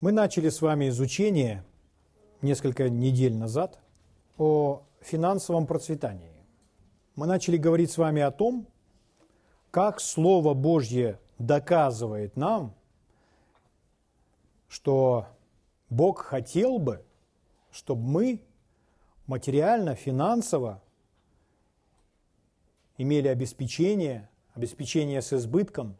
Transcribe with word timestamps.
Мы 0.00 0.12
начали 0.12 0.48
с 0.48 0.62
вами 0.62 0.90
изучение 0.90 1.64
несколько 2.40 2.88
недель 2.88 3.34
назад 3.34 3.80
о 4.36 4.84
финансовом 5.00 5.66
процветании. 5.66 6.30
Мы 7.16 7.26
начали 7.26 7.56
говорить 7.56 7.90
с 7.90 7.98
вами 7.98 8.22
о 8.22 8.30
том, 8.30 8.68
как 9.72 9.98
Слово 9.98 10.54
Божье 10.54 11.18
доказывает 11.40 12.36
нам, 12.36 12.76
что 14.68 15.26
Бог 15.90 16.20
хотел 16.20 16.78
бы, 16.78 17.04
чтобы 17.72 18.02
мы 18.02 18.40
материально, 19.26 19.96
финансово 19.96 20.80
имели 22.98 23.26
обеспечение, 23.26 24.28
обеспечение 24.54 25.22
с 25.22 25.32
избытком, 25.32 25.96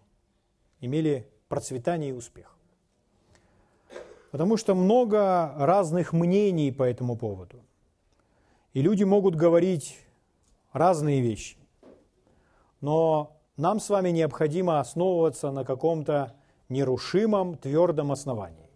имели 0.81 1.29
процветание 1.49 2.11
и 2.11 2.13
успех. 2.13 2.58
Потому 4.31 4.57
что 4.57 4.75
много 4.75 5.55
разных 5.57 6.13
мнений 6.13 6.71
по 6.71 6.83
этому 6.83 7.17
поводу. 7.17 7.63
И 8.75 8.83
люди 8.83 9.05
могут 9.05 9.35
говорить 9.35 9.99
разные 10.73 11.21
вещи. 11.21 11.57
Но 12.81 13.37
нам 13.57 13.81
с 13.81 13.89
вами 13.89 14.11
необходимо 14.11 14.81
основываться 14.81 15.51
на 15.51 15.65
каком-то 15.65 16.35
нерушимом, 16.69 17.57
твердом 17.57 18.13
основании. 18.13 18.69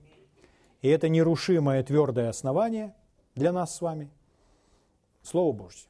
И 0.80 0.88
это 0.88 1.08
нерушимое, 1.08 1.82
твердое 1.84 2.30
основание 2.30 2.94
для 3.34 3.52
нас 3.52 3.76
с 3.76 3.80
вами– 3.80 4.10
Слово 5.22 5.52
Божье. 5.52 5.88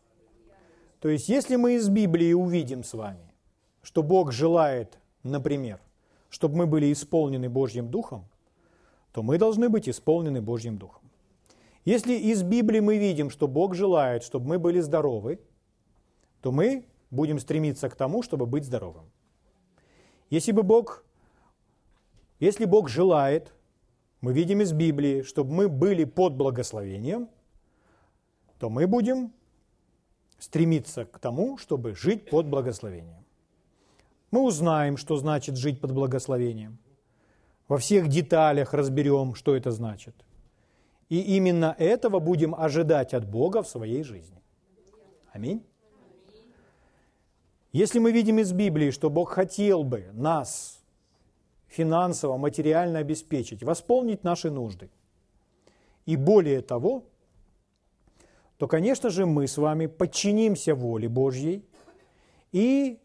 То 1.01 1.09
есть, 1.09 1.29
если 1.29 1.57
мы 1.57 1.75
из 1.75 1.89
Библии 1.89 2.33
увидим 2.33 2.85
с 2.85 2.93
вами, 2.93 3.33
что 3.83 4.03
Бог 4.03 4.31
желает, 4.31 4.99
например, 5.23 5.81
чтобы 6.29 6.57
мы 6.57 6.67
были 6.67 6.93
исполнены 6.93 7.49
Божьим 7.49 7.89
Духом, 7.89 8.29
то 9.13 9.23
мы 9.23 9.39
должны 9.39 9.69
быть 9.69 9.89
исполнены 9.89 10.41
Божьим 10.41 10.79
Духом. 10.79 11.03
Если 11.85 12.15
из 12.15 12.43
Библии 12.43 12.81
мы 12.81 12.97
видим, 12.97 13.31
что 13.31 13.47
Бог 13.47 13.75
желает, 13.75 14.23
чтобы 14.23 14.49
мы 14.49 14.59
были 14.59 14.81
здоровы, 14.81 15.41
то 16.41 16.51
мы 16.51 16.87
будем 17.11 17.39
стремиться 17.39 17.89
к 17.89 17.97
тому, 17.97 18.23
чтобы 18.23 18.47
быть 18.47 18.65
здоровым. 18.65 19.11
Если 20.31 20.53
бы 20.53 20.63
Бог, 20.63 21.05
если 22.41 22.65
Бог 22.65 22.89
желает, 22.89 23.53
мы 24.21 24.33
видим 24.33 24.61
из 24.61 24.73
Библии, 24.73 25.23
чтобы 25.23 25.53
мы 25.53 25.69
были 25.69 26.05
под 26.05 26.35
благословением, 26.35 27.29
то 28.59 28.71
мы 28.71 28.87
будем 28.87 29.33
стремиться 30.39 31.05
к 31.05 31.19
тому, 31.19 31.59
чтобы 31.59 31.95
жить 31.95 32.31
под 32.31 32.47
благословением. 32.47 33.25
Мы 34.31 34.41
узнаем, 34.43 34.97
что 34.97 35.17
значит 35.17 35.57
жить 35.57 35.81
под 35.81 35.93
благословением– 35.93 36.79
во 37.73 37.79
всех 37.79 38.09
деталях 38.09 38.75
разберем, 38.75 39.35
что 39.35 39.57
это 39.57 39.71
значит. 39.71 40.15
И 41.09 41.37
именно 41.37 41.75
этого 41.79 42.19
будем 42.19 42.55
ожидать 42.55 43.15
от 43.15 43.25
Бога 43.27 43.63
в 43.63 43.67
своей 43.67 44.03
жизни. 44.03 44.43
Аминь. 45.33 45.65
Если 47.73 47.99
мы 47.99 48.13
видим 48.13 48.39
из 48.39 48.53
Библии, 48.53 48.91
что 48.91 49.09
Бог 49.09 49.31
хотел 49.31 49.85
бы 49.85 50.11
нас 50.13 50.83
финансово, 51.67 52.37
материально 52.37 52.99
обеспечить, 52.99 53.63
восполнить 53.63 54.23
наши 54.23 54.51
нужды, 54.51 54.91
и 56.05 56.17
более 56.17 56.61
того, 56.61 57.05
то, 58.59 58.69
конечно 58.69 59.09
же, 59.09 59.25
мы 59.25 59.47
с 59.47 59.57
вами 59.57 59.87
подчинимся 59.87 60.75
воле 60.75 61.09
Божьей 61.09 61.65
и 62.53 62.99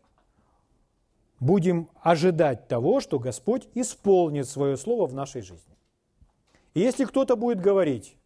будем 1.39 1.89
ожидать 2.01 2.67
того, 2.67 2.99
что 2.99 3.19
Господь 3.19 3.67
исполнит 3.75 4.47
свое 4.47 4.77
слово 4.77 5.07
в 5.07 5.13
нашей 5.13 5.41
жизни. 5.41 5.75
И 6.73 6.79
если 6.79 7.05
кто-то 7.05 7.35
будет 7.35 7.59
говорить, 7.59 8.17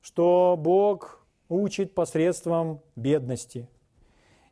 что 0.00 0.56
Бог 0.58 1.24
учит 1.48 1.94
посредством 1.94 2.80
бедности, 2.96 3.68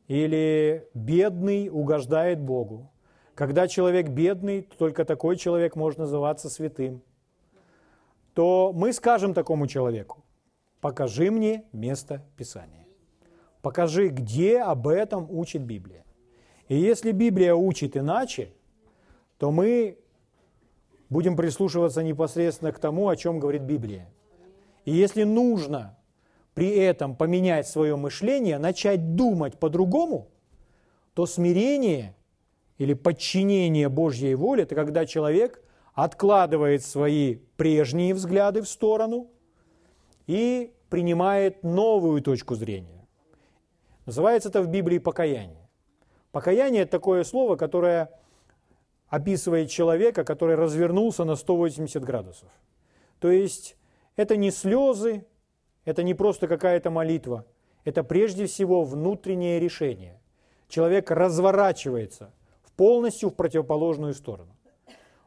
или 0.08 0.88
бедный 0.92 1.68
угождает 1.70 2.40
Богу, 2.40 2.90
когда 3.34 3.68
человек 3.68 4.08
бедный, 4.08 4.62
только 4.62 5.04
такой 5.04 5.36
человек 5.36 5.76
может 5.76 5.98
называться 5.98 6.50
святым, 6.50 7.02
то 8.34 8.72
мы 8.74 8.92
скажем 8.92 9.34
такому 9.34 9.66
человеку, 9.66 10.24
покажи 10.80 11.30
мне 11.30 11.64
место 11.72 12.24
Писания. 12.36 12.86
Покажи, 13.62 14.08
где 14.08 14.60
об 14.60 14.88
этом 14.88 15.30
учит 15.30 15.62
Библия. 15.62 16.04
И 16.70 16.76
если 16.76 17.10
Библия 17.10 17.52
учит 17.52 17.96
иначе, 17.96 18.52
то 19.38 19.50
мы 19.50 19.98
будем 21.08 21.36
прислушиваться 21.36 22.04
непосредственно 22.04 22.70
к 22.70 22.78
тому, 22.78 23.08
о 23.08 23.16
чем 23.16 23.40
говорит 23.40 23.62
Библия. 23.62 24.08
И 24.84 24.92
если 24.92 25.24
нужно 25.24 25.98
при 26.54 26.70
этом 26.70 27.16
поменять 27.16 27.66
свое 27.66 27.96
мышление, 27.96 28.58
начать 28.58 29.16
думать 29.16 29.58
по-другому, 29.58 30.28
то 31.14 31.26
смирение 31.26 32.14
или 32.78 32.94
подчинение 32.94 33.88
Божьей 33.88 34.36
воле– 34.36 34.62
это 34.62 34.76
когда 34.76 35.06
человек 35.06 35.64
откладывает 35.92 36.84
свои 36.84 37.38
прежние 37.56 38.14
взгляды 38.14 38.62
в 38.62 38.68
сторону 38.68 39.26
и 40.28 40.72
принимает 40.88 41.64
новую 41.64 42.22
точку 42.22 42.54
зрения. 42.54 43.08
Называется 44.06 44.50
это 44.50 44.62
в 44.62 44.68
Библии 44.68 44.98
покаяние. 44.98 45.59
Покаяние– 46.32 46.82
это 46.82 46.92
такое 46.92 47.24
слово, 47.24 47.56
которое 47.56 48.10
описывает 49.08 49.70
человека, 49.70 50.24
который 50.24 50.54
развернулся 50.54 51.24
на 51.24 51.34
180 51.34 52.02
градусов. 52.04 52.48
То 53.18 53.30
есть 53.30 53.76
это 54.16 54.36
не 54.36 54.50
слезы, 54.50 55.26
это 55.84 56.02
не 56.02 56.14
просто 56.14 56.46
какая-то 56.46 56.90
молитва, 56.90 57.44
это 57.84 58.04
прежде 58.04 58.46
всего 58.46 58.84
внутреннее 58.84 59.58
решение. 59.58 60.20
Человек 60.68 61.10
разворачивается 61.10 62.32
в 62.62 62.72
полностью 62.72 63.30
в 63.30 63.34
противоположную 63.34 64.14
сторону. 64.14 64.56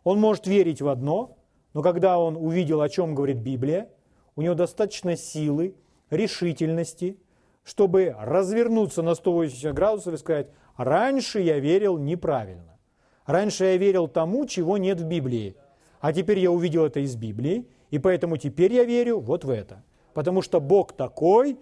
Он 0.06 0.19
может 0.19 0.47
верить 0.47 0.81
в 0.81 0.88
одно, 0.88 1.38
но 1.74 1.81
когда 1.81 2.18
он 2.18 2.38
увидел, 2.38 2.81
о 2.81 2.90
чем 2.90 3.16
говорит 3.16 3.38
Библия, 3.38 3.90
у 4.36 4.42
него 4.42 4.53
достаточно 4.53 5.18
силы, 5.18 5.75
решительности, 6.09 7.19
чтобы 7.63 8.16
развернуться 8.18 9.02
на 9.02 9.16
180 9.16 9.74
градусов 9.74 10.13
и 10.13 10.18
сказать, 10.18 10.47
Раньше 10.78 11.39
я 11.41 11.59
верил 11.59 11.97
неправильно. 11.97 12.78
Раньше 13.25 13.66
я 13.66 13.78
верил 13.78 14.07
тому, 14.07 14.45
чего 14.45 14.78
нет 14.78 15.00
в 15.00 15.06
Библии. 15.06 15.56
А 16.01 16.11
теперь 16.11 16.39
я 16.39 16.51
увидел 16.51 16.85
это 16.85 17.00
из 17.00 17.16
Библии, 17.16 17.66
и 17.91 18.00
поэтому 18.00 18.38
теперь 18.38 18.73
я 18.73 18.83
верю 18.83 19.19
вот 19.19 19.45
в 19.45 19.50
это. 19.50 19.83
Потому 20.13 20.41
что 20.41 20.59
Бог 20.59 20.94
такой, 20.94 21.57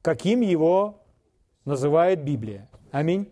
каким 0.00 0.40
его 0.40 1.02
называет 1.64 2.24
Библия. 2.24 2.68
Аминь. 2.90 3.28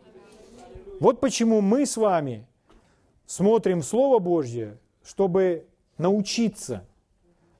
Вот 1.00 1.20
почему 1.20 1.60
мы 1.60 1.86
с 1.86 1.97
вами 1.97 2.47
смотрим 3.26 3.82
Слово 3.82 4.19
Божье, 4.19 4.78
чтобы 5.03 5.66
научиться, 5.97 6.84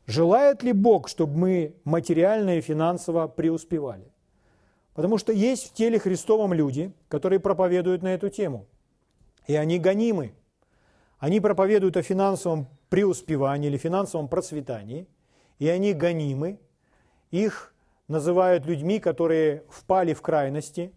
желает 0.06 0.62
ли 0.62 0.72
Бог, 0.72 1.09
чтобы 1.09 1.38
мы 1.38 1.75
материально 1.84 2.59
и 2.59 2.60
финансово 2.60 3.26
преуспевали. 3.28 4.13
Потому 4.94 5.19
что 5.19 5.32
есть 5.32 5.71
в 5.71 5.75
теле 5.75 5.99
Христовом 5.99 6.53
люди, 6.53 6.93
которые 7.09 7.41
проповедуют 7.41 8.03
на 8.03 8.15
эту 8.15 8.31
тему. 8.31 8.66
И 9.47 9.55
они 9.56 9.78
гонимы. 9.78 10.34
Они 11.19 11.41
проповедуют 11.41 11.97
о 11.97 12.03
финансовом 12.03 12.69
преуспевании 12.88 13.69
или 13.69 13.77
финансовом 13.77 14.28
процветании. 14.28 15.09
И 15.59 15.69
они 15.69 15.93
гонимы. 15.93 16.60
Их 17.31 17.75
называют 18.06 18.66
людьми, 18.66 19.00
которые 19.00 19.65
впали 19.69 20.15
в 20.15 20.22
крайности. 20.22 20.93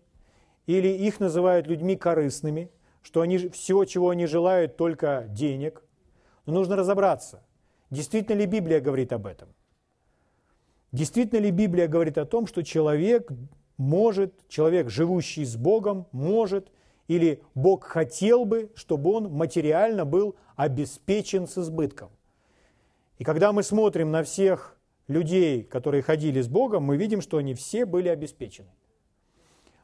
Или 0.68 0.90
их 0.90 1.20
называют 1.20 1.66
людьми 1.66 1.96
корыстными, 1.96 2.70
что 3.02 3.22
они, 3.22 3.38
все, 3.38 3.86
чего 3.86 4.12
они 4.12 4.28
желают, 4.28 4.78
только 4.78 5.26
денег. 5.30 5.82
Но 6.46 6.54
нужно 6.54 6.76
разобраться, 6.76 7.44
действительно 7.90 8.36
ли 8.38 8.46
Библия 8.46 8.80
говорит 8.82 9.14
об 9.14 9.26
этом. 9.26 9.50
Действительно 10.92 11.40
ли 11.40 11.52
Библия 11.52 11.88
говорит 11.88 12.18
о 12.18 12.26
том, 12.26 12.48
что 12.48 12.64
человек 12.64 13.32
может, 13.78 14.34
человек, 14.48 14.90
живущий 14.90 15.46
с 15.46 15.56
Богом, 15.56 16.08
может, 16.12 16.72
или 17.08 17.42
Бог 17.56 17.86
хотел 17.86 18.46
бы, 18.46 18.72
чтобы 18.76 19.12
он 19.12 19.32
материально 19.32 20.04
был 20.06 20.36
обеспечен 20.56 21.48
с 21.48 21.58
избытком. 21.58 22.10
И 23.18 23.24
когда 23.24 23.52
мы 23.52 23.64
смотрим 23.64 24.12
на 24.12 24.24
всех 24.24 24.78
людей, 25.08 25.64
которые 25.64 26.04
ходили 26.04 26.42
с 26.42 26.48
Богом, 26.48 26.84
мы 26.84 26.98
видим, 26.98 27.22
что 27.22 27.38
они 27.38 27.54
все 27.54 27.86
были 27.86 28.10
обеспечены. 28.10 28.70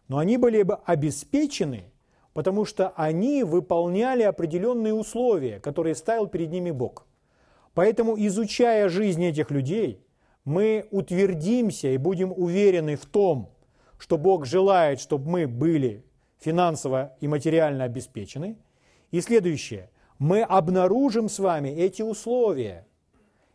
Но 0.07 0.17
они 0.17 0.37
были 0.37 0.63
бы 0.63 0.75
обеспечены, 0.85 1.85
потому 2.33 2.65
что 2.65 2.89
они 2.89 3.43
выполняли 3.43 4.23
определенные 4.23 4.93
условия, 4.93 5.59
которые 5.59 5.95
ставил 5.95 6.27
перед 6.27 6.49
ними 6.51 6.71
Бог. 6.71 7.05
Поэтому, 7.73 8.15
изучая 8.17 8.89
жизнь 8.89 9.23
этих 9.23 9.49
людей, 9.49 10.03
мы 10.45 10.87
утвердимся 10.91 11.87
и 11.87 11.97
будем 11.97 12.31
уверены 12.31 12.95
в 12.95 13.05
том, 13.05 13.52
что 14.03 14.17
Бог 14.17 14.45
желает, 14.45 14.99
чтобы 14.99 15.29
мы 15.29 15.47
были 15.47 16.03
финансово 16.37 17.15
и 17.21 17.27
материально 17.29 17.85
обеспечены. 17.85 18.57
И 19.11 19.21
следующее, 19.21 19.89
мы 20.19 20.41
обнаружим 20.41 21.29
с 21.29 21.39
вами 21.39 21.69
эти 21.69 22.01
условия. 22.01 22.85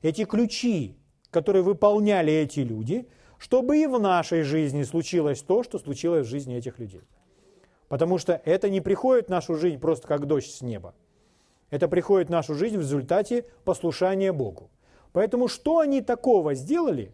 эти 0.00 0.24
ключи, 0.24 0.96
которые 1.30 1.62
выполняли 1.62 2.32
эти 2.32 2.60
люди, 2.60 3.06
чтобы 3.36 3.76
и 3.76 3.86
в 3.86 4.00
нашей 4.00 4.40
жизни 4.40 4.84
случилось 4.84 5.42
то, 5.42 5.62
что 5.62 5.78
случилось 5.78 6.26
в 6.26 6.30
жизни 6.30 6.56
этих 6.56 6.78
людей. 6.78 7.02
Потому 7.88 8.16
что 8.16 8.40
это 8.46 8.70
не 8.70 8.80
приходит 8.80 9.26
в 9.26 9.30
нашу 9.30 9.54
жизнь 9.54 9.78
просто 9.78 10.08
как 10.08 10.24
дождь 10.24 10.50
с 10.50 10.62
неба. 10.62 10.94
Это 11.68 11.88
приходит 11.88 12.28
в 12.28 12.32
нашу 12.32 12.54
жизнь 12.54 12.78
в 12.78 12.80
результате 12.80 13.44
послушания 13.66 14.32
Богу. 14.32 14.70
Поэтому 15.12 15.46
что 15.46 15.80
они 15.80 16.00
такого 16.00 16.54
сделали, 16.54 17.12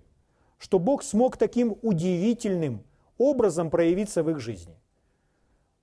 что 0.56 0.78
Бог 0.78 1.02
смог 1.02 1.36
таким 1.36 1.76
удивительным 1.82 2.84
образом 3.18 3.70
проявиться 3.70 4.22
в 4.22 4.30
их 4.30 4.40
жизни? 4.40 4.76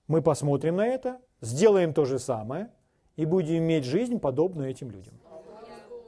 Мы 0.07 0.22
посмотрим 0.22 0.78
на 0.78 0.88
это, 0.88 1.19
сделаем 1.42 1.94
то 1.94 2.06
же 2.06 2.19
самое 2.19 2.69
и 3.16 3.25
будем 3.25 3.57
иметь 3.57 3.86
жизнь, 3.86 4.19
подобную 4.19 4.69
этим 4.69 4.92
людям. 4.92 5.13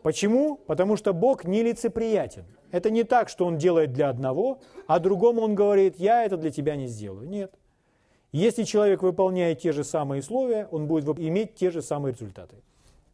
Почему? 0.02 0.58
Потому 0.58 0.98
что 0.98 1.14
Бог 1.14 1.46
нелицеприятен. 1.46 2.46
Это 2.72 2.90
не 2.90 3.04
так, 3.04 3.30
что 3.30 3.46
Он 3.46 3.58
делает 3.58 3.94
для 3.94 4.10
одного, 4.10 4.60
а 4.88 5.00
другому 5.00 5.42
Он 5.42 5.56
говорит, 5.56 5.98
я 5.98 6.26
это 6.26 6.36
для 6.38 6.52
тебя 6.52 6.76
не 6.76 6.88
сделаю. 6.88 7.30
Нет. 7.30 7.54
Если 8.34 8.64
человек 8.64 9.04
выполняет 9.04 9.60
те 9.60 9.72
же 9.72 9.84
самые 9.84 10.22
условия, 10.22 10.68
он 10.72 10.88
будет 10.88 11.20
иметь 11.20 11.54
те 11.54 11.70
же 11.70 11.84
самые 11.84 12.14
результаты. 12.14 12.56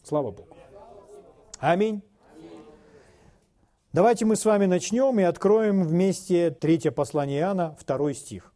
Слава 0.01 0.31
Богу. 0.31 0.55
Аминь. 1.59 2.01
Давайте 3.99 4.23
мы 4.23 4.37
с 4.37 4.45
вами 4.45 4.65
начнем 4.65 5.19
и 5.19 5.23
откроем 5.23 5.83
вместе 5.83 6.51
третье 6.51 6.89
послание 6.89 7.41
Иоанна, 7.41 7.75
второй 7.77 8.15
стих. 8.15 8.53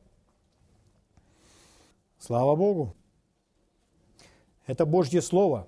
Слава 2.17 2.55
Богу. 2.55 2.95
Это 4.67 4.85
Божье 4.85 5.21
Слово. 5.21 5.67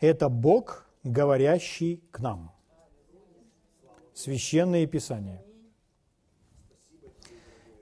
Это 0.00 0.28
Бог, 0.28 0.86
говорящий 1.02 2.04
к 2.10 2.20
нам. 2.20 2.52
Священное 4.12 4.86
Писание. 4.86 5.42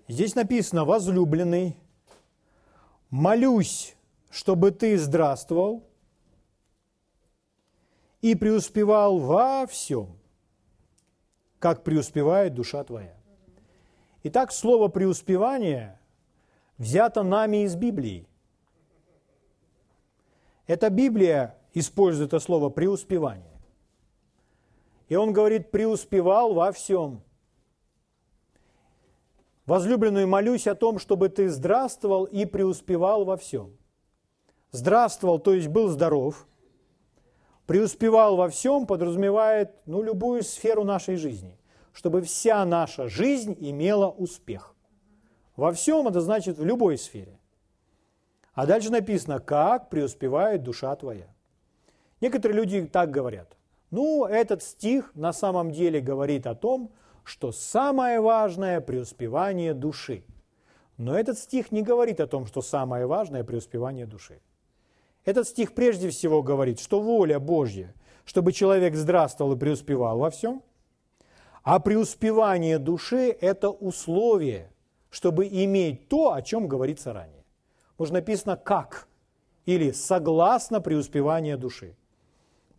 Здесь 0.07 0.37
написано, 0.37 0.85
возлюбленный, 0.85 1.77
молюсь, 3.11 3.97
чтобы 4.31 4.71
ты 4.71 4.97
здравствовал 4.97 5.83
и 8.25 8.35
преуспевал 8.35 9.19
во 9.19 9.67
всем, 9.67 10.17
как 11.59 11.85
преуспевает 11.85 12.55
душа 12.55 12.83
твоя. 12.83 13.15
Итак, 14.23 14.51
слово 14.51 14.89
преуспевание 14.89 16.01
взято 16.79 17.23
нами 17.23 17.65
из 17.65 17.77
Библии. 17.77 18.27
Эта 20.67 20.89
Библия 20.89 21.59
использует 21.75 22.29
это 22.29 22.41
слово 22.41 22.71
преуспевание. 22.71 23.61
И 25.09 25.17
он 25.17 25.35
говорит, 25.35 25.71
преуспевал 25.71 26.55
во 26.55 26.73
всем– 26.73 27.23
Возлюбленную, 29.67 30.29
молюсь 30.29 30.67
о 30.67 30.75
том, 30.75 30.99
чтобы 30.99 31.31
ты 31.31 31.49
здравствовал 31.49 32.25
и 32.25 32.45
преуспевал 32.45 33.25
во 33.25 33.37
всем. 33.37 33.75
Здравствовал, 34.73 35.39
то 35.39 35.55
есть 35.55 35.69
был 35.69 35.89
здоров. 35.89 36.47
Преуспевал 37.67 38.37
во 38.37 38.49
всем 38.49 38.87
подразумевает 38.87 39.75
ну, 39.87 40.03
любую 40.03 40.43
сферу 40.43 40.85
нашей 40.85 41.17
жизни, 41.17 41.59
чтобы 41.93 42.21
вся 42.21 42.65
наша 42.65 43.09
жизнь 43.09 43.57
имела 43.59 44.09
успех. 44.09 44.75
Во 45.57 45.73
всем 45.73 46.09
это 46.09 46.21
значит 46.21 46.59
в 46.59 46.65
любой 46.65 46.99
сфере. 46.99 47.39
А 48.53 48.67
дальше 48.67 48.91
написано, 48.91 49.41
как 49.41 49.89
преуспевает 49.89 50.63
душа 50.63 50.95
твоя. 50.95 51.29
Некоторые 52.21 52.57
люди 52.57 52.87
так 52.87 53.11
говорят. 53.11 53.57
Ну, 53.91 54.27
этот 54.27 54.63
стих 54.63 55.13
на 55.15 55.33
самом 55.33 55.71
деле 55.71 56.01
говорит 56.01 56.47
о 56.47 56.55
том, 56.55 56.93
что 57.23 57.53
самое 57.53 58.21
важное– 58.21 58.81
преуспевание 58.83 59.73
души. 59.73 60.25
Но 60.97 61.19
этот 61.19 61.39
стих 61.39 61.73
не 61.73 61.83
говорит 61.83 62.21
о 62.21 62.27
том, 62.27 62.47
что 62.47 62.61
самое 62.61 63.07
важное– 63.07 63.43
преуспевание 63.45 64.07
души. 64.07 64.41
Этот 65.25 65.49
стих 65.49 65.75
прежде 65.75 66.11
всего 66.11 66.43
говорит, 66.43 66.81
что 66.81 67.01
воля 67.01 67.39
Божья, 67.39 67.95
чтобы 68.25 68.53
человек 68.53 68.95
здравствовал 68.95 69.55
и 69.55 69.59
преуспевал 69.59 70.19
во 70.19 70.31
всем, 70.31 70.63
а 71.63 71.79
преуспевание 71.81 72.79
души– 72.79 73.35
это 73.41 73.71
условие, 73.71 74.71
чтобы 75.11 75.47
иметь 75.47 76.09
то, 76.09 76.33
о 76.33 76.43
чем 76.43 76.69
говорится 76.69 77.13
ранее. 77.15 77.45
Может 77.97 78.13
написано 78.13 78.57
«как» 78.57 79.09
или 79.65 79.93
«согласно 79.93 80.83
преуспевания 80.83 81.57
души». 81.57 81.97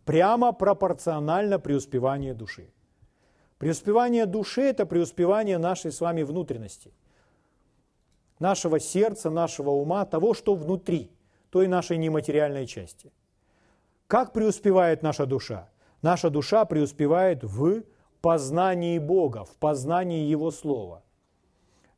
Прямо 0.04 0.52
пропорционально 0.52 1.58
преуспеванию 1.58 2.36
души. 2.36 2.70
Преуспевание 3.58 4.26
души– 4.26 4.60
это 4.62 4.86
преуспевание 4.86 5.58
нашей 5.58 5.90
с 5.90 6.00
вами 6.00 6.22
внутренности, 6.22 6.92
нашего 8.38 8.78
сердца, 8.78 9.30
нашего 9.30 9.70
ума, 9.70 10.04
того, 10.04 10.32
что 10.32 10.54
внутри, 10.54 11.10
той 11.50 11.68
нашей 11.68 11.96
нематериальной 11.96 12.66
части. 12.66 13.12
Как 14.06 14.32
преуспевает 14.32 15.02
наша 15.02 15.26
душа? 15.26 15.68
Наша 16.02 16.30
душа 16.30 16.64
преуспевает 16.64 17.42
в 17.42 17.82
познании 18.20 18.98
Бога, 18.98 19.44
в 19.44 19.56
познании 19.56 20.26
Его 20.26 20.50
Слова. 20.50 21.02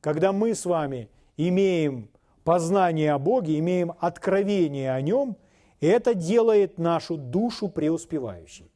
Когда 0.00 0.33
мы 0.33 0.55
с 0.55 0.65
вами 0.65 1.11
имеем 1.37 2.11
познание 2.45 3.12
о 3.12 3.19
Боге, 3.19 3.59
имеем 3.59 3.93
откровение 3.99 4.93
о 4.93 5.00
Нем, 5.00 5.37
это 5.81 6.15
делает 6.15 6.79
нашу 6.79 7.17
душу 7.17 7.69
преуспевающей. 7.69 8.71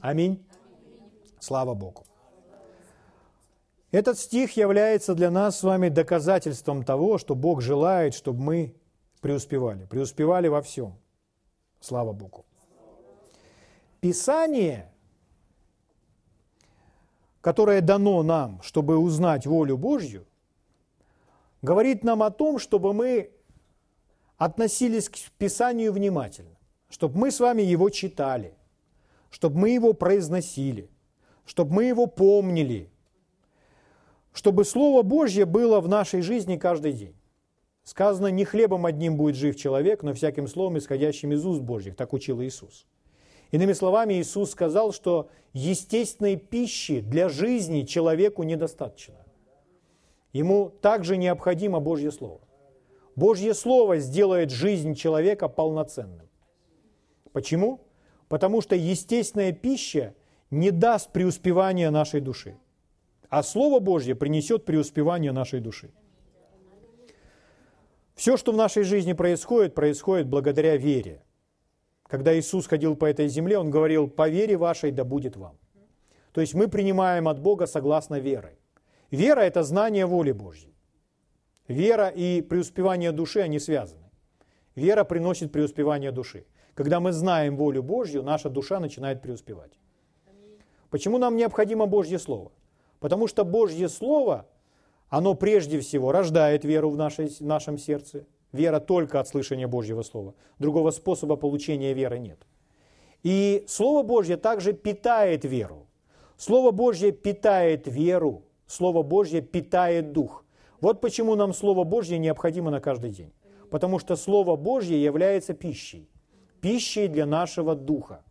Аминь. 0.00 0.44
Слава 1.40 1.74
Богу. 1.74 2.04
Этот 3.90 4.18
стих 4.18 4.56
является 4.56 5.14
для 5.14 5.30
нас 5.30 5.58
с 5.58 5.62
вами 5.62 5.88
доказательством 5.88 6.84
того, 6.84 7.18
что 7.18 7.34
Бог 7.34 7.62
желает, 7.62 8.14
чтобы 8.14 8.42
мы 8.42 8.74
преуспевали, 9.26 9.84
преуспевали 9.86 10.48
во 10.48 10.60
всем. 10.60 10.94
Слава 11.80 12.12
Богу. 12.12 12.44
Писание, 14.00 14.92
которое 17.40 17.80
дано 17.80 18.22
нам, 18.22 18.60
чтобы 18.62 18.98
узнать 18.98 19.46
волю 19.46 19.76
Божью, 19.76 20.26
говорит 21.62 22.04
нам 22.04 22.22
о 22.22 22.30
том, 22.30 22.58
чтобы 22.58 22.92
мы 22.92 23.30
относились 24.38 25.08
к 25.08 25.16
Писанию 25.38 25.92
внимательно, 25.92 26.56
чтобы 26.88 27.18
мы 27.18 27.30
с 27.30 27.40
вами 27.40 27.62
его 27.62 27.90
читали, 27.90 28.54
чтобы 29.30 29.58
мы 29.58 29.70
его 29.70 29.92
произносили– 29.92 30.90
чтобы 31.46 31.74
мы 31.74 31.84
его 31.84 32.06
помнили, 32.06 32.90
чтобы 34.32 34.64
Слово 34.64 35.02
Божье 35.02 35.46
было 35.46 35.80
в 35.80 35.88
нашей 35.88 36.20
жизни 36.20 36.56
каждый 36.56 36.92
день. 36.92 37.14
Сказано, 37.86 38.26
не 38.26 38.44
хлебом 38.44 38.84
одним 38.84 39.16
будет 39.16 39.36
жив 39.36 39.54
человек, 39.56 40.02
но 40.02 40.12
всяким 40.12 40.48
словом, 40.48 40.76
исходящим 40.76 41.32
из 41.32 41.46
уст 41.46 41.62
Божьих. 41.62 41.94
Так 41.94 42.12
учил 42.12 42.42
Иисус. 42.42 42.84
Иными 43.52 43.72
словами, 43.72 44.14
Иисус 44.14 44.50
сказал, 44.50 44.92
что 44.92 45.30
естественной 45.52 46.34
пищи 46.36 47.00
для 47.00 47.28
жизни 47.28 47.82
человеку 47.82 48.42
недостаточно. 48.42 49.14
Ему 50.32 50.70
также 50.82 51.16
необходимо 51.16 51.78
Божье 51.78 52.10
Слово. 52.10 52.40
Божье 53.14 53.54
Слово 53.54 53.98
сделает 53.98 54.50
жизнь 54.50 54.94
человека 54.94 55.48
полноценным. 55.48 56.28
Почему? 57.32 57.80
Потому 58.28 58.62
что 58.62 58.74
естественная 58.74 59.52
пища– 59.52 60.12
не 60.50 60.70
даст 60.70 61.12
преуспевания 61.12 61.90
нашей 61.90 62.20
души, 62.20 62.56
а 63.28 63.42
Слово 63.42 63.80
Божье 63.80 64.14
принесет 64.14 64.64
преуспевание 64.64 65.32
нашей 65.32 65.60
души. 65.60 65.90
Все, 68.16 68.38
что 68.38 68.52
в 68.52 68.56
нашей 68.56 68.82
жизни 68.82 69.12
происходит, 69.12 69.74
происходит 69.74 70.26
благодаря 70.26 70.76
вере. 70.76 71.22
Когда 72.08 72.36
Иисус 72.36 72.66
ходил 72.66 72.96
по 72.96 73.04
этой 73.04 73.28
земле, 73.28 73.58
Он 73.58 73.70
говорил, 73.70 74.08
по 74.08 74.28
вере 74.28 74.56
вашей 74.56 74.90
да 74.90 75.04
будет 75.04 75.36
вам. 75.36 75.58
То 76.32 76.40
есть 76.40 76.54
мы 76.54 76.68
принимаем 76.68 77.28
от 77.28 77.38
Бога 77.38 77.66
согласно 77.66 78.18
верой. 78.18 78.58
Вера– 79.10 79.40
это 79.42 79.62
знание 79.62 80.06
воли 80.06 80.32
Божьей. 80.32 80.74
Вера 81.68 82.08
и 82.08 82.40
преуспевание 82.40 83.12
души, 83.12 83.40
они 83.40 83.58
связаны. 83.58 84.10
Вера 84.74 85.04
приносит 85.04 85.52
преуспевание 85.52 86.10
души. 86.10 86.46
Когда 86.74 87.00
мы 87.00 87.12
знаем 87.12 87.56
волю 87.56 87.82
Божью, 87.82 88.22
наша 88.22 88.48
душа 88.48 88.80
начинает 88.80 89.20
преуспевать. 89.22 89.78
Почему 90.90 91.18
нам 91.18 91.36
необходимо 91.36 91.86
Божье 91.86 92.18
Слово? 92.18 92.52
Потому 92.98 93.28
что 93.28 93.44
Божье 93.44 93.88
Слово, 93.88 94.46
оно 95.08 95.34
прежде 95.34 95.80
всего 95.80 96.12
рождает 96.12 96.64
веру 96.64 96.90
в, 96.90 96.96
нашей, 96.96 97.28
в 97.28 97.40
нашем 97.40 97.78
сердце. 97.78 98.26
Вера 98.52 98.80
только 98.80 99.20
от 99.20 99.28
слышания 99.28 99.68
Божьего 99.68 100.02
Слова. 100.02 100.34
Другого 100.58 100.90
способа 100.90 101.36
получения 101.36 101.92
веры 101.92 102.18
нет. 102.18 102.38
И 103.22 103.64
Слово 103.68 104.02
Божье 104.02 104.36
также 104.36 104.72
питает 104.72 105.44
веру. 105.44 105.86
Слово 106.36 106.70
Божье 106.70 107.12
питает 107.12 107.86
веру. 107.86 108.44
Слово 108.66 109.02
Божье 109.02 109.40
питает 109.42 110.12
дух. 110.12 110.44
Вот 110.80 111.00
почему 111.00 111.34
нам 111.34 111.52
Слово 111.54 111.84
Божье 111.84 112.18
необходимо 112.18 112.70
на 112.70 112.80
каждый 112.80 113.10
день. 113.10 113.32
Потому 113.70 113.98
что 113.98 114.16
Слово 114.16 114.56
Божье 114.56 115.02
является 115.02 115.54
пищей. 115.54 116.08
Пищей 116.60 117.08
для 117.08 117.26
нашего 117.26 117.74
духа. 117.74 118.24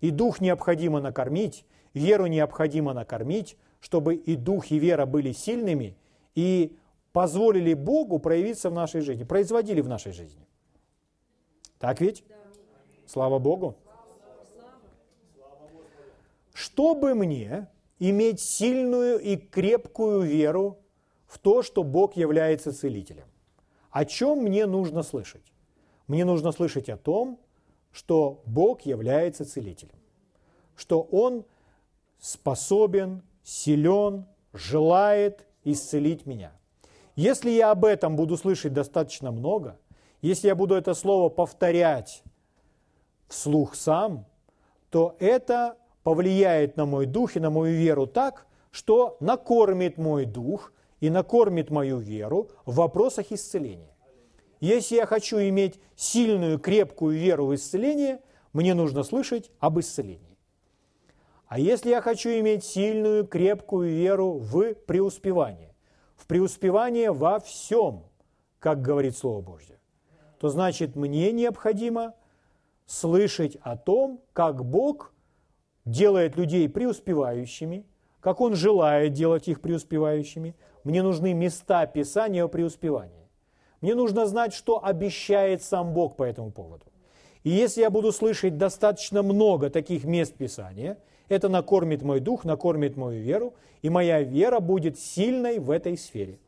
И 0.00 0.10
дух 0.10 0.40
необходимо 0.40 1.00
накормить, 1.00 1.64
веру 1.94 2.26
необходимо 2.26 2.92
накормить, 2.92 3.56
чтобы 3.80 4.14
и 4.14 4.36
дух, 4.36 4.70
и 4.70 4.78
вера 4.78 5.06
были 5.06 5.32
сильными 5.32 5.96
и 6.34 6.76
позволили 7.12 7.74
Богу 7.74 8.18
проявиться 8.18 8.70
в 8.70 8.74
нашей 8.74 9.00
жизни, 9.00 9.24
производили 9.24 9.80
в 9.80 9.88
нашей 9.88 10.12
жизни. 10.12 10.46
Так 11.78 12.00
ведь? 12.00 12.24
Слава 13.06 13.38
Богу. 13.38 13.76
Чтобы 16.54 17.14
мне 17.14 17.68
иметь 17.98 18.40
сильную 18.40 19.18
и 19.18 19.36
крепкую 19.36 20.22
веру 20.22 20.78
в 21.26 21.38
то, 21.38 21.62
что 21.62 21.82
Бог 21.82 22.16
является 22.16 22.72
целителем. 22.72 23.26
О 23.90 24.04
чем 24.04 24.38
мне 24.38 24.66
нужно 24.66 25.02
слышать? 25.02 25.52
Мне 26.06 26.24
нужно 26.24 26.52
слышать 26.52 26.88
о 26.88 26.96
том, 26.96 27.38
что 27.90 28.42
Бог 28.46 28.82
является 28.82 29.44
целителем, 29.44 29.94
что 30.76 31.02
Он 31.02 31.44
способен, 32.18 33.22
силен, 33.42 34.26
желает 34.52 35.46
исцелить 35.64 36.26
меня. 36.26 36.52
Если 37.14 37.50
я 37.50 37.70
об 37.70 37.84
этом 37.84 38.16
буду 38.16 38.36
слышать 38.36 38.72
достаточно 38.72 39.30
много, 39.30 39.78
если 40.22 40.48
я 40.48 40.54
буду 40.54 40.74
это 40.74 40.94
слово 40.94 41.28
повторять 41.28 42.22
вслух 43.28 43.74
сам, 43.74 44.26
то 44.90 45.16
это 45.18 45.76
повлияет 46.02 46.76
на 46.76 46.86
мой 46.86 47.06
дух 47.06 47.36
и 47.36 47.40
на 47.40 47.50
мою 47.50 47.74
веру 47.74 48.06
так, 48.06 48.46
что 48.70 49.16
накормит 49.20 49.98
мой 49.98 50.24
дух 50.24 50.72
и 51.00 51.10
накормит 51.10 51.70
мою 51.70 51.98
веру 51.98 52.48
в 52.64 52.76
вопросах 52.76 53.32
исцеления. 53.32 53.94
Если 54.60 54.94
я 54.94 55.06
хочу 55.06 55.38
иметь 55.38 55.80
сильную, 55.96 56.58
крепкую 56.58 57.18
веру 57.18 57.46
в 57.46 57.54
исцеление, 57.54 58.20
мне 58.52 58.74
нужно 58.74 59.02
слышать 59.02 59.50
об 59.58 59.80
исцелении. 59.80 60.31
А 61.52 61.58
если 61.58 61.90
я 61.90 62.00
хочу 62.00 62.30
иметь 62.30 62.64
сильную, 62.64 63.26
крепкую 63.26 63.90
веру 63.90 64.38
в 64.38 64.72
преуспевание, 64.72 65.74
в 66.16 66.26
преуспевание 66.26 67.12
во 67.12 67.40
всем, 67.40 68.04
как 68.58 68.80
говорит 68.80 69.18
Слово 69.18 69.42
Божье, 69.42 69.78
то 70.40 70.48
значит 70.48 70.96
мне 70.96 71.30
необходимо 71.30 72.14
слышать 72.86 73.58
о 73.60 73.76
том, 73.76 74.22
как 74.32 74.64
Бог 74.64 75.12
делает 75.84 76.38
людей 76.38 76.70
преуспевающими, 76.70 77.84
как 78.20 78.40
Он 78.40 78.54
желает 78.54 79.12
делать 79.12 79.46
их 79.46 79.60
преуспевающими. 79.60 80.56
Мне 80.84 81.02
нужны 81.02 81.34
места 81.34 81.84
Писания 81.84 82.44
о 82.44 82.48
преуспевании. 82.48 83.28
Мне 83.82 83.94
нужно 83.94 84.24
знать, 84.24 84.54
что 84.54 84.82
обещает 84.82 85.62
сам 85.62 85.92
Бог 85.92 86.16
по 86.16 86.22
этому 86.22 86.50
поводу. 86.50 86.86
И 87.42 87.50
если 87.50 87.82
я 87.82 87.90
буду 87.90 88.10
слышать 88.10 88.56
достаточно 88.56 89.22
много 89.22 89.68
таких 89.68 90.04
мест 90.04 90.34
Писания, 90.34 90.96
это 91.28 91.48
накормит 91.48 92.02
мой 92.02 92.20
дух, 92.20 92.44
накормит 92.44 92.96
мою 92.96 93.22
веру, 93.22 93.54
и 93.82 93.90
моя 93.90 94.22
вера 94.22 94.60
будет 94.60 94.98
сильной 94.98 95.58
в 95.58 95.70
этой 95.70 95.96
сфере. 95.96 96.38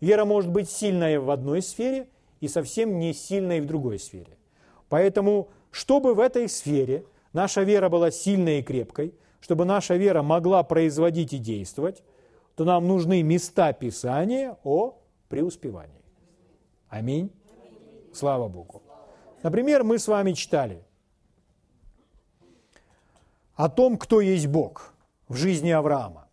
Вера 0.00 0.24
может 0.24 0.50
быть 0.50 0.68
сильной 0.68 1.18
в 1.18 1.30
одной 1.30 1.62
сфере 1.62 2.08
и 2.40 2.48
совсем 2.48 2.98
не 2.98 3.12
сильной 3.12 3.60
в 3.60 3.66
другой 3.66 3.98
сфере. 3.98 4.36
Поэтому, 4.88 5.48
чтобы 5.70 6.14
в 6.14 6.20
этой 6.20 6.48
сфере 6.48 7.04
наша 7.32 7.62
вера 7.62 7.88
была 7.88 8.10
сильной 8.10 8.60
и 8.60 8.62
крепкой, 8.62 9.14
чтобы 9.40 9.64
наша 9.64 9.96
вера 9.96 10.22
могла 10.22 10.62
производить 10.62 11.32
и 11.32 11.38
действовать, 11.38 12.02
то 12.56 12.64
нам 12.64 12.86
нужны 12.86 13.22
места 13.22 13.72
Писания 13.72 14.56
о 14.64 14.98
преуспевании. 15.28 16.02
Аминь. 16.88 17.30
Слава 18.12 18.48
Богу. 18.48 18.82
Например, 19.42 19.84
мы 19.84 19.98
с 19.98 20.06
вами 20.06 20.32
читали 20.32 20.82
о 23.56 23.68
том, 23.68 23.98
кто 23.98 24.20
есть 24.20 24.46
Бог 24.46 24.94
в 25.28 25.36
жизни 25.36 25.70
Авраама. 25.70 26.28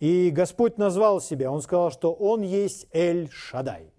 И 0.00 0.30
Господь 0.30 0.76
назвал 0.78 1.20
себя, 1.20 1.50
Он 1.50 1.62
сказал, 1.62 1.90
что 1.90 2.12
Он 2.12 2.42
есть 2.42 2.86
Эль-Шадай. 2.92 3.92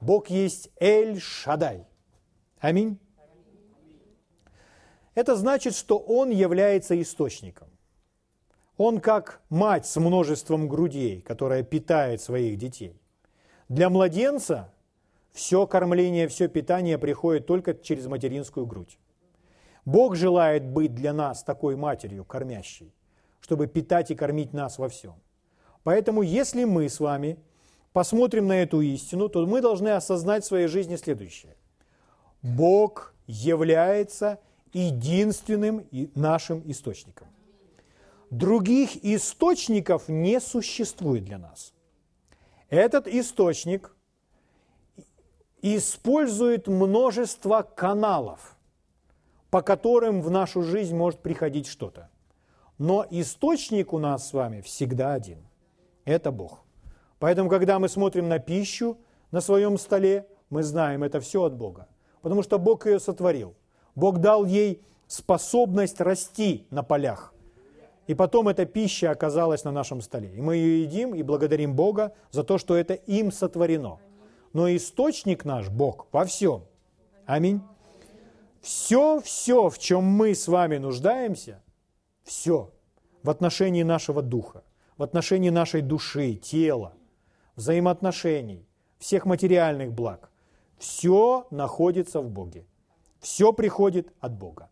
Бог 0.00 0.30
есть 0.30 0.70
Эль-Шадай. 0.78 1.86
Аминь. 2.58 2.98
Это 5.14 5.36
значит, 5.36 5.74
что 5.74 5.98
Он 5.98 6.30
является 6.30 7.00
источником. 7.00 7.68
Он 8.76 9.00
как 9.00 9.42
мать 9.50 9.84
с 9.84 9.96
множеством 10.00 10.68
грудей, 10.68 11.20
которая 11.20 11.62
питает 11.62 12.22
своих 12.22 12.56
детей. 12.56 12.98
Для 13.68 13.90
младенца 13.90 14.72
все 15.32 15.66
кормление, 15.66 16.28
все 16.28 16.48
питание 16.48 16.96
приходит 16.96 17.46
только 17.46 17.74
через 17.74 18.06
материнскую 18.06 18.64
грудь. 18.64 18.98
Бог 19.84 20.16
желает 20.16 20.64
быть 20.64 20.94
для 20.94 21.12
нас 21.12 21.42
такой 21.42 21.76
матерью, 21.76 22.24
кормящей, 22.24 22.94
чтобы 23.40 23.66
питать 23.66 24.10
и 24.10 24.14
кормить 24.14 24.52
нас 24.52 24.78
во 24.78 24.88
всем. 24.88 25.14
Поэтому, 25.82 26.22
если 26.22 26.64
мы 26.64 26.88
с 26.88 27.00
вами 27.00 27.38
посмотрим 27.92 28.46
на 28.46 28.62
эту 28.62 28.80
истину, 28.80 29.28
то 29.28 29.46
мы 29.46 29.60
должны 29.60 29.88
осознать 29.88 30.44
в 30.44 30.46
своей 30.46 30.66
жизни 30.66 30.96
следующее. 30.96 31.56
Бог 32.42 33.14
является 33.26 34.38
единственным 34.72 35.86
нашим 36.14 36.62
источником. 36.70 37.28
Других 38.30 39.04
источников 39.04 40.08
не 40.08 40.40
существует 40.40 41.24
для 41.24 41.38
нас– 41.38 41.72
этот 42.70 43.08
источник 43.08 43.96
использует 45.60 46.68
множество 46.68 47.62
каналов, 47.62 48.56
по 49.50 49.62
которым 49.62 50.22
в 50.22 50.30
нашу 50.30 50.62
жизнь 50.62 50.96
может 50.96 51.20
приходить 51.20 51.66
что-то. 51.66 52.08
Но 52.78 53.06
источник 53.10 53.92
у 53.92 53.98
нас 53.98 54.28
с 54.28 54.32
вами 54.32 54.60
всегда 54.60 55.12
один. 55.12 55.38
Это 56.04 56.30
Бог. 56.30 56.64
Поэтому, 57.18 57.50
когда 57.50 57.78
мы 57.78 57.88
смотрим 57.88 58.28
на 58.28 58.38
пищу 58.38 58.96
на 59.30 59.40
своем 59.40 59.76
столе, 59.78 60.26
мы 60.48 60.62
знаем, 60.62 61.02
это 61.02 61.20
все 61.20 61.42
от 61.44 61.54
Бога. 61.54 61.88
Потому 62.22 62.42
что 62.42 62.58
Бог 62.58 62.86
ее 62.86 62.98
сотворил. 62.98 63.54
Бог 63.94 64.18
дал 64.18 64.46
ей 64.46 64.82
способность 65.06 66.00
расти 66.00 66.66
на 66.70 66.82
полях– 66.82 67.34
и 68.10 68.14
потом 68.14 68.48
эта 68.48 68.66
пища 68.66 69.12
оказалась 69.12 69.62
на 69.62 69.70
нашем 69.70 70.00
столе. 70.00 70.32
И 70.34 70.40
мы 70.40 70.56
ее 70.56 70.82
едим 70.82 71.14
и 71.14 71.22
благодарим 71.22 71.76
Бога 71.76 72.12
за 72.32 72.42
то, 72.42 72.58
что 72.58 72.74
это 72.74 72.94
им 72.94 73.30
сотворено. 73.30 74.00
Но 74.52 74.68
источник 74.74 75.44
наш 75.44 75.68
Бог 75.68 76.08
во 76.10 76.24
всем. 76.24 76.64
Аминь. 77.24 77.60
Все, 78.60 79.20
все, 79.20 79.68
в 79.68 79.78
чем 79.78 80.04
мы 80.04 80.34
с 80.34 80.46
вами 80.46 80.76
нуждаемся, 80.76 81.62
все 82.24 82.72
в 83.22 83.30
отношении 83.30 83.82
нашего 83.82 84.22
духа, 84.22 84.62
в 84.96 85.02
отношении 85.02 85.50
нашей 85.50 85.80
души, 85.80 86.34
тела, 86.34 86.92
взаимоотношений, 87.56 88.66
всех 88.98 89.24
материальных 89.24 89.92
благ, 89.92 90.30
все 90.78 91.46
находится 91.50 92.20
в 92.20 92.30
Боге. 92.30 92.66
Все 93.20 93.52
приходит 93.52 94.12
от 94.20 94.34
Бога. 94.34 94.70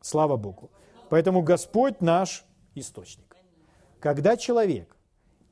Слава 0.00 0.36
Богу. 0.36 0.70
Поэтому 1.10 1.42
Господь 1.42 2.00
наш 2.00 2.44
источник. 2.74 3.36
Когда 4.00 4.36
человек 4.36 4.96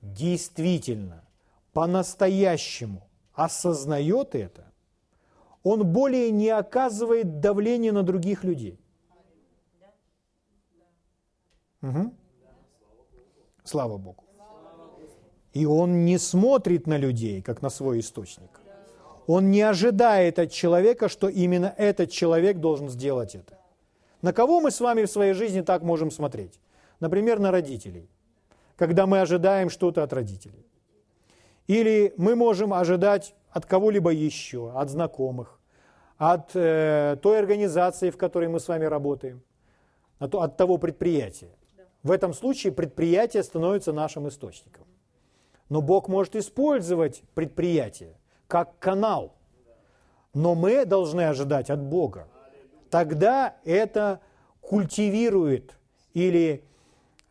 действительно, 0.03 1.25
по-настоящему 1.73 3.09
осознает 3.33 4.35
это, 4.35 4.72
он 5.63 5.87
более 5.93 6.31
не 6.31 6.49
оказывает 6.51 7.41
давления 7.41 7.93
на 7.93 8.03
других 8.03 8.45
людей. 8.45 8.79
Угу. 11.83 12.15
Слава 13.65 13.99
Богу. 13.99 14.25
И 15.53 15.67
он 15.67 16.05
не 16.05 16.19
смотрит 16.19 16.87
на 16.87 16.97
людей, 16.97 17.43
как 17.43 17.63
на 17.63 17.71
свой 17.71 18.01
источник. 18.01 18.61
Он 19.27 19.51
не 19.51 19.61
ожидает 19.61 20.39
от 20.39 20.51
человека, 20.51 21.09
что 21.09 21.29
именно 21.29 21.75
этот 21.77 22.11
человек 22.11 22.59
должен 22.59 22.89
сделать 22.89 23.35
это. 23.35 23.59
На 24.23 24.33
кого 24.33 24.61
мы 24.61 24.71
с 24.71 24.81
вами 24.81 25.05
в 25.05 25.11
своей 25.11 25.33
жизни 25.33 25.61
так 25.61 25.83
можем 25.83 26.11
смотреть? 26.11 26.61
Например, 27.01 27.39
на 27.39 27.51
родителей, 27.51 28.09
когда 28.77 29.07
мы 29.07 29.21
ожидаем 29.21 29.71
что-то 29.71 30.03
от 30.03 30.13
родителей. 30.13 30.67
Или 31.67 32.15
мы 32.17 32.35
можем 32.35 32.73
ожидать 32.73 33.35
от 33.53 33.67
кого-либо 33.67 34.11
еще, 34.11 34.73
от 34.73 34.91
знакомых, 34.91 35.61
от 36.19 36.51
э, 36.55 37.17
той 37.23 37.39
организации, 37.39 38.11
в 38.11 38.17
которой 38.17 38.49
мы 38.49 38.61
с 38.61 38.69
вами 38.69 38.85
работаем, 38.85 39.43
от, 40.19 40.35
от 40.35 40.57
того 40.57 40.79
предприятия. 40.79 41.51
В 42.03 42.11
этом 42.11 42.35
случае 42.35 42.73
предприятие 42.73 43.43
становится 43.43 43.93
нашим 43.93 44.29
источником. 44.29 44.87
Но 45.69 45.81
Бог 45.81 46.09
может 46.09 46.37
использовать 46.37 47.23
предприятие 47.35 48.17
как 48.49 48.79
канал. 48.79 49.35
Но 50.35 50.55
мы 50.55 50.85
должны 50.85 51.23
ожидать 51.23 51.71
от 51.71 51.81
Бога. 51.81 52.29
Тогда 52.91 53.57
это 53.65 54.21
культивирует 54.61 55.79
или 56.13 56.65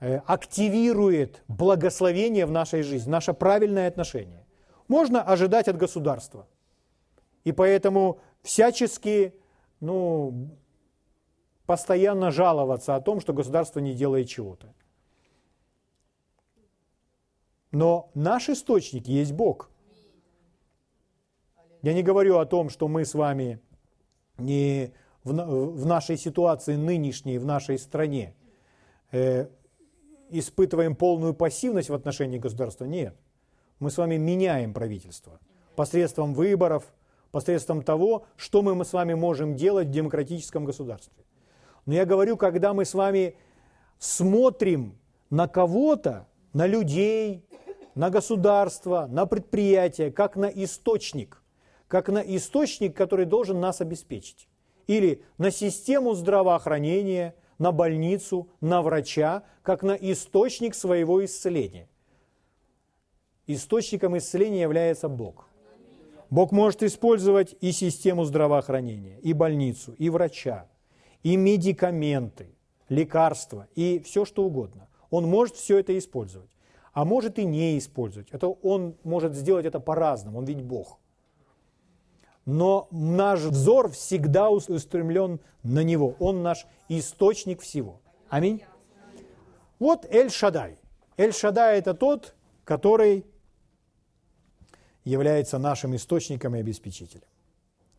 Э, 0.01 0.19
активирует 0.25 1.43
благословение 1.47 2.47
в 2.47 2.51
нашей 2.51 2.81
жизни, 2.81 3.07
наше 3.07 3.33
правильное 3.33 3.87
отношение. 3.87 4.40
Можно 4.91 5.23
ожидать 5.23 5.69
от 5.69 5.77
государства. 5.77 6.49
И 7.45 7.53
поэтому 7.53 8.19
всячески 8.41 9.33
ну, 9.79 10.49
постоянно 11.65 12.29
жаловаться 12.29 12.97
о 12.97 12.99
том, 12.99 13.21
что 13.21 13.31
государство 13.31 13.79
не 13.79 13.93
делает 13.93 14.27
чего-то. 14.27 14.73
Но 17.71 18.09
наш 18.15 18.49
источник 18.49 19.07
есть 19.07 19.31
Бог. 19.31 19.71
Я 21.83 21.93
не 21.93 22.03
говорю 22.03 22.39
о 22.39 22.45
том, 22.45 22.69
что 22.69 22.89
мы 22.89 23.05
с 23.05 23.13
вами 23.13 23.61
не 24.37 24.91
в, 25.23 25.31
в 25.31 25.85
нашей 25.85 26.17
ситуации 26.17 26.75
нынешней, 26.75 27.37
в 27.37 27.45
нашей 27.45 27.79
стране 27.79 28.35
э, 29.13 29.47
испытываем 30.31 30.97
полную 30.97 31.33
пассивность 31.33 31.89
в 31.89 31.93
отношении 31.93 32.39
государства. 32.39 32.83
Нет. 32.83 33.15
Мы 33.81 33.89
с 33.89 33.97
вами 33.97 34.17
меняем 34.17 34.75
правительство 34.75 35.39
посредством 35.75 36.35
выборов, 36.35 36.83
посредством 37.31 37.81
того, 37.81 38.25
что 38.35 38.61
мы 38.61 38.85
с 38.85 38.93
вами 38.93 39.15
можем 39.15 39.55
делать 39.55 39.87
в 39.87 39.91
демократическом 39.91 40.65
государстве. 40.65 41.25
Но 41.87 41.95
я 41.95 42.05
говорю, 42.05 42.37
когда 42.37 42.75
мы 42.75 42.85
с 42.85 42.93
вами 42.93 43.35
смотрим 43.97 44.99
на 45.31 45.47
кого-то, 45.47 46.27
на 46.53 46.67
людей, 46.67 47.43
на 47.95 48.11
государство, 48.11 49.07
на 49.09 49.25
предприятие, 49.25 50.11
как 50.11 50.35
на 50.35 50.45
источник, 50.45 51.41
как 51.87 52.07
на 52.07 52.19
источник, 52.19 52.95
который 52.95 53.25
должен 53.25 53.59
нас 53.59 53.81
обеспечить. 53.81 54.47
Или 54.85 55.23
на 55.39 55.49
систему 55.49 56.13
здравоохранения, 56.13 57.33
на 57.57 57.71
больницу, 57.71 58.47
на 58.61 58.83
врача, 58.83 59.41
как 59.63 59.81
на 59.81 59.93
источник 59.93 60.75
своего 60.75 61.25
исцеления. 61.25 61.87
Источником 63.47 64.17
исцеления 64.17 64.61
является 64.61 65.09
Бог. 65.09 65.47
Бог 66.29 66.51
может 66.51 66.83
использовать 66.83 67.55
и 67.59 67.71
систему 67.71 68.23
здравоохранения, 68.23 69.19
и 69.19 69.33
больницу, 69.33 69.93
и 69.97 70.09
врача, 70.09 70.67
и 71.23 71.35
медикаменты, 71.35 72.55
лекарства, 72.87 73.67
и 73.75 73.99
все 73.99 74.23
что 74.23 74.45
угодно. 74.45 74.87
Он 75.09 75.25
может 75.25 75.55
все 75.55 75.79
это 75.79 75.97
использовать 75.97 76.51
а 76.93 77.05
может 77.05 77.39
и 77.39 77.45
не 77.45 77.77
использовать. 77.77 78.29
Это 78.31 78.47
он 78.47 78.95
может 79.03 79.33
сделать 79.33 79.65
это 79.65 79.79
по-разному, 79.79 80.39
он 80.39 80.45
ведь 80.45 80.61
Бог. 80.61 80.99
Но 82.45 82.87
наш 82.91 83.41
взор 83.41 83.91
всегда 83.91 84.49
устремлен 84.49 85.39
на 85.63 85.83
Него. 85.83 86.15
Он 86.19 86.41
наш 86.41 86.65
источник 86.89 87.61
всего. 87.61 88.01
Аминь. 88.29 88.63
Вот 89.77 90.05
Эль-Шадай. 90.09 90.79
Эль-Шадай– 91.17 91.77
это 91.79 91.93
тот, 91.93 92.35
который 92.63 93.25
является 95.03 95.57
нашим 95.57 95.95
источником 95.95 96.55
и 96.55 96.59
обеспечителем. 96.59 97.27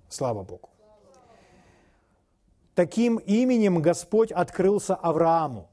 Слава 0.09 0.43
Богу. 0.43 0.69
Таким 2.75 3.19
именем 3.19 3.83
Господь 3.83 4.33
открылся 4.33 4.95
Аврааму. 4.95 5.69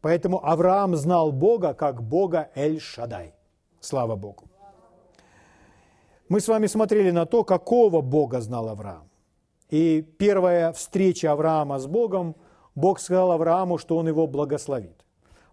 Поэтому 0.00 0.44
Авраам 0.44 0.96
знал 0.96 1.32
Бога 1.32 1.74
как 1.74 2.02
Бога 2.02 2.50
Эль-Шадай. 2.54 3.34
Слава 3.80 4.16
Богу. 4.16 4.44
Мы 6.28 6.40
с 6.40 6.48
вами 6.48 6.66
смотрели 6.66 7.10
на 7.10 7.26
то, 7.26 7.44
какого 7.44 8.00
Бога 8.00 8.40
знал 8.40 8.68
Авраам. 8.68 9.08
И 9.70 10.02
первая 10.18 10.72
встреча 10.72 11.32
Авраама 11.32 11.78
с 11.78 11.86
Богом, 11.86 12.36
Бог 12.74 13.00
сказал 13.00 13.32
Аврааму, 13.32 13.78
что 13.78 13.96
он 13.96 14.08
его 14.08 14.26
благословит. 14.26 15.04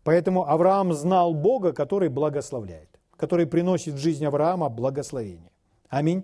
Поэтому 0.03 0.48
Авраам 0.48 0.94
знал 0.94 1.34
Бога, 1.34 1.74
который 1.74 2.10
благословляет, 2.10 2.94
который 3.17 3.45
приносит 3.45 3.95
в 3.95 3.98
жизнь 3.98 4.25
Авраама 4.25 4.69
благословение. 4.69 5.51
Аминь. 5.89 6.24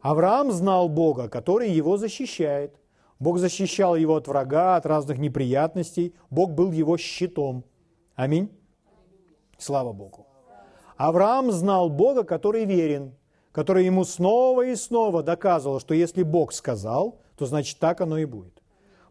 Авраам 0.00 0.52
знал 0.52 0.88
Бога, 0.88 1.28
который 1.28 1.70
его 1.70 1.96
защищает– 1.96 2.74
Бог 3.18 3.38
защищал 3.38 3.96
его 3.96 4.16
от 4.16 4.28
врага, 4.28 4.76
от 4.76 4.86
разных 4.86 5.18
неприятностей. 5.18 6.14
Бог 6.30 6.52
был 6.52 6.72
его 6.72 6.98
щитом. 6.98 7.64
Аминь. 8.14 8.50
Слава 9.58 9.92
Богу. 9.92 10.26
Авраам 10.96 11.50
знал 11.50 11.88
Бога, 11.88 12.24
который 12.24 12.64
верен, 12.64 13.14
который 13.52 13.84
ему 13.84 14.04
снова 14.04 14.66
и 14.66 14.74
снова 14.74 15.22
доказывал, 15.22 15.80
что 15.80 15.94
если 15.94 16.22
Бог 16.22 16.52
сказал, 16.52 17.18
то 17.36 17.46
значит 17.46 17.78
так 17.78 18.00
оно 18.00 18.18
и 18.18 18.24
будет. 18.24 18.62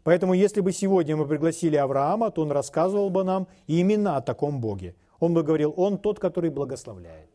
Поэтому 0.04 0.34
если 0.34 0.62
бы 0.62 0.72
сегодня 0.72 1.16
мы 1.16 1.28
пригласили 1.28 1.76
Авраама, 1.76 2.30
то 2.30 2.44
он 2.44 2.52
рассказывал 2.52 3.10
бы 3.10 3.24
нам 3.24 3.48
именно 3.66 4.18
о 4.18 4.22
таком 4.22 4.62
Боге. 4.62 4.96
Он 5.20 5.34
бы 5.34 5.44
говорил, 5.44 5.74
он 5.78 5.98
тот, 5.98 6.20
который 6.20 6.50
благословляет. 6.50 7.30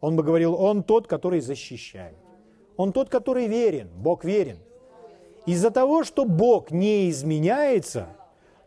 Он 0.00 0.16
бы 0.16 0.22
говорил, 0.22 0.54
он 0.54 0.82
тот, 0.82 1.06
который 1.06 1.40
защищает. 1.40 2.16
Он 2.76 2.92
тот, 2.92 3.10
который 3.10 3.46
верен, 3.46 3.90
Бог 3.96 4.24
верен. 4.24 4.58
Из-за 5.46 5.70
того, 5.70 6.04
что 6.04 6.24
Бог 6.24 6.70
не 6.70 7.10
изменяется, 7.10 8.06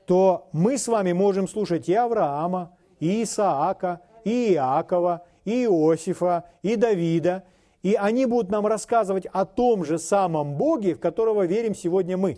то 0.05 0.47
мы 0.51 0.77
с 0.77 0.87
вами 0.87 1.13
можем 1.13 1.47
слушать 1.47 1.89
и 1.89 1.93
Авраама, 1.93 2.75
и 2.99 3.23
Исаака, 3.23 4.01
и 4.23 4.53
Иакова, 4.53 5.23
и 5.45 5.63
Иосифа, 5.63 6.45
и 6.61 6.75
Давида, 6.75 7.43
и 7.81 7.95
они 7.95 8.25
будут 8.25 8.49
нам 8.49 8.65
рассказывать 8.65 9.25
о 9.25 9.45
том 9.45 9.83
же 9.83 9.97
самом 9.97 10.55
Боге, 10.55 10.95
в 10.95 10.99
которого 10.99 11.45
верим 11.45 11.75
сегодня 11.75 12.17
мы. 12.17 12.37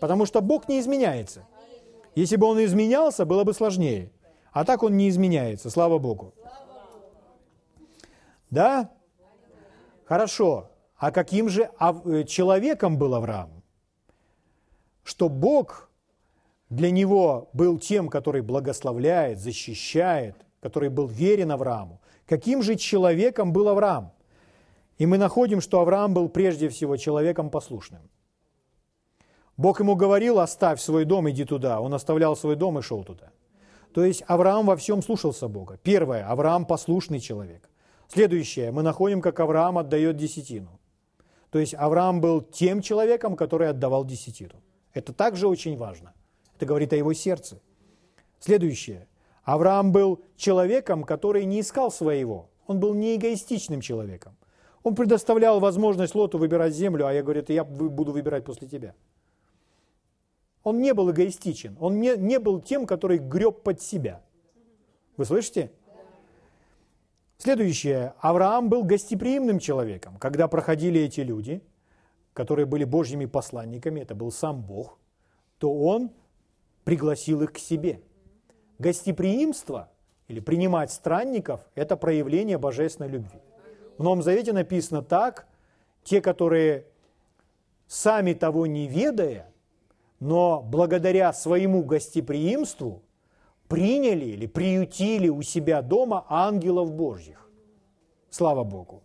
Потому 0.00 0.26
что 0.26 0.40
Бог 0.40 0.68
не 0.68 0.80
изменяется. 0.80 1.46
Если 2.14 2.36
бы 2.36 2.46
Он 2.46 2.62
изменялся, 2.64 3.24
было 3.24 3.42
бы 3.44 3.52
сложнее. 3.52 4.10
А 4.54 4.64
так 4.64 4.84
Он 4.84 4.96
не 4.96 5.08
изменяется, 5.08 5.68
слава 5.68 5.98
Богу. 5.98 6.32
Да? 8.50 8.88
Хорошо. 10.04 10.70
А 10.96 11.10
каким 11.10 11.48
же 11.48 11.70
э, 11.80 12.24
человеком 12.24 12.96
был 12.96 13.14
Авраам? 13.16 13.50
Что 15.02 15.28
Бог 15.28 15.90
для 16.70 16.92
него 16.92 17.48
был 17.52 17.78
тем, 17.78 18.08
который 18.08 18.42
благословляет, 18.42 19.40
защищает, 19.40 20.36
который 20.60 20.88
был 20.88 21.08
верен 21.08 21.50
Аврааму. 21.50 22.00
Каким 22.24 22.62
же 22.62 22.76
человеком 22.76 23.52
был 23.52 23.68
Авраам? 23.68 24.12
И 24.98 25.06
мы 25.06 25.18
находим, 25.18 25.60
что 25.60 25.80
Авраам 25.80 26.14
был 26.14 26.28
прежде 26.28 26.68
всего 26.68 26.96
человеком 26.96 27.50
послушным. 27.50 28.02
Бог 29.56 29.80
ему 29.80 29.96
говорил, 29.96 30.38
оставь 30.38 30.80
свой 30.80 31.04
дом, 31.04 31.28
иди 31.28 31.44
туда. 31.44 31.80
Он 31.80 31.92
оставлял 31.92 32.36
свой 32.36 32.54
дом 32.54 32.78
и 32.78 32.82
шел 32.82 33.02
туда. 33.02 33.32
То 33.94 34.04
есть 34.04 34.24
Авраам 34.26 34.66
во 34.66 34.76
всем 34.76 35.02
слушался 35.02 35.46
Бога. 35.46 35.78
Первое, 35.80 36.28
Авраам 36.28 36.66
послушный 36.66 37.20
человек. 37.20 37.70
Следующее, 38.08 38.72
мы 38.72 38.82
находим, 38.82 39.20
как 39.20 39.38
Авраам 39.38 39.78
отдает 39.78 40.16
десятину. 40.16 40.80
То 41.50 41.60
есть 41.60 41.74
Авраам 41.74 42.20
был 42.20 42.40
тем 42.40 42.82
человеком, 42.82 43.36
который 43.36 43.68
отдавал 43.68 44.04
десятину. 44.04 44.60
Это 44.94 45.12
также 45.12 45.46
очень 45.46 45.76
важно. 45.76 46.12
Это 46.56 46.66
говорит 46.66 46.92
о 46.92 46.96
его 46.96 47.12
сердце. 47.12 47.60
Следующее. 48.40 49.06
Авраам 49.44 49.92
был 49.92 50.20
человеком, 50.36 51.04
который 51.04 51.44
не 51.44 51.60
искал 51.60 51.92
своего. 51.92 52.50
Он 52.66 52.80
был 52.80 52.94
не 52.94 53.14
эгоистичным 53.14 53.80
человеком. 53.80 54.36
Он 54.82 54.96
предоставлял 54.96 55.60
возможность 55.60 56.16
Лоту 56.16 56.38
выбирать 56.38 56.74
землю, 56.74 57.06
а 57.06 57.12
я 57.12 57.22
говорю, 57.22 57.42
это 57.42 57.52
я 57.52 57.62
буду 57.62 58.10
выбирать 58.10 58.44
после 58.44 58.66
тебя. 58.66 58.94
Он 60.64 60.80
не 60.80 60.94
был 60.94 61.10
эгоистичен. 61.10 61.76
Он 61.78 62.00
не, 62.00 62.16
не 62.16 62.38
был 62.38 62.60
тем, 62.60 62.86
который 62.86 63.18
греб 63.18 63.62
под 63.62 63.80
себя. 63.80 64.22
Вы 65.16 65.26
слышите? 65.26 65.70
Следующее. 67.36 68.14
Авраам 68.20 68.70
был 68.70 68.82
гостеприимным 68.82 69.58
человеком. 69.58 70.16
Когда 70.18 70.48
проходили 70.48 71.00
эти 71.00 71.20
люди, 71.20 71.62
которые 72.32 72.64
были 72.66 72.84
Божьими 72.84 73.26
посланниками, 73.26 74.00
это 74.00 74.14
был 74.14 74.32
сам 74.32 74.62
Бог, 74.62 74.98
то 75.58 75.72
он 75.72 76.10
пригласил 76.84 77.42
их 77.42 77.52
к 77.52 77.58
себе. 77.58 78.00
Гостеприимство 78.78 79.90
или 80.28 80.40
принимать 80.40 80.90
странников– 80.90 81.60
это 81.74 81.96
проявление 81.96 82.56
божественной 82.56 83.10
любви. 83.10 83.40
В 83.98 84.02
Новом 84.02 84.22
Завете 84.22 84.52
написано 84.52 85.02
так, 85.02 85.46
те, 86.02 86.20
которые 86.20 86.86
сами 87.86 88.32
того 88.32 88.66
не 88.66 88.88
ведая, 88.88 89.53
но 90.24 90.62
благодаря 90.62 91.34
своему 91.34 91.82
гостеприимству 91.82 93.02
приняли 93.68 94.24
или 94.24 94.46
приютили 94.46 95.28
у 95.28 95.42
себя 95.42 95.82
дома 95.82 96.24
ангелов 96.30 96.92
Божьих. 96.92 97.50
Слава 98.30 98.64
Богу. 98.64 99.02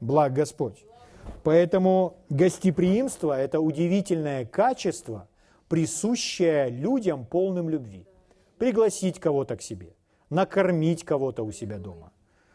Благ 0.00 0.32
Господь. 0.32 0.84
Поэтому 1.44 2.16
гостеприимство– 2.28 3.38
это 3.40 3.60
удивительное 3.60 4.46
качество, 4.46 5.28
присущее 5.68 6.68
людям 6.68 7.24
полным 7.24 7.68
любви. 7.68 8.08
Пригласить 8.58 9.20
кого-то 9.20 9.56
к 9.56 9.62
себе, 9.62 9.94
накормить 10.28 11.04
кого-то 11.04 11.44
у 11.44 11.52
себя 11.52 11.78
дома, 11.78 12.10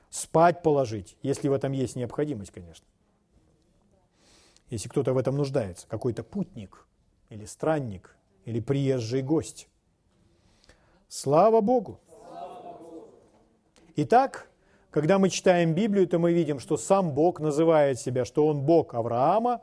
спать 0.10 0.62
положить, 0.62 1.16
если 1.24 1.48
в 1.48 1.54
этом 1.54 1.72
есть 1.72 1.96
необходимость, 1.96 2.52
конечно. 2.52 2.86
Если 4.70 4.90
кто-то 4.90 5.14
в 5.14 5.18
этом 5.18 5.36
нуждается, 5.36 5.88
какой-то 5.88 6.24
путник 6.24 6.88
или 7.30 7.46
странник 7.46 8.16
или 8.46 8.60
приезжий 8.60 9.22
гость. 9.22 9.68
Слава 11.08 11.62
Богу! 11.62 12.00
Итак, 13.96 14.50
когда 14.90 15.20
мы 15.20 15.30
читаем 15.30 15.74
Библию, 15.74 16.08
то 16.08 16.20
мы 16.20 16.34
видим, 16.34 16.60
что 16.60 16.78
сам 16.78 17.14
Бог 17.14 17.40
называет 17.40 18.00
себя, 18.00 18.26
что 18.26 18.48
Он 18.48 18.62
Бог 18.62 18.94
Авраама, 18.94 19.62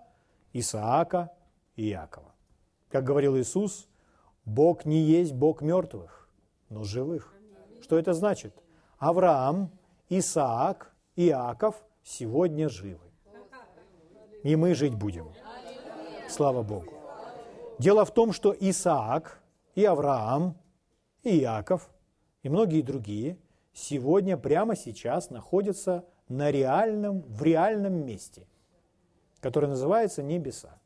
Исаака 0.53 1.31
и 1.77 1.91
Иакова. 1.91 2.33
Как 2.91 3.05
говорил 3.05 3.37
Иисус, 3.37 3.89
Бог 4.45 4.85
не 4.85 5.01
есть 5.01 5.33
Бог 5.33 5.63
мертвых, 5.63 6.29
но 6.69 6.85
живых. 6.85 7.35
Что 7.81 7.99
это 7.99 8.13
значит? 8.13 8.55
Авраам, 8.99 9.71
Исаак, 10.09 10.95
Иаков 11.17 11.83
сегодня 12.03 12.69
живы. 12.69 13.12
И 14.43 14.57
мы 14.57 14.75
жить 14.75 14.95
будем. 14.95 15.33
Слава 16.29 16.63
Богу. 16.63 16.93
Дело 17.79 18.05
в 18.05 18.13
том, 18.13 18.33
что 18.33 18.55
Исаак 18.59 19.41
и 19.75 19.85
Авраам, 19.85 20.57
и 21.23 21.41
Иаков, 21.41 21.91
и 22.43 22.49
многие 22.49 22.83
другие 22.83 23.39
сегодня, 23.73 24.37
прямо 24.37 24.77
сейчас 24.77 25.31
находятся 25.31 26.05
на 26.29 26.51
реальном, 26.51 27.23
в 27.23 27.43
реальном 27.43 28.05
месте, 28.05 28.47
которое 29.41 29.69
называется 29.69 30.23
небеса. 30.23 30.79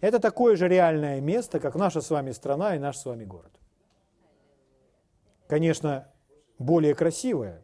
Это 0.00 0.18
такое 0.18 0.56
же 0.56 0.68
реальное 0.68 1.20
место, 1.20 1.58
как 1.58 1.74
наша 1.74 2.00
с 2.00 2.10
вами 2.10 2.32
страна 2.32 2.76
и 2.76 2.78
наш 2.78 2.98
с 2.98 3.06
вами 3.06 3.24
город. 3.24 3.52
Конечно, 5.46 6.08
более 6.58 6.94
красивое. 6.94 7.62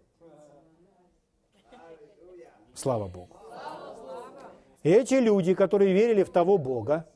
Слава 2.74 3.08
Богу. 3.08 3.41
Эти 4.82 5.14
люди, 5.14 5.54
которые 5.54 5.92
верили 5.92 6.24
в 6.24 6.30
того 6.30 6.58
Бога, 6.58 7.06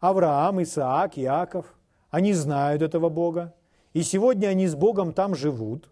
Авраам, 0.00 0.62
Исаак, 0.62 1.18
Иаков, 1.18 1.74
они 2.10 2.32
знают 2.32 2.82
этого 2.82 3.08
Бога. 3.08 3.54
И 3.92 4.02
сегодня 4.02 4.48
они 4.48 4.66
с 4.66 4.74
Богом 4.74 5.12
там 5.12 5.34
живут. 5.34 5.90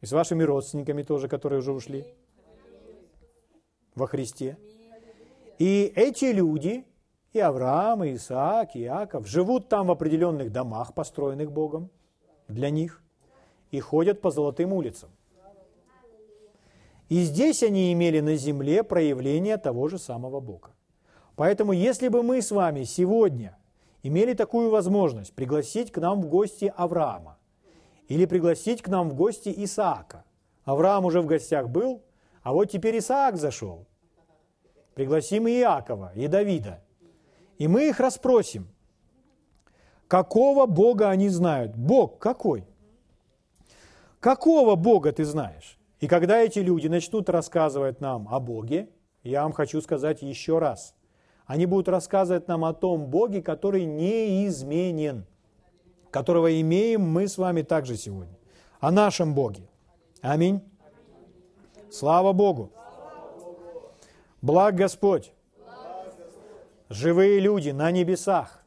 И 0.00 0.06
с 0.06 0.12
вашими 0.12 0.42
родственниками 0.42 1.02
тоже, 1.02 1.28
которые 1.28 1.60
уже 1.60 1.72
ушли 1.72 2.04
во 3.94 4.06
Христе. 4.06 4.56
И 5.58 5.92
эти 5.94 6.26
люди, 6.26 6.84
и 7.32 7.38
Авраам, 7.38 8.04
и 8.04 8.14
Исаак, 8.14 8.74
и 8.74 8.82
Иаков, 8.82 9.26
живут 9.26 9.68
там 9.68 9.86
в 9.86 9.90
определенных 9.90 10.50
домах, 10.50 10.94
построенных 10.94 11.52
Богом 11.52 11.90
для 12.48 12.70
них, 12.70 13.02
и 13.70 13.80
ходят 13.80 14.20
по 14.20 14.30
золотым 14.30 14.72
улицам. 14.72 15.10
И 17.12 17.24
здесь 17.24 17.62
они 17.62 17.92
имели 17.92 18.20
на 18.20 18.36
земле 18.36 18.82
проявление 18.82 19.58
того 19.58 19.86
же 19.86 19.98
самого 19.98 20.40
Бога. 20.40 20.70
Поэтому, 21.36 21.72
если 21.72 22.08
бы 22.08 22.22
мы 22.22 22.40
с 22.40 22.50
вами 22.50 22.84
сегодня 22.84 23.58
имели 24.02 24.32
такую 24.32 24.70
возможность 24.70 25.34
пригласить 25.34 25.92
к 25.92 25.98
нам 25.98 26.22
в 26.22 26.26
гости 26.26 26.72
Авраама 26.74 27.36
или 28.08 28.24
пригласить 28.24 28.80
к 28.80 28.88
нам 28.88 29.10
в 29.10 29.14
гости 29.14 29.52
Исаака, 29.54 30.24
Авраам 30.64 31.04
уже 31.04 31.20
в 31.20 31.26
гостях 31.26 31.68
был, 31.68 32.00
а 32.42 32.54
вот 32.54 32.70
теперь 32.70 32.96
Исаак 32.96 33.36
зашел. 33.36 33.86
Пригласим 34.94 35.46
и 35.46 35.50
Иакова, 35.50 36.12
и 36.14 36.28
Давида. 36.28 36.82
И 37.58 37.68
мы 37.68 37.90
их 37.90 38.00
расспросим, 38.00 38.68
какого 40.08 40.64
Бога 40.64 41.10
они 41.10 41.28
знают. 41.28 41.76
Бог 41.76 42.18
какой? 42.18 42.64
Какого 44.18 44.76
Бога 44.76 45.12
ты 45.12 45.26
знаешь? 45.26 45.78
И 46.02 46.08
когда 46.08 46.40
эти 46.40 46.58
люди 46.58 46.88
начнут 46.88 47.30
рассказывать 47.30 48.00
нам 48.00 48.26
о 48.28 48.40
Боге, 48.40 48.88
я 49.22 49.44
вам 49.44 49.52
хочу 49.52 49.80
сказать 49.80 50.20
еще 50.20 50.58
раз, 50.58 50.96
они 51.46 51.64
будут 51.64 51.88
рассказывать 51.88 52.48
нам 52.48 52.64
о 52.64 52.74
том 52.74 53.06
Боге, 53.06 53.40
который 53.40 53.84
неизменен, 53.84 55.26
которого 56.10 56.60
имеем 56.60 57.02
мы 57.02 57.28
с 57.28 57.38
вами 57.38 57.62
также 57.62 57.96
сегодня, 57.96 58.36
о 58.80 58.90
нашем 58.90 59.32
Боге. 59.32 59.68
Аминь. 60.22 60.60
Слава 61.88 62.32
Богу. 62.32 62.72
Благ 64.40 64.74
Господь. 64.74 65.32
Живые 66.88 67.38
люди 67.38 67.70
на 67.70 67.92
небесах. 67.92 68.64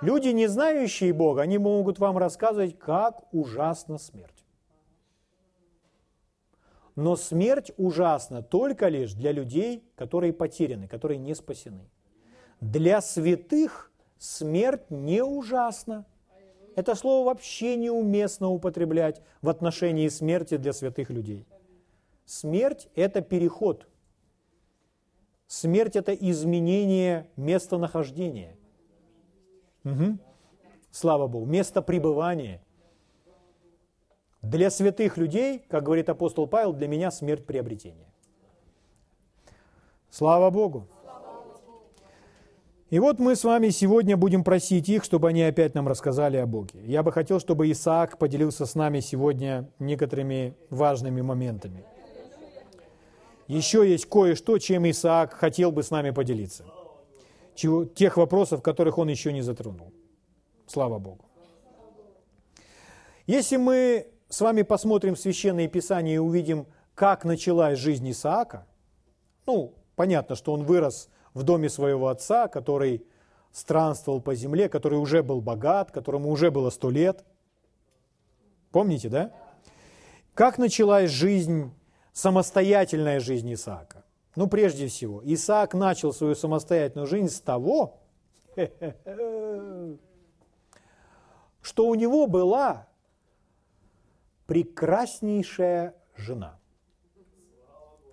Люди, 0.00 0.28
не 0.28 0.46
знающие 0.46 1.12
Бога, 1.12 1.42
они 1.42 1.58
могут 1.58 1.98
вам 1.98 2.16
рассказывать, 2.16 2.78
как 2.78 3.24
ужасна 3.30 3.98
смерть. 3.98 4.35
Но 6.96 7.14
смерть 7.14 7.72
ужасна 7.76 8.42
только 8.42 8.88
лишь 8.88 9.12
для 9.12 9.30
людей, 9.30 9.84
которые 9.96 10.32
потеряны, 10.32 10.88
которые 10.88 11.18
не 11.18 11.34
спасены. 11.34 11.90
Для 12.60 13.02
святых 13.02 13.92
смерть 14.18 14.90
не 14.90 15.22
ужасна. 15.22 16.06
Это 16.74 16.94
слово 16.94 17.26
вообще 17.26 17.76
неуместно 17.76 18.48
употреблять 18.48 19.22
в 19.42 19.50
отношении 19.50 20.08
смерти 20.08 20.56
для 20.56 20.72
святых 20.72 21.10
людей. 21.10 21.46
Смерть– 22.24 22.88
это 22.94 23.20
переход. 23.20 23.86
Смерть– 25.46 25.96
это 25.96 26.12
изменение 26.12 27.30
местонахождения. 27.36 28.56
Угу. 29.84 30.18
Слава 30.90 31.26
Богу. 31.28 31.46
Место 31.46 31.82
пребывания. 31.82 32.62
Для 34.50 34.70
святых 34.70 35.16
людей, 35.16 35.64
как 35.68 35.82
говорит 35.82 36.08
апостол 36.08 36.46
Павел, 36.46 36.72
для 36.72 36.86
меня 36.86 37.10
смерть 37.10 37.44
приобретения. 37.44 38.06
Слава 40.08 40.50
Богу! 40.50 40.86
И 42.90 43.00
вот 43.00 43.18
мы 43.18 43.34
с 43.34 43.42
вами 43.42 43.70
сегодня 43.70 44.16
будем 44.16 44.44
просить 44.44 44.88
их, 44.88 45.02
чтобы 45.02 45.30
они 45.30 45.42
опять 45.42 45.74
нам 45.74 45.88
рассказали 45.88 46.36
о 46.36 46.46
Боге. 46.46 46.78
Я 46.84 47.02
бы 47.02 47.10
хотел, 47.10 47.40
чтобы 47.40 47.68
Исаак 47.72 48.18
поделился 48.18 48.66
с 48.66 48.76
нами 48.76 49.00
сегодня 49.00 49.68
некоторыми 49.80 50.54
важными 50.70 51.22
моментами. 51.22 51.84
Еще 53.48 53.88
есть 53.90 54.06
кое-что, 54.06 54.58
чем 54.58 54.88
Исаак 54.88 55.34
хотел 55.34 55.72
бы 55.72 55.82
с 55.82 55.90
нами 55.90 56.10
поделиться. 56.10 56.64
Чего, 57.56 57.84
тех 57.84 58.16
вопросов, 58.16 58.62
которых 58.62 58.98
он 58.98 59.08
еще 59.08 59.32
не 59.32 59.42
затронул. 59.42 59.92
Слава 60.68 61.00
Богу. 61.00 61.24
Если 63.26 63.56
мы 63.56 64.06
с 64.28 64.40
вами 64.40 64.62
посмотрим 64.62 65.16
Священное 65.16 65.68
Писание 65.68 66.16
и 66.16 66.18
увидим, 66.18 66.66
как 66.94 67.24
началась 67.24 67.78
жизнь 67.78 68.10
Исаака, 68.10 68.66
ну, 69.46 69.74
понятно, 69.94 70.34
что 70.34 70.52
он 70.52 70.64
вырос 70.64 71.08
в 71.34 71.42
доме 71.42 71.68
своего 71.68 72.08
отца, 72.08 72.48
который 72.48 73.06
странствовал 73.52 74.20
по 74.20 74.34
земле, 74.34 74.68
который 74.68 74.98
уже 74.98 75.22
был 75.22 75.40
богат, 75.40 75.90
которому 75.90 76.30
уже 76.30 76.50
было 76.50 76.70
сто 76.70 76.90
лет. 76.90 77.24
Помните, 78.72 79.08
да? 79.08 79.32
Как 80.34 80.58
началась 80.58 81.10
жизнь, 81.10 81.72
самостоятельная 82.12 83.20
жизнь 83.20 83.52
Исаака? 83.54 84.04
Ну, 84.34 84.48
прежде 84.48 84.88
всего, 84.88 85.22
Исаак 85.24 85.72
начал 85.72 86.12
свою 86.12 86.34
самостоятельную 86.34 87.06
жизнь 87.06 87.30
с 87.30 87.40
того, 87.40 88.00
что 91.62 91.86
у 91.86 91.94
него 91.94 92.26
была 92.26 92.86
прекраснейшая 94.46 95.94
жена, 96.16 96.58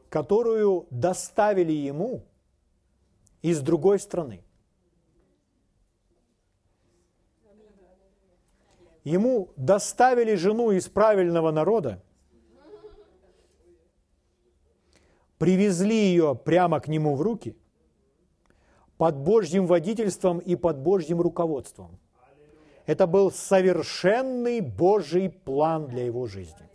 которую 0.09 0.87
доставили 0.89 1.71
ему 1.71 2.25
из 3.41 3.61
другой 3.61 3.99
страны. 3.99 4.43
Ему 9.03 9.51
доставили 9.57 10.35
жену 10.35 10.71
из 10.71 10.87
правильного 10.87 11.51
народа, 11.51 12.01
привезли 15.37 15.95
ее 15.95 16.35
прямо 16.35 16.79
к 16.79 16.87
нему 16.87 17.15
в 17.15 17.21
руки 17.21 17.57
под 18.97 19.17
Божьим 19.17 19.67
водительством 19.67 20.39
и 20.39 20.55
под 20.55 20.79
Божьим 20.79 21.19
руководством. 21.19 21.99
Это 22.85 23.07
был 23.07 23.31
совершенный 23.31 24.59
Божий 24.59 25.29
план 25.29 25.87
для 25.87 26.05
его 26.05 26.27
жизни. 26.27 26.69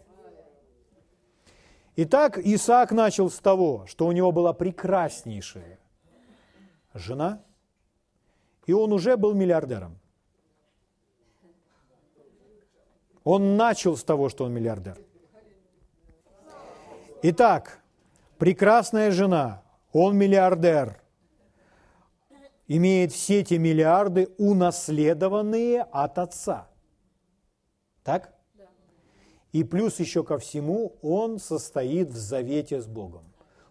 Итак, 1.96 2.38
Исаак 2.38 2.92
начал 2.92 3.28
с 3.28 3.38
того, 3.38 3.84
что 3.86 4.06
у 4.06 4.12
него 4.12 4.32
была 4.32 4.52
прекраснейшая 4.52 5.78
жена, 6.94 7.42
и 8.66 8.72
он 8.72 8.92
уже 8.92 9.16
был 9.16 9.34
миллиардером. 9.34 9.98
Он 13.24 13.56
начал 13.56 13.96
с 13.96 14.04
того, 14.04 14.28
что 14.28 14.44
он 14.44 14.54
миллиардер. 14.54 14.96
Итак, 17.22 17.80
прекрасная 18.38 19.10
жена, 19.10 19.62
он 19.92 20.16
миллиардер– 20.16 21.02
имеет 22.68 23.12
все 23.12 23.40
эти 23.40 23.54
миллиарды, 23.54 24.28
унаследованные 24.38 25.82
от 25.82 26.18
отца. 26.18 26.68
Так? 28.04 28.34
И 29.52 29.64
плюс 29.64 29.98
еще 29.98 30.22
ко 30.22 30.38
всему, 30.38 30.96
он 31.00 31.38
состоит 31.38 32.10
в 32.10 32.16
завете 32.16 32.80
с 32.80 32.86
Богом. 32.86 33.24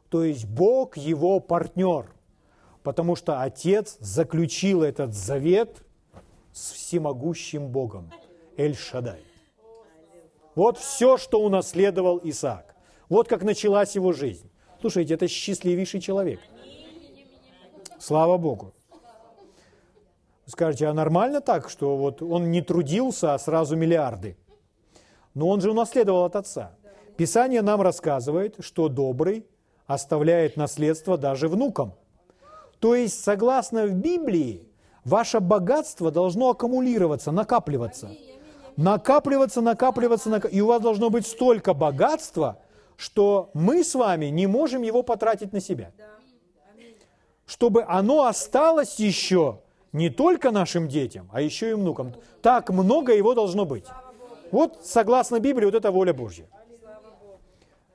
То 0.10 0.24
есть 0.24 0.46
Бог 0.46 0.98
его 0.98 1.40
партнер, 1.40 2.12
потому 2.82 3.16
что 3.16 3.42
отец 3.42 3.98
заключил 4.00 4.82
этот 4.82 5.14
завет 5.14 5.84
с 6.52 6.72
всемогущим 6.72 7.68
Богом, 7.68 8.12
Эль-Шадай. 8.58 9.22
Вот 10.56 10.80
все, 10.80 11.18
что 11.18 11.40
унаследовал 11.40 12.20
Исаак. 12.24 12.76
Вот 13.10 13.28
как 13.28 13.44
началась 13.44 13.94
его 13.96 14.12
жизнь. 14.12 14.50
Слушайте, 14.82 15.14
это 15.14 15.28
счастливейший 15.28 16.02
человек– 16.02 16.40
Слава 18.00 18.38
Богу. 18.38 18.74
Скажете, 20.48 20.88
а 20.88 20.94
нормально 20.94 21.42
так, 21.42 21.70
что 21.70 21.98
вот 21.98 22.22
он 22.22 22.52
не 22.52 22.62
трудился, 22.62 23.34
а 23.34 23.40
сразу 23.40 23.76
миллиарды? 23.76 24.38
Но 25.34 25.50
он 25.50 25.60
же 25.60 25.72
унаследовал 25.72 26.24
от 26.24 26.38
отца. 26.38 26.72
Писание 27.18 27.62
нам 27.62 27.82
рассказывает, 27.82 28.56
что 28.62 28.88
добрый 28.88 29.46
оставляет 29.88 30.56
наследство 30.56 31.18
даже 31.18 31.50
внукам. 31.50 31.94
То 32.80 32.96
есть, 32.96 33.22
согласно 33.22 33.88
в 33.88 33.94
Библии, 33.94 34.70
ваше 35.04 35.42
богатство 35.42 36.12
должно 36.12 36.52
аккумулироваться, 36.52 37.32
накапливаться. 37.32 38.10
Накапливаться, 38.78 39.60
накапливаться, 39.60 40.30
накапливаться. 40.30 40.58
И 40.58 40.62
у 40.62 40.68
вас 40.68 40.82
должно 40.82 41.10
быть 41.10 41.28
столько 41.28 41.74
богатства, 41.74 42.60
что 42.96 43.50
мы 43.54 43.84
с 43.84 43.96
вами 43.96 44.28
не 44.28 44.48
можем 44.48 44.82
его 44.82 45.04
потратить 45.04 45.52
на 45.52 45.60
себя. 45.60 45.92
Чтобы 47.46 47.84
оно 47.84 48.26
осталось 48.26 48.98
еще 48.98 49.60
не 49.94 50.10
только 50.10 50.52
нашим 50.52 50.88
детям, 50.88 51.30
а 51.32 51.42
еще 51.42 51.72
и 51.72 51.74
внукам. 51.74 52.14
Так 52.42 52.70
много 52.70 53.14
его 53.14 53.34
должно 53.34 53.66
быть. 53.66 53.86
Вот, 54.52 54.80
согласно 54.84 55.40
Библии, 55.40 55.66
вот 55.66 55.76
это 55.76 55.92
воля 55.92 56.14
Божья. 56.14 56.48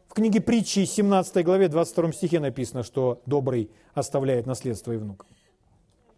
В 0.09 0.14
книге 0.14 0.40
притчи, 0.42 0.85
17 0.85 1.44
главе, 1.44 1.68
22 1.68 2.12
стихе 2.12 2.38
написано, 2.40 2.83
что 2.83 3.22
добрый 3.24 3.70
оставляет 3.94 4.46
наследство 4.46 4.92
и 4.92 4.98
внукам. 4.98 5.26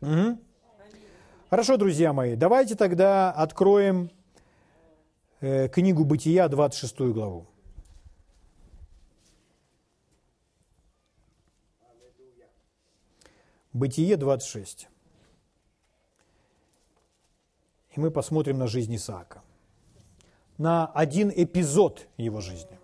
Угу. 0.01 0.39
Хорошо, 1.51 1.77
друзья 1.77 2.13
мои, 2.13 2.35
давайте 2.35 2.75
тогда 2.75 3.31
откроем 3.31 4.11
э, 5.41 5.69
книгу 5.69 6.05
Бытия, 6.05 6.49
26 6.49 6.99
главу. 7.13 7.47
Бытие 13.73 14.17
26. 14.17 14.89
И 17.95 18.01
мы 18.01 18.11
посмотрим 18.11 18.59
на 18.59 18.67
жизнь 18.67 18.95
Исаака. 18.97 19.43
На 20.59 20.87
один 20.87 21.33
эпизод 21.35 22.09
его 22.17 22.41
жизни. 22.41 22.79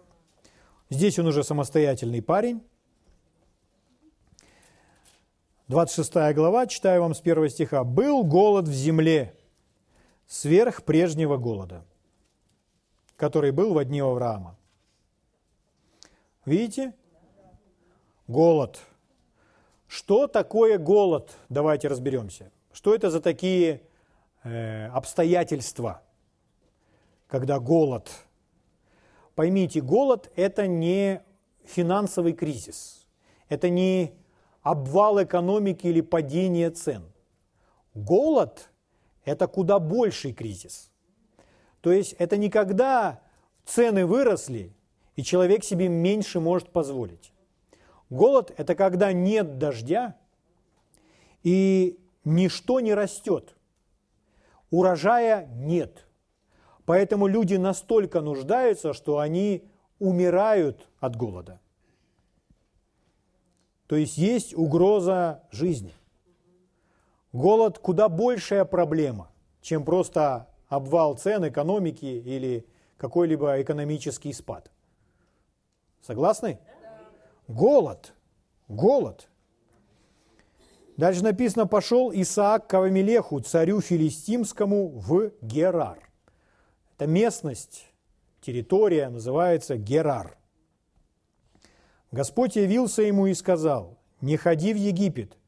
Здесь 0.88 1.18
он 1.18 1.27
уже 1.27 1.42
самостоятельный 1.42 2.23
парень. 2.23 2.62
26 5.66 6.35
глава, 6.35 6.66
читаю 6.66 7.03
вам 7.03 7.14
с 7.14 7.20
первого 7.20 7.49
стиха. 7.49 7.85
«Был 7.85 8.25
голод 8.25 8.66
в 8.66 8.73
земле 8.73 9.35
сверх 10.27 10.85
прежнего 10.85 11.37
голода, 11.37 11.85
который 13.16 13.53
был 13.53 13.75
в 13.75 13.85
дни 13.85 14.01
Авраама». 14.01 14.57
Видите? 16.44 16.94
Голод. 18.27 18.81
Что 19.87 20.27
такое 20.27 20.79
голод? 20.79 21.31
Давайте 21.49 21.88
разберемся. 21.88 22.51
Что 22.73 22.94
это 22.94 23.11
за 23.11 23.20
такие 23.20 23.83
э, 24.44 24.87
обстоятельства, 24.88 26.03
когда 27.29 27.59
голод– 27.59 28.11
Поймите, 29.40 29.81
голод– 29.81 30.31
это 30.37 30.66
не 30.66 31.22
финансовый 31.64 32.35
кризис, 32.35 33.07
это 33.48 33.70
не 33.70 34.12
обвал 34.61 35.22
экономики 35.22 35.87
или 35.87 36.03
падение 36.03 36.68
цен. 36.68 37.11
Голод– 37.94 38.68
это 39.24 39.46
куда 39.46 39.79
больший 39.79 40.35
кризис. 40.35 40.90
То 41.81 41.90
есть 41.90 42.12
это 42.18 42.37
не 42.37 42.50
когда 42.50 43.22
цены 43.64 44.05
выросли, 44.05 44.74
и 45.16 45.22
человек 45.22 45.64
себе 45.64 45.88
меньше 45.88 46.38
может 46.38 46.70
позволить. 46.70 47.33
Голод– 48.11 48.53
это 48.59 48.74
когда 48.74 49.14
нет 49.14 49.57
дождя, 49.57 50.18
и 51.42 51.98
ничто 52.24 52.81
не 52.81 52.92
растет. 52.92 53.57
Урожая 54.70 55.46
нет– 55.46 56.06
Поэтому 56.90 57.28
люди 57.28 57.54
настолько 57.54 58.20
нуждаются, 58.20 58.94
что 58.94 59.20
они 59.20 59.62
умирают 60.00 60.88
от 60.98 61.14
голода. 61.14 61.61
То 63.87 63.94
есть 63.94 64.18
есть 64.18 64.54
угроза 64.54 65.44
жизни. 65.52 65.94
Голод 67.33 67.78
куда 67.78 68.09
большая 68.09 68.64
проблема, 68.64 69.30
чем 69.61 69.85
просто 69.85 70.48
обвал 70.66 71.16
цен 71.16 71.46
экономики 71.46 72.06
или 72.06 72.66
какой-либо 72.96 73.62
экономический 73.62 74.33
спад. 74.33 74.68
Согласны? 76.02 76.59
Голод. 77.46 78.14
Голод. 78.66 79.28
Дальше 81.00 81.22
написано, 81.22 81.66
пошел 81.66 82.12
Исаак 82.12 82.66
к 82.66 82.74
Авамелеху, 82.74 83.40
царю 83.40 83.80
филистимскому, 83.80 84.90
в 84.90 85.32
Герар. 85.40 85.98
Эта 86.94 87.06
местность, 87.06 87.86
территория 88.42 89.08
называется 89.08 89.78
Герар. 89.78 90.36
Господь 92.12 92.56
явился 92.56 93.00
ему 93.00 93.28
и 93.28 93.32
сказал, 93.32 93.96
«Не 94.20 94.36
ходи 94.36 94.74
в 94.74 94.76
Египет, 94.76 95.38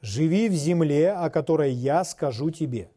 живи 0.00 0.48
в 0.48 0.54
земле, 0.54 1.12
о 1.12 1.28
которой 1.28 1.70
я 1.70 2.02
скажу 2.04 2.48
тебе. 2.48 2.88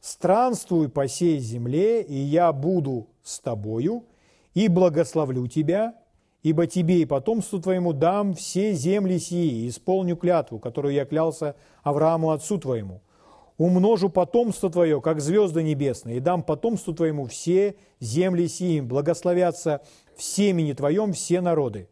Странствуй 0.00 0.88
по 0.88 1.08
сей 1.08 1.40
земле, 1.40 2.00
и 2.00 2.16
я 2.16 2.50
буду 2.54 3.06
с 3.22 3.38
тобою, 3.38 4.06
и 4.54 4.68
благословлю 4.68 5.46
тебя, 5.46 5.94
ибо 6.42 6.66
тебе 6.66 7.00
и 7.00 7.04
потомству 7.04 7.60
твоему 7.60 7.92
дам 7.92 8.34
все 8.34 8.72
земли 8.72 9.18
сии, 9.18 9.64
и 9.64 9.68
исполню 9.68 10.16
клятву, 10.16 10.58
которую 10.58 10.94
я 10.94 11.04
клялся 11.04 11.56
Аврааму 11.82 12.30
отцу 12.30 12.58
твоему 12.58 13.02
умножу 13.58 14.08
потомство 14.08 14.70
твое, 14.70 15.02
как 15.02 15.20
звезды 15.20 15.62
небесные, 15.62 16.16
и 16.16 16.20
дам 16.20 16.42
потомству 16.42 16.94
твоему 16.94 17.26
все 17.26 17.74
земли 18.00 18.46
сии, 18.48 18.80
благословятся 18.80 19.82
в 20.16 20.22
семени 20.22 20.72
твоем 20.72 21.12
все 21.12 21.40
народы, 21.40 21.88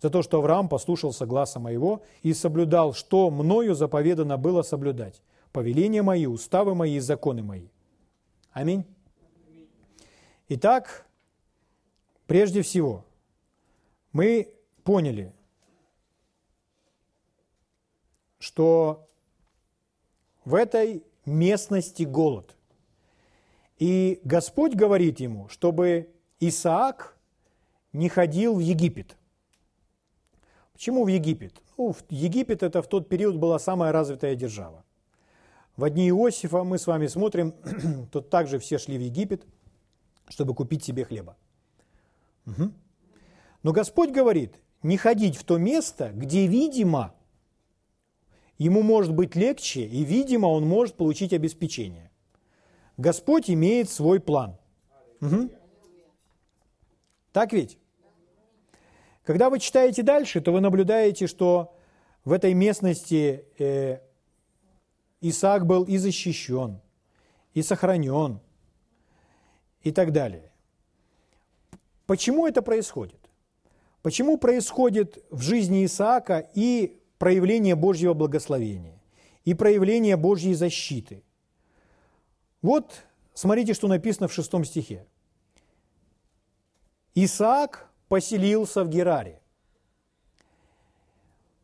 за 0.00 0.10
то, 0.10 0.22
что 0.22 0.38
Авраам 0.38 0.68
послушался 0.68 1.26
гласа 1.26 1.58
моего 1.58 2.02
и 2.22 2.32
соблюдал, 2.32 2.94
что 2.94 3.30
мною 3.30 3.74
заповедано 3.74 4.38
было 4.38 4.62
соблюдать, 4.62 5.20
повеления 5.52 6.02
мои, 6.02 6.26
уставы 6.26 6.74
мои 6.74 6.94
и 6.94 7.00
законы 7.00 7.42
мои. 7.42 7.66
Аминь. 8.52 8.84
Итак, 10.48 11.04
прежде 12.26 12.62
всего, 12.62 13.04
мы 14.18 14.52
поняли, 14.82 15.32
что 18.40 19.06
в 20.44 20.56
этой 20.56 21.04
местности 21.24 22.02
голод. 22.02 22.56
И 23.78 24.20
Господь 24.24 24.74
говорит 24.74 25.20
ему, 25.20 25.48
чтобы 25.48 26.10
Исаак 26.40 27.16
не 27.92 28.08
ходил 28.08 28.56
в 28.56 28.58
Египет. 28.58 29.16
Почему 30.72 31.04
в 31.04 31.08
Египет? 31.08 31.54
Ну, 31.76 31.94
Египет 32.08 32.64
это 32.64 32.82
в 32.82 32.88
тот 32.88 33.08
период 33.08 33.36
была 33.36 33.60
самая 33.60 33.92
развитая 33.92 34.34
держава. 34.34 34.84
В 35.76 35.88
дни 35.90 36.08
Иосифа 36.08 36.64
мы 36.64 36.78
с 36.78 36.88
вами 36.88 37.06
смотрим, 37.06 37.54
тут 38.10 38.30
также 38.30 38.58
все 38.58 38.78
шли 38.78 38.98
в 38.98 39.00
Египет, 39.00 39.46
чтобы 40.28 40.56
купить 40.56 40.82
себе 40.82 41.04
хлеба. 41.04 41.36
Угу. 42.46 42.72
Но 43.62 43.72
Господь 43.72 44.10
говорит, 44.10 44.54
не 44.82 44.96
ходить 44.96 45.36
в 45.36 45.44
то 45.44 45.58
место, 45.58 46.10
где, 46.14 46.46
видимо, 46.46 47.14
ему 48.58 48.82
может 48.82 49.12
быть 49.12 49.34
легче, 49.36 49.84
и, 49.84 50.04
видимо, 50.04 50.46
он 50.46 50.66
может 50.66 50.94
получить 50.94 51.32
обеспечение. 51.32 52.10
Господь 52.96 53.50
имеет 53.50 53.88
свой 53.90 54.20
план. 54.20 54.56
Угу. 55.20 55.50
Так 57.32 57.52
ведь? 57.52 57.78
Когда 59.24 59.50
вы 59.50 59.58
читаете 59.58 60.02
дальше, 60.02 60.40
то 60.40 60.52
вы 60.52 60.60
наблюдаете, 60.60 61.26
что 61.26 61.74
в 62.24 62.32
этой 62.32 62.54
местности 62.54 63.44
э, 63.58 63.98
Исаак 65.20 65.66
был 65.66 65.84
и 65.84 65.98
защищен, 65.98 66.80
и 67.52 67.62
сохранен, 67.62 68.40
и 69.82 69.92
так 69.92 70.12
далее. 70.12 70.50
Почему 72.06 72.46
это 72.46 72.62
происходит? 72.62 73.27
Почему 74.08 74.38
происходит 74.38 75.22
в 75.28 75.42
жизни 75.42 75.84
Исаака 75.84 76.48
и 76.54 76.98
проявление 77.18 77.74
Божьего 77.74 78.14
благословения 78.14 78.98
и 79.44 79.52
проявление 79.52 80.16
Божьей 80.16 80.54
защиты. 80.54 81.22
Вот 82.62 83.02
смотрите, 83.34 83.74
что 83.74 83.86
написано 83.86 84.26
в 84.26 84.32
шестом 84.32 84.64
стихе. 84.64 85.06
Исаак 87.14 87.90
поселился 88.08 88.82
в 88.82 88.88
Гераре. 88.88 89.42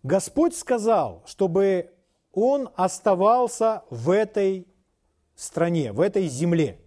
Господь 0.03 0.55
сказал, 0.55 1.23
чтобы 1.25 1.95
он 2.31 2.69
оставался 2.77 3.85
в 3.89 4.11
этой 4.11 4.69
стране, 5.35 5.93
в 5.93 6.01
этой 6.03 6.29
земле. 6.29 6.79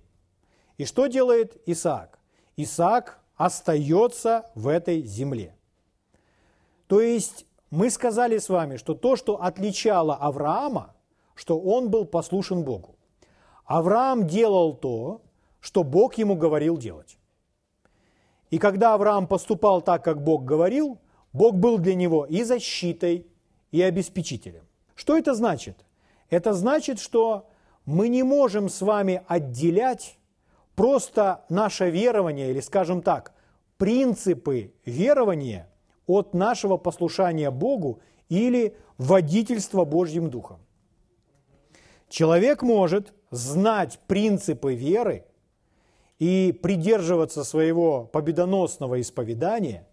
И 0.77 0.85
что 0.85 1.07
делает 1.07 1.59
Исаак? 1.65 2.19
Исаак 2.57 3.23
остается 3.37 4.49
в 4.55 4.67
этой 4.67 5.01
земле. 5.03 5.55
То 6.87 7.01
есть 7.01 7.45
мы 7.69 7.89
сказали 7.89 8.37
с 8.37 8.49
вами, 8.49 8.77
что 8.77 8.93
то, 8.93 9.15
что 9.15 9.41
отличало 9.41 10.15
Авраама, 10.15 10.95
что 11.35 11.59
он 11.59 11.89
был 11.89 12.05
послушен 12.05 12.63
Богу. 12.63 12.95
Авраам 13.65 14.27
делал 14.27 14.73
то, 14.73 15.21
что 15.59 15.83
Бог 15.83 16.15
ему 16.15 16.35
говорил 16.35 16.77
делать. 16.77 17.17
И 18.49 18.57
когда 18.57 18.93
Авраам 18.93 19.27
поступал 19.27 19.81
так, 19.81 20.03
как 20.03 20.23
Бог 20.23 20.45
говорил, 20.45 20.99
Бог 21.33 21.55
был 21.55 21.77
для 21.77 21.93
него 21.93 22.25
и 22.25 22.43
защитой, 22.43 23.27
и 23.71 23.81
обеспечителем. 23.81 24.63
Что 24.95 25.17
это 25.17 25.35
значит? 25.35 25.85
Это 26.29 26.53
значит, 26.53 26.99
что 26.99 27.49
мы 27.85 28.07
не 28.07 28.23
можем 28.23 28.69
с 28.69 28.81
вами 28.81 29.23
отделять 29.27 30.16
просто 30.77 31.43
наше 31.49 31.89
верование, 31.89 32.51
или, 32.51 32.59
скажем 32.59 33.01
так, 33.01 33.33
принципы 33.77 34.73
верования 34.85 35.67
от 36.05 36.35
нашего 36.35 36.77
послушания 36.77 37.49
Богу 37.49 37.99
или 38.29 38.77
водительства 38.99 39.85
Божьим 39.85 40.29
Духом. 40.29 40.59
Человек 42.09 42.61
может 42.61 43.13
знать 43.31 43.99
принципы 44.05 44.75
веры 44.75 45.25
и 46.19 46.57
придерживаться 46.61 47.43
своего 47.43 48.05
победоносного 48.05 49.01
исповедания, 49.01 49.87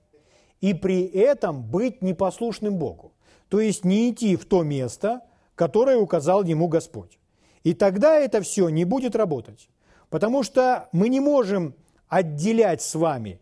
и 0.60 0.74
при 0.74 1.06
этом 1.06 1.62
быть 1.62 2.02
непослушным 2.02 2.76
Богу. 2.76 3.14
То 3.48 3.58
есть 3.58 3.86
не 3.86 4.10
идти 4.10 4.36
в 4.36 4.44
то 4.44 4.62
место, 4.62 5.22
которое 5.54 5.96
указал 5.96 6.44
ему 6.44 6.68
Господь. 6.68 7.18
И 7.62 7.72
тогда 7.72 8.18
это 8.18 8.42
все 8.42 8.68
не 8.68 8.84
будет 8.84 9.16
работать. 9.16 9.70
Потому 10.14 10.44
что 10.44 10.88
мы 10.92 11.08
не 11.08 11.18
можем 11.18 11.74
отделять 12.06 12.80
с 12.80 12.94
вами 12.94 13.40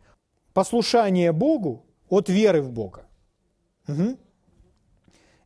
послушание 0.54 1.30
Богу 1.30 1.84
от 2.08 2.30
веры 2.30 2.62
в 2.62 2.72
Бога. 2.72 3.04
Угу. 3.88 4.16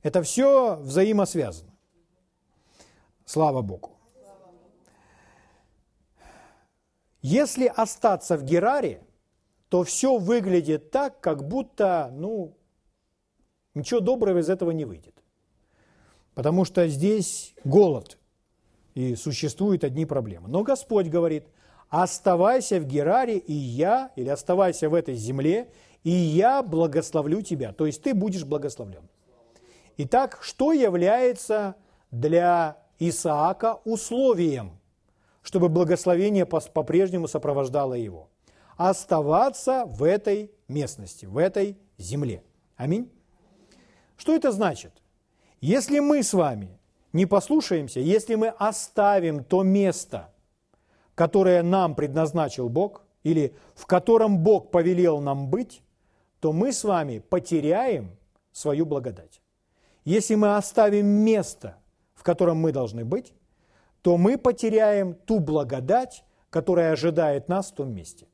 Это 0.04 0.22
все 0.22 0.76
взаимосвязано. 0.76 1.72
Слава 3.24 3.62
Богу. 3.62 3.90
Если 7.22 7.66
остаться 7.66 8.36
в 8.36 8.44
Гераре, 8.44 9.02
то 9.68 9.82
все 9.82 10.18
выглядит 10.18 10.92
так, 10.92 11.18
как 11.18 11.48
будто, 11.48 12.08
ну, 12.12 12.56
ничего 13.74 13.98
доброго 13.98 14.38
из 14.38 14.48
этого 14.48 14.70
не 14.70 14.84
выйдет. 14.84 15.24
Потому 16.34 16.64
что 16.64 16.86
здесь 16.86 17.52
голод, 17.64 18.16
и 18.96 19.14
существуют 19.14 19.84
одни 19.84 20.06
проблемы. 20.06 20.48
Но 20.48 20.62
Господь 20.62 21.08
говорит, 21.08 21.44
оставайся 21.90 22.80
в 22.80 22.86
Гераре, 22.86 23.36
и 23.36 23.52
я, 23.52 24.10
или 24.16 24.30
оставайся 24.30 24.88
в 24.88 24.94
этой 24.94 25.14
земле, 25.14 25.68
и 26.02 26.10
я 26.10 26.62
благословлю 26.62 27.42
тебя. 27.42 27.74
То 27.74 27.84
есть 27.84 28.02
ты 28.02 28.14
будешь 28.14 28.44
благословлен. 28.44 29.02
Итак, 29.98 30.38
что 30.40 30.72
является 30.72 31.76
для 32.10 32.78
Исаака 32.98 33.80
условием, 33.84 34.80
чтобы 35.42 35.68
благословение 35.68 36.46
по-прежнему 36.46 37.28
сопровождало 37.28 37.92
его? 37.92 38.30
Оставаться 38.78 39.84
в 39.84 40.04
этой 40.04 40.50
местности, 40.68 41.26
в 41.26 41.36
этой 41.36 41.76
земле. 41.98 42.42
Аминь. 42.76 43.10
Что 44.16 44.34
это 44.34 44.52
значит? 44.52 44.92
Если 45.60 45.98
мы 45.98 46.22
с 46.22 46.32
вами 46.32 46.75
не 47.16 47.26
послушаемся, 47.26 48.00
если 48.00 48.34
мы 48.34 48.48
оставим 48.48 49.42
то 49.42 49.62
место, 49.62 50.32
которое 51.14 51.62
нам 51.62 51.94
предназначил 51.94 52.68
Бог, 52.68 53.02
или 53.22 53.54
в 53.74 53.86
котором 53.86 54.38
Бог 54.38 54.70
повелел 54.70 55.20
нам 55.20 55.48
быть, 55.48 55.82
то 56.40 56.52
мы 56.52 56.72
с 56.72 56.84
вами 56.84 57.18
потеряем 57.18 58.16
свою 58.52 58.84
благодать. 58.84 59.40
Если 60.04 60.34
мы 60.34 60.56
оставим 60.56 61.06
место, 61.06 61.78
в 62.14 62.22
котором 62.22 62.58
мы 62.58 62.70
должны 62.70 63.04
быть, 63.04 63.32
то 64.02 64.18
мы 64.18 64.36
потеряем 64.36 65.14
ту 65.14 65.40
благодать, 65.40 66.22
которая 66.50 66.92
ожидает 66.92 67.48
нас 67.48 67.70
в 67.70 67.74
том 67.74 67.92
месте. 67.92 68.26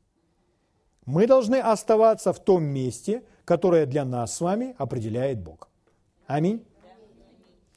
Мы 1.06 1.26
должны 1.26 1.56
оставаться 1.56 2.32
в 2.32 2.40
том 2.40 2.64
месте, 2.64 3.22
которое 3.44 3.86
для 3.86 4.04
нас 4.04 4.36
с 4.36 4.40
вами 4.40 4.74
определяет 4.76 5.40
Бог. 5.40 5.68
Аминь. 6.26 6.64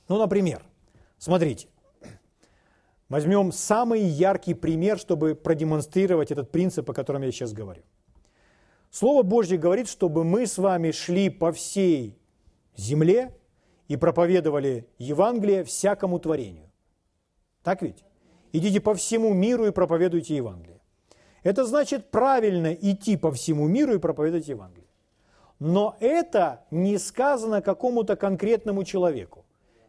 Ну, 0.08 0.18
например, 0.18 0.66
смотрите, 1.18 1.68
возьмем 3.10 3.52
самый 3.52 4.02
яркий 4.02 4.54
пример, 4.54 4.98
чтобы 4.98 5.36
продемонстрировать 5.36 6.32
этот 6.32 6.52
принцип, 6.52 6.90
о 6.90 6.94
котором 6.94 7.22
я 7.24 7.32
сейчас 7.32 7.54
говорю. 7.54 7.84
Слово 8.92 9.24
Божье 9.24 9.58
говорит, 9.58 9.90
чтобы 9.90 10.24
мы 10.24 10.48
с 10.48 10.58
вами 10.58 10.92
шли 10.92 11.30
по 11.30 11.52
всей 11.52 12.18
земле 12.78 13.38
и 13.88 13.98
проповедовали 13.98 14.88
Евангелие 14.98 15.64
всякому 15.64 16.20
творению. 16.20 16.72
Так 17.64 17.82
ведь? 17.82 18.04
Идите 18.54 18.80
по 18.80 18.94
всему 18.94 19.34
миру 19.34 19.66
и 19.66 19.72
проповедуйте 19.72 20.36
Евангелие. 20.38 20.80
Это 21.44 21.66
значит 21.66 22.10
правильно 22.10 22.74
идти 22.74 23.18
по 23.18 23.32
всему 23.32 23.68
миру 23.68 23.96
и 23.96 24.00
проповедовать 24.00 24.48
Евангелие. 24.48 24.90
Но 25.60 25.96
это 26.00 26.66
не 26.72 26.98
сказано 26.98 27.62
какому-то 27.62 28.16
конкретному 28.16 28.84
человеку. 28.84 29.45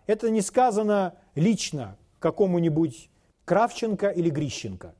Это 0.06 0.30
не 0.30 0.40
сказано 0.40 1.14
лично 1.34 1.96
какому-нибудь 2.18 3.10
Кравченко 3.44 4.08
или 4.08 4.30
Грищенко. 4.30 4.94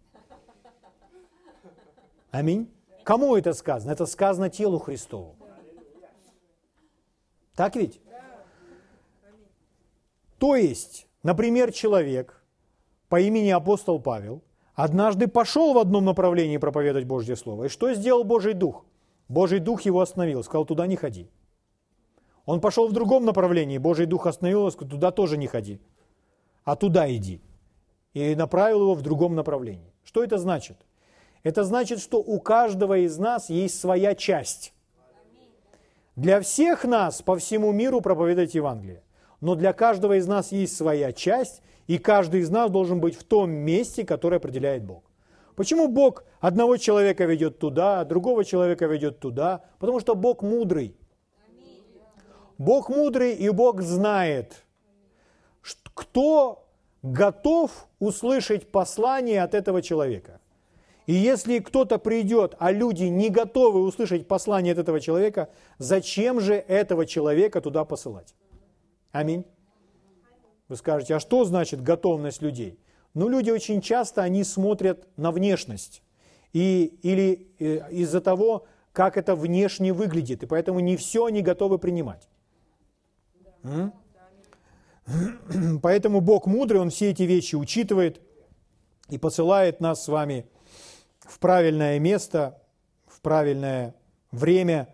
Аминь. 2.31 2.71
Кому 3.05 3.37
это 3.37 3.53
сказано? 3.53 3.93
Это 3.93 4.07
сказано 4.07 4.51
телу 4.51 4.79
Христову. 4.79 5.37
Так 7.55 7.77
ведь? 7.77 8.01
То 10.39 10.57
есть, 10.57 11.07
например, 11.23 11.73
человек 11.73 12.45
по 13.09 13.21
имени 13.21 13.51
апостол 13.51 14.01
Павел 14.01 14.43
однажды 14.75 15.29
пошел 15.29 15.73
в 15.73 15.79
одном 15.79 16.05
направлении 16.05 16.59
проповедовать 16.59 17.07
Божье 17.07 17.37
Слово. 17.37 17.65
И 17.65 17.69
что 17.69 17.95
сделал 17.95 18.25
Божий 18.25 18.53
Дух? 18.53 18.85
Божий 19.29 19.61
Дух 19.61 19.83
его 19.83 20.01
остановил, 20.01 20.45
сказал, 20.45 20.67
туда 20.67 20.87
не 20.87 20.97
ходи. 20.97 21.31
Он 22.47 22.61
пошел 22.61 22.89
в 22.89 22.93
другом 22.93 23.25
направлении, 23.25 23.77
Божий 23.77 24.07
Дух 24.07 24.27
остановил 24.27 24.61
его, 24.61 24.71
сказал, 24.71 24.91
туда 24.91 25.11
тоже 25.11 25.37
не 25.37 25.49
ходи, 25.49 25.81
а 26.65 26.77
туда 26.77 27.13
иди. 27.13 27.43
И 28.15 28.35
направил 28.35 28.83
его 28.83 28.95
в 28.95 29.03
другом 29.03 29.35
направлении. 29.35 29.93
Что 30.05 30.25
это 30.25 30.39
значит? 30.39 30.79
Это 31.43 31.65
значит, 31.65 32.01
что 32.01 32.19
у 32.19 32.41
каждого 32.41 32.99
из 32.99 33.19
нас 33.19 33.51
есть 33.51 33.79
своя 33.79 34.15
часть. 34.15 34.73
Для 36.15 36.41
всех 36.41 36.85
нас 36.85 37.21
по 37.21 37.37
всему 37.37 37.73
миру 37.73 38.01
проповедовать 38.01 38.55
Евангелие. 38.55 39.03
Но 39.41 39.55
для 39.55 39.73
каждого 39.73 40.17
из 40.17 40.27
нас 40.27 40.51
есть 40.51 40.77
своя 40.77 41.13
часть, 41.13 41.63
и 41.87 41.99
каждый 41.99 42.41
из 42.41 42.49
нас 42.49 42.71
должен 42.71 43.01
быть 43.01 43.17
в 43.17 43.23
том 43.23 43.51
месте, 43.51 44.05
которое 44.05 44.37
определяет 44.37 44.83
Бог. 44.83 45.05
Почему 45.57 45.89
Бог 45.89 46.25
одного 46.41 46.79
человека 46.79 47.25
ведет 47.25 47.59
туда, 47.59 48.05
другого 48.05 48.45
человека 48.45 48.87
ведет 48.87 49.21
туда? 49.21 49.63
Потому 49.79 50.01
что 50.01 50.15
Бог 50.15 50.43
мудрый. 50.43 50.97
Бог 52.59 52.89
мудрый, 52.89 53.35
и 53.35 53.49
Бог 53.51 53.83
знает, 53.83 54.65
кто 55.95 56.69
готов 57.03 57.89
услышать 57.99 58.71
послание 58.71 59.43
от 59.43 59.55
этого 59.55 59.83
человека. 59.83 60.41
И 61.07 61.15
если 61.15 61.61
кто-то 61.61 61.99
придет, 61.99 62.57
а 62.59 62.73
люди 62.73 63.05
не 63.05 63.31
готовы 63.31 63.83
услышать 63.83 64.27
послание 64.27 64.73
от 64.73 64.79
этого 64.79 65.01
человека, 65.01 65.49
зачем 65.79 66.41
же 66.41 66.55
этого 66.55 67.07
человека 67.07 67.61
туда 67.61 67.85
посылать? 67.85 68.35
Аминь. 69.13 69.45
Вы 70.69 70.77
скажете, 70.77 71.15
а 71.15 71.21
что 71.21 71.45
значит 71.45 71.81
готовность 71.81 72.43
людей? 72.43 72.79
Ну, 73.15 73.29
люди 73.29 73.51
очень 73.51 73.81
часто, 73.81 74.23
они 74.23 74.43
смотрят 74.43 75.07
на 75.17 75.31
внешность. 75.31 76.03
И, 76.53 76.99
или 77.03 77.49
э, 77.59 77.91
из-за 77.93 78.21
того, 78.21 78.67
как 78.93 79.17
это 79.17 79.37
внешне 79.37 79.93
выглядит. 79.93 80.43
И 80.43 80.47
поэтому 80.47 80.81
не 80.81 80.97
все 80.97 81.27
они 81.27 81.41
готовы 81.41 81.79
принимать. 81.79 82.29
Поэтому 85.83 86.21
Бог 86.21 86.47
мудрый, 86.47 86.81
Он 86.81 86.91
все 86.91 87.11
эти 87.11 87.23
вещи 87.23 87.55
учитывает 87.55 88.21
и 89.09 89.19
посылает 89.19 89.81
нас 89.81 90.05
с 90.05 90.09
вами 90.09 90.47
в 91.21 91.39
правильное 91.39 91.99
место, 91.99 92.61
в 93.07 93.21
правильное 93.21 93.95
время 94.31 94.89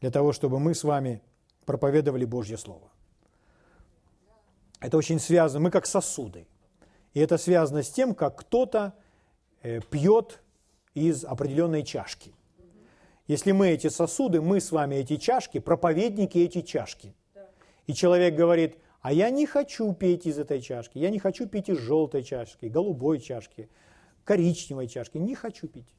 для 0.00 0.10
того, 0.10 0.32
чтобы 0.32 0.58
мы 0.58 0.74
с 0.74 0.84
вами 0.84 1.22
проповедовали 1.64 2.24
Божье 2.24 2.56
Слово. 2.56 2.90
Это 4.80 4.96
очень 4.96 5.20
связано, 5.20 5.60
мы 5.60 5.70
как 5.70 5.86
сосуды. 5.86 6.46
И 7.12 7.20
это 7.20 7.38
связано 7.38 7.82
с 7.82 7.90
тем, 7.90 8.14
как 8.14 8.36
кто-то 8.36 8.94
э, 9.62 9.80
пьет 9.80 10.40
из 10.94 11.24
определенной 11.24 11.82
чашки. 11.82 12.32
Если 13.26 13.52
мы 13.52 13.68
эти 13.68 13.88
сосуды, 13.88 14.40
мы 14.40 14.60
с 14.60 14.72
вами 14.72 14.96
эти 14.96 15.16
чашки, 15.16 15.58
проповедники 15.58 16.38
эти 16.38 16.62
чашки. 16.62 17.14
И 17.90 17.92
человек 17.92 18.36
говорит, 18.36 18.78
а 19.00 19.12
я 19.12 19.30
не 19.30 19.46
хочу 19.46 19.92
пить 19.94 20.24
из 20.24 20.38
этой 20.38 20.60
чашки, 20.60 20.96
я 20.98 21.10
не 21.10 21.18
хочу 21.18 21.48
пить 21.48 21.68
из 21.68 21.78
желтой 21.78 22.22
чашки, 22.22 22.66
голубой 22.66 23.18
чашки, 23.18 23.68
коричневой 24.22 24.86
чашки, 24.86 25.18
не 25.18 25.34
хочу 25.34 25.66
пить. 25.66 25.92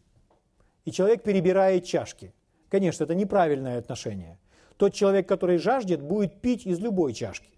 И 0.85 0.91
человек 0.93 1.21
перебирает 1.21 1.83
чашки. 1.83 2.33
Конечно, 2.69 3.03
это 3.03 3.13
неправильное 3.13 3.77
отношение. 3.77 4.37
тот 4.77 4.93
человек, 4.93 5.27
который 5.27 5.57
жаждет, 5.57 6.01
будет 6.01 6.39
пить 6.39 6.65
из 6.65 6.79
любой 6.79 7.11
чашки. 7.11 7.49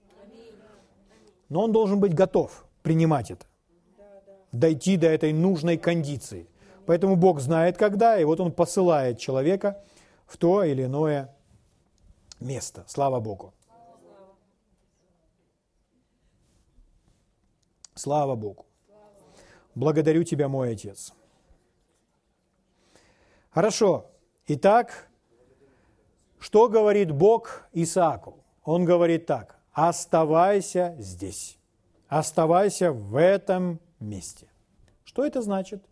Но 1.47 1.65
он 1.65 1.71
должен 1.71 1.99
быть 1.99 2.15
готов 2.15 2.65
принимать 2.81 3.29
это, 3.29 3.45
дойти 4.51 4.97
до 4.97 5.09
этой 5.09 5.31
нужной 5.31 5.77
кондиции. 5.77 6.47
Поэтому 6.87 7.17
Бог 7.17 7.39
знает 7.39 7.77
когда, 7.77 8.19
и 8.19 8.23
вот 8.23 8.39
Он 8.39 8.51
посылает 8.51 9.19
человека 9.19 9.83
в 10.25 10.37
то 10.37 10.63
или 10.63 10.85
иное 10.85 11.35
место. 12.39 12.83
Слава 12.87 13.19
Богу. 13.19 13.53
Слава 17.95 18.35
Богу. 18.35 18.65
Благодарю 19.75 20.23
Тебя, 20.23 20.47
мой 20.47 20.73
Отец. 20.73 21.13
Хорошо. 23.51 24.09
Итак, 24.47 25.09
что 26.39 26.67
говорит 26.67 27.11
Бог 27.11 27.67
Исааку? 27.71 28.43
Он 28.63 28.83
говорит 28.83 29.25
так, 29.25 29.59
оставайся 29.71 30.95
здесь, 30.99 31.57
оставайся 32.07 32.91
в 32.91 33.15
этом 33.15 33.79
месте. 33.99 34.47
Что 35.03 35.25
это 35.25 35.41
значит? 35.41 35.83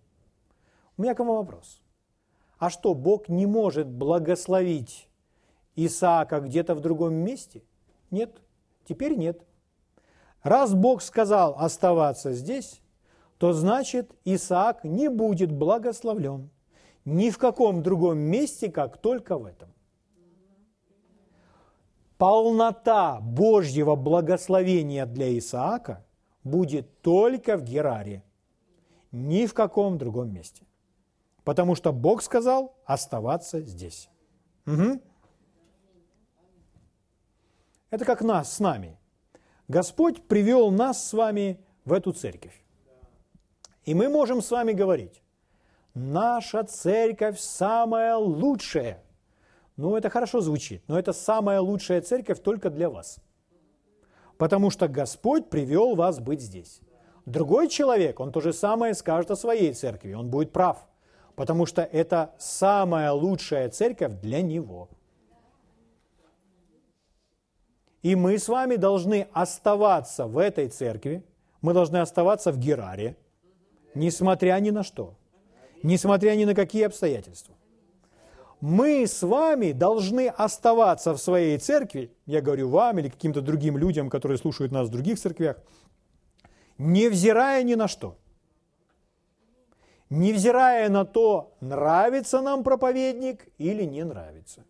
У 0.97 1.04
меня 1.04 1.16
к 1.16 1.20
вам 1.20 1.30
вопрос. 1.30 1.82
А 2.58 2.70
что, 2.70 2.93
Бог 2.93 3.30
не 3.30 3.45
может 3.45 3.88
благословить 3.88 5.08
Исаака 5.76 6.39
где-то 6.39 6.76
в 6.76 6.80
другом 6.82 7.14
месте? 7.14 7.64
Нет, 8.10 8.41
теперь 8.86 9.16
нет. 9.16 9.41
Раз 10.44 10.74
Бог 10.74 11.02
сказал 11.02 11.56
оставаться 11.58 12.34
здесь, 12.34 12.82
то 13.38 13.54
значит 13.54 14.12
Исаак 14.26 14.84
не 14.84 15.10
будет 15.10 15.52
благословлен 15.52 16.50
ни 17.06 17.30
в 17.30 17.38
каком 17.38 17.82
другом 17.82 18.20
месте, 18.20 18.72
как 18.72 18.98
только 18.98 19.38
в 19.38 19.46
этом. 19.46 19.70
Полнота 22.18 23.20
Божьего 23.20 23.96
благословения 23.96 25.08
для 25.08 25.36
Исаака 25.38 26.06
будет 26.44 27.02
только 27.02 27.58
в 27.58 27.64
Гераре, 27.64 28.24
ни 29.12 29.48
в 29.48 29.54
каком 29.56 29.98
другом 29.98 30.32
месте. 30.32 30.64
Потому 31.44 31.74
что 31.74 31.92
Бог 31.92 32.22
сказал 32.22 32.76
оставаться 32.86 33.62
здесь. 33.62 34.10
Угу. 34.68 35.02
Это 37.89 38.06
как 38.06 38.22
нас 38.22 38.54
с 38.54 38.60
нами. 38.60 39.01
Господь 39.72 40.22
привел 40.24 40.69
нас 40.69 41.07
с 41.07 41.13
вами 41.13 41.57
в 41.86 41.93
эту 41.93 42.11
церковь. 42.11 42.61
И 43.86 43.93
мы 43.93 44.09
можем 44.09 44.41
с 44.41 44.51
вами 44.51 44.74
говорить, 44.74 45.22
наша 45.93 46.65
церковь 46.65 47.39
самая 47.39 48.17
лучшая. 48.17 49.01
Ну, 49.78 49.95
это 49.95 50.09
хорошо 50.09 50.41
звучит, 50.41 50.84
но 50.89 50.99
это 50.99 51.13
самая 51.13 51.61
лучшая 51.61 52.01
церковь 52.01 52.41
только 52.41 52.69
для 52.69 52.89
вас. 52.89 53.19
Потому 54.38 54.72
что 54.72 54.89
Господь 54.89 55.49
привел 55.49 55.95
вас 55.95 56.19
быть 56.19 56.41
здесь. 56.41 56.82
Другой 57.26 57.69
человек, 57.69 58.19
он 58.19 58.34
то 58.34 58.41
же 58.41 58.51
самое 58.51 58.93
скажет 58.93 59.32
о 59.32 59.38
своей 59.38 59.72
церкви, 59.74 60.11
он 60.11 60.30
будет 60.30 60.51
прав, 60.51 60.86
потому 61.38 61.65
что 61.65 61.82
это 61.82 62.36
самая 62.38 63.13
лучшая 63.13 63.69
церковь 63.69 64.19
для 64.19 64.41
него– 64.41 64.89
и 68.02 68.16
мы 68.16 68.38
с 68.38 68.47
вами 68.47 68.76
должны 68.76 69.28
оставаться 69.32 70.26
в 70.26 70.38
этой 70.38 70.68
церкви, 70.70 71.24
мы 71.62 71.74
должны 71.74 71.97
оставаться 71.97 72.52
в 72.52 72.58
Гераре, 72.58 73.16
несмотря 73.93 74.60
ни 74.60 74.72
на 74.72 74.84
что, 74.84 75.16
несмотря 75.84 76.36
ни 76.36 76.45
на 76.45 76.56
какие 76.56 76.84
обстоятельства. 76.84 77.56
Мы 78.60 79.08
с 79.08 79.24
вами 79.24 79.72
должны 79.72 80.28
оставаться 80.28 81.14
в 81.14 81.18
своей 81.18 81.58
церкви, 81.58 82.12
я 82.28 82.41
говорю 82.41 82.70
вам 82.70 82.99
или 82.99 83.10
каким-то 83.10 83.41
другим 83.41 83.78
людям, 83.78 84.10
которые 84.10 84.38
слушают 84.38 84.72
нас 84.72 84.88
в 84.88 84.91
других 84.91 85.20
церквях, 85.20 85.58
невзирая 86.78 87.64
ни 87.64 87.76
на 87.76 87.88
что. 87.88 88.18
Невзирая 90.10 90.89
на 90.89 91.06
то, 91.06 91.56
нравится 91.62 92.41
нам 92.41 92.64
проповедник 92.64 93.47
или 93.58 93.84
не 93.84 94.04
нравится. 94.04 94.66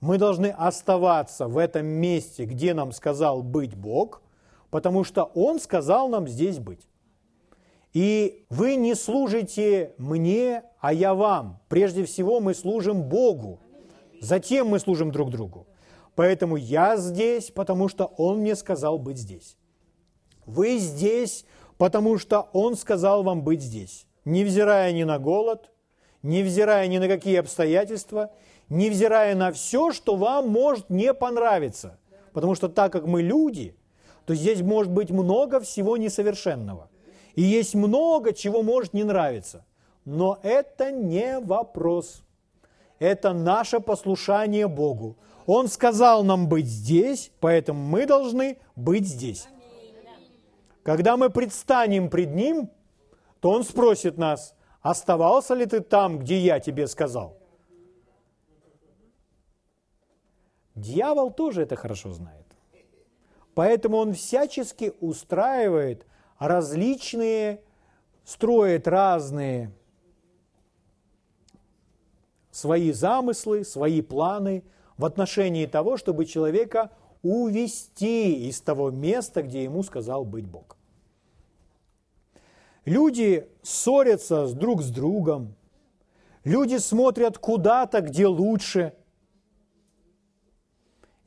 Мы 0.00 0.18
должны 0.18 0.46
оставаться 0.46 1.48
в 1.48 1.58
этом 1.58 1.86
месте, 1.86 2.44
где 2.44 2.72
нам 2.72 2.92
сказал 2.92 3.42
быть 3.42 3.74
Бог, 3.74 4.22
потому 4.70 5.02
что 5.04 5.24
Он 5.34 5.58
сказал 5.58 6.08
нам 6.08 6.28
здесь 6.28 6.58
быть. 6.58 6.88
И 7.92 8.44
вы 8.50 8.76
не 8.76 8.94
служите 8.94 9.94
мне, 9.98 10.62
а 10.80 10.92
я 10.92 11.14
вам. 11.14 11.60
Прежде 11.68 12.04
всего 12.04 12.38
мы 12.40 12.54
служим 12.54 13.02
Богу. 13.02 13.60
Затем 14.20 14.68
мы 14.68 14.78
служим 14.78 15.10
друг 15.10 15.30
другу. 15.30 15.66
Поэтому 16.14 16.56
я 16.56 16.96
здесь, 16.96 17.50
потому 17.50 17.88
что 17.88 18.06
Он 18.16 18.38
мне 18.38 18.56
сказал 18.56 18.98
быть 18.98 19.18
здесь. 19.18 19.56
Вы 20.46 20.78
здесь, 20.78 21.44
потому 21.76 22.18
что 22.18 22.48
Он 22.52 22.76
сказал 22.76 23.22
вам 23.22 23.42
быть 23.42 23.62
здесь. 23.62 24.06
Невзирая 24.24 24.92
ни 24.92 25.04
на 25.04 25.18
голод, 25.18 25.70
невзирая 26.22 26.86
ни 26.88 26.98
на 26.98 27.08
какие 27.08 27.36
обстоятельства, 27.36 28.30
невзирая 28.68 29.34
на 29.34 29.52
все, 29.52 29.92
что 29.92 30.16
вам 30.16 30.48
может 30.48 30.90
не 30.90 31.14
понравиться. 31.14 31.98
Потому 32.32 32.54
что 32.54 32.68
так 32.68 32.92
как 32.92 33.06
мы 33.06 33.22
люди, 33.22 33.74
то 34.26 34.34
здесь 34.34 34.60
может 34.60 34.92
быть 34.92 35.10
много 35.10 35.60
всего 35.60 35.96
несовершенного. 35.96 36.90
И 37.34 37.42
есть 37.42 37.74
много, 37.74 38.32
чего 38.32 38.62
может 38.62 38.92
не 38.92 39.04
нравиться. 39.04 39.64
Но 40.04 40.38
это 40.42 40.90
не 40.90 41.38
вопрос. 41.40 42.22
Это 42.98 43.32
наше 43.32 43.80
послушание 43.80 44.68
Богу. 44.68 45.16
Он 45.46 45.68
сказал 45.68 46.24
нам 46.24 46.48
быть 46.48 46.66
здесь, 46.66 47.30
поэтому 47.40 47.82
мы 47.82 48.06
должны 48.06 48.58
быть 48.76 49.06
здесь. 49.06 49.48
Когда 50.82 51.16
мы 51.16 51.30
предстанем 51.30 52.10
пред 52.10 52.34
Ним, 52.34 52.70
то 53.40 53.50
Он 53.50 53.64
спросит 53.64 54.18
нас, 54.18 54.54
оставался 54.82 55.54
ли 55.54 55.64
ты 55.64 55.80
там, 55.80 56.18
где 56.18 56.38
я 56.38 56.60
тебе 56.60 56.86
сказал? 56.86 57.37
Дьявол 60.78 61.32
тоже 61.32 61.62
это 61.62 61.76
хорошо 61.76 62.12
знает. 62.12 62.46
Поэтому 63.54 63.96
он 63.96 64.14
всячески 64.14 64.92
устраивает 65.00 66.06
различные, 66.38 67.60
строит 68.24 68.86
разные 68.86 69.72
свои 72.52 72.92
замыслы, 72.92 73.64
свои 73.64 74.02
планы 74.02 74.62
в 74.96 75.04
отношении 75.04 75.66
того, 75.66 75.96
чтобы 75.96 76.24
человека 76.24 76.92
увести 77.22 78.48
из 78.48 78.60
того 78.60 78.90
места, 78.90 79.42
где 79.42 79.64
ему 79.64 79.82
сказал 79.82 80.24
быть 80.24 80.46
Бог. 80.46 80.76
Люди 82.84 83.48
ссорятся 83.62 84.46
друг 84.54 84.82
с 84.82 84.90
другом, 84.90 85.56
люди 86.44 86.76
смотрят 86.76 87.38
куда-то, 87.38 88.00
где 88.00 88.28
лучше– 88.28 88.94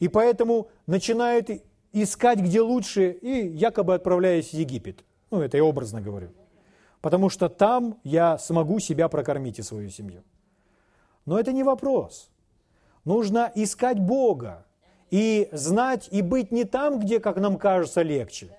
и 0.02 0.08
поэтому 0.08 0.68
начинают 0.88 1.50
искать, 1.94 2.40
где 2.40 2.60
лучше, 2.60 3.12
и 3.12 3.48
якобы 3.48 3.94
отправляясь 3.94 4.50
в 4.50 4.54
Египет. 4.54 5.06
Ну, 5.30 5.42
это 5.42 5.58
я 5.58 5.64
образно 5.64 6.02
говорю. 6.02 6.32
Потому 7.02 7.30
что 7.30 7.50
там 7.50 8.00
я 8.04 8.40
смогу 8.40 8.80
себя 8.80 9.10
прокормить 9.10 9.60
и 9.60 9.62
свою 9.62 9.90
семью. 9.90 10.24
Но 11.28 11.40
это 11.40 11.54
не 11.54 11.62
вопрос. 11.62 12.32
Нужно 13.06 13.52
искать 13.54 14.00
Бога 14.00 14.66
и 15.12 15.50
знать 15.52 16.10
и 16.12 16.24
быть 16.24 16.52
не 16.52 16.64
там, 16.64 17.00
где, 17.00 17.20
как 17.20 17.38
нам 17.38 17.60
кажется, 17.60 18.02
легче. 18.02 18.58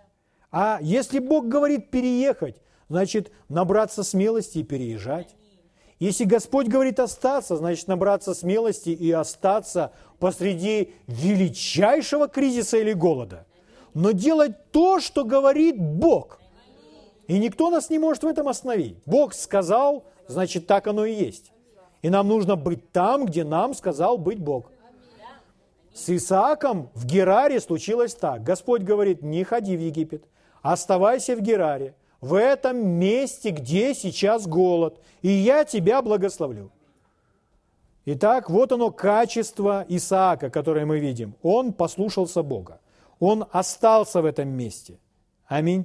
А 0.52 0.78
если 0.80 1.18
Бог 1.18 1.48
говорит 1.48 1.90
переехать, 1.90 2.62
значит 2.88 3.32
набраться 3.48 4.04
смелости 4.04 4.58
и 4.58 4.62
переезжать. 4.62 5.34
Если 6.02 6.24
Господь 6.24 6.66
говорит 6.66 6.98
остаться, 6.98 7.56
значит 7.56 7.86
набраться 7.86 8.34
смелости 8.34 8.90
и 8.90 9.12
остаться 9.12 9.92
посреди 10.18 10.94
величайшего 11.06 12.26
кризиса 12.26 12.78
или 12.78 12.92
голода. 12.92 13.46
Но 13.94 14.10
делать 14.10 14.72
то, 14.72 14.98
что 14.98 15.24
говорит 15.24 15.78
Бог. 15.78 16.40
И 17.28 17.38
никто 17.38 17.70
нас 17.70 17.88
не 17.88 18.00
может 18.00 18.24
в 18.24 18.26
этом 18.26 18.48
остановить. 18.48 18.96
Бог 19.06 19.32
сказал, 19.32 20.02
значит 20.26 20.66
так 20.66 20.88
оно 20.88 21.04
и 21.04 21.14
есть. 21.14 21.52
И 22.02 22.10
нам 22.10 22.26
нужно 22.26 22.56
быть 22.56 22.90
там, 22.90 23.24
где 23.24 23.44
нам 23.44 23.72
сказал 23.72 24.18
быть 24.18 24.40
Бог. 24.40 24.72
С 25.94 26.08
Исааком 26.08 26.90
в 26.94 27.06
Гераре 27.06 27.60
случилось 27.60 28.16
так. 28.16 28.42
Господь 28.42 28.82
говорит, 28.82 29.22
не 29.22 29.44
ходи 29.44 29.76
в 29.76 29.80
Египет, 29.80 30.24
оставайся 30.62 31.36
в 31.36 31.42
Гераре 31.42 31.94
в 32.22 32.34
этом 32.34 32.86
месте, 32.86 33.50
где 33.50 33.94
сейчас 33.94 34.46
голод, 34.46 34.98
и 35.22 35.28
я 35.28 35.64
тебя 35.64 36.00
благословлю. 36.00 36.70
Итак, 38.06 38.48
вот 38.48 38.72
оно 38.72 38.90
качество 38.90 39.84
Исаака, 39.88 40.48
которое 40.48 40.86
мы 40.86 41.00
видим. 41.00 41.34
Он 41.42 41.72
послушался 41.72 42.42
Бога. 42.42 42.80
Он 43.18 43.44
остался 43.50 44.22
в 44.22 44.24
этом 44.24 44.48
месте. 44.48 44.98
Аминь. 45.46 45.84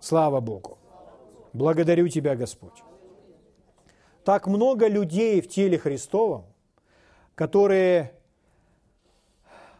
Слава 0.00 0.40
Богу. 0.40 0.78
Благодарю 1.52 2.08
Тебя, 2.08 2.36
Господь. 2.36 2.82
Так 4.24 4.46
много 4.46 4.86
людей 4.88 5.40
в 5.40 5.48
теле 5.48 5.76
Христовом, 5.76 6.44
которые 7.34 8.12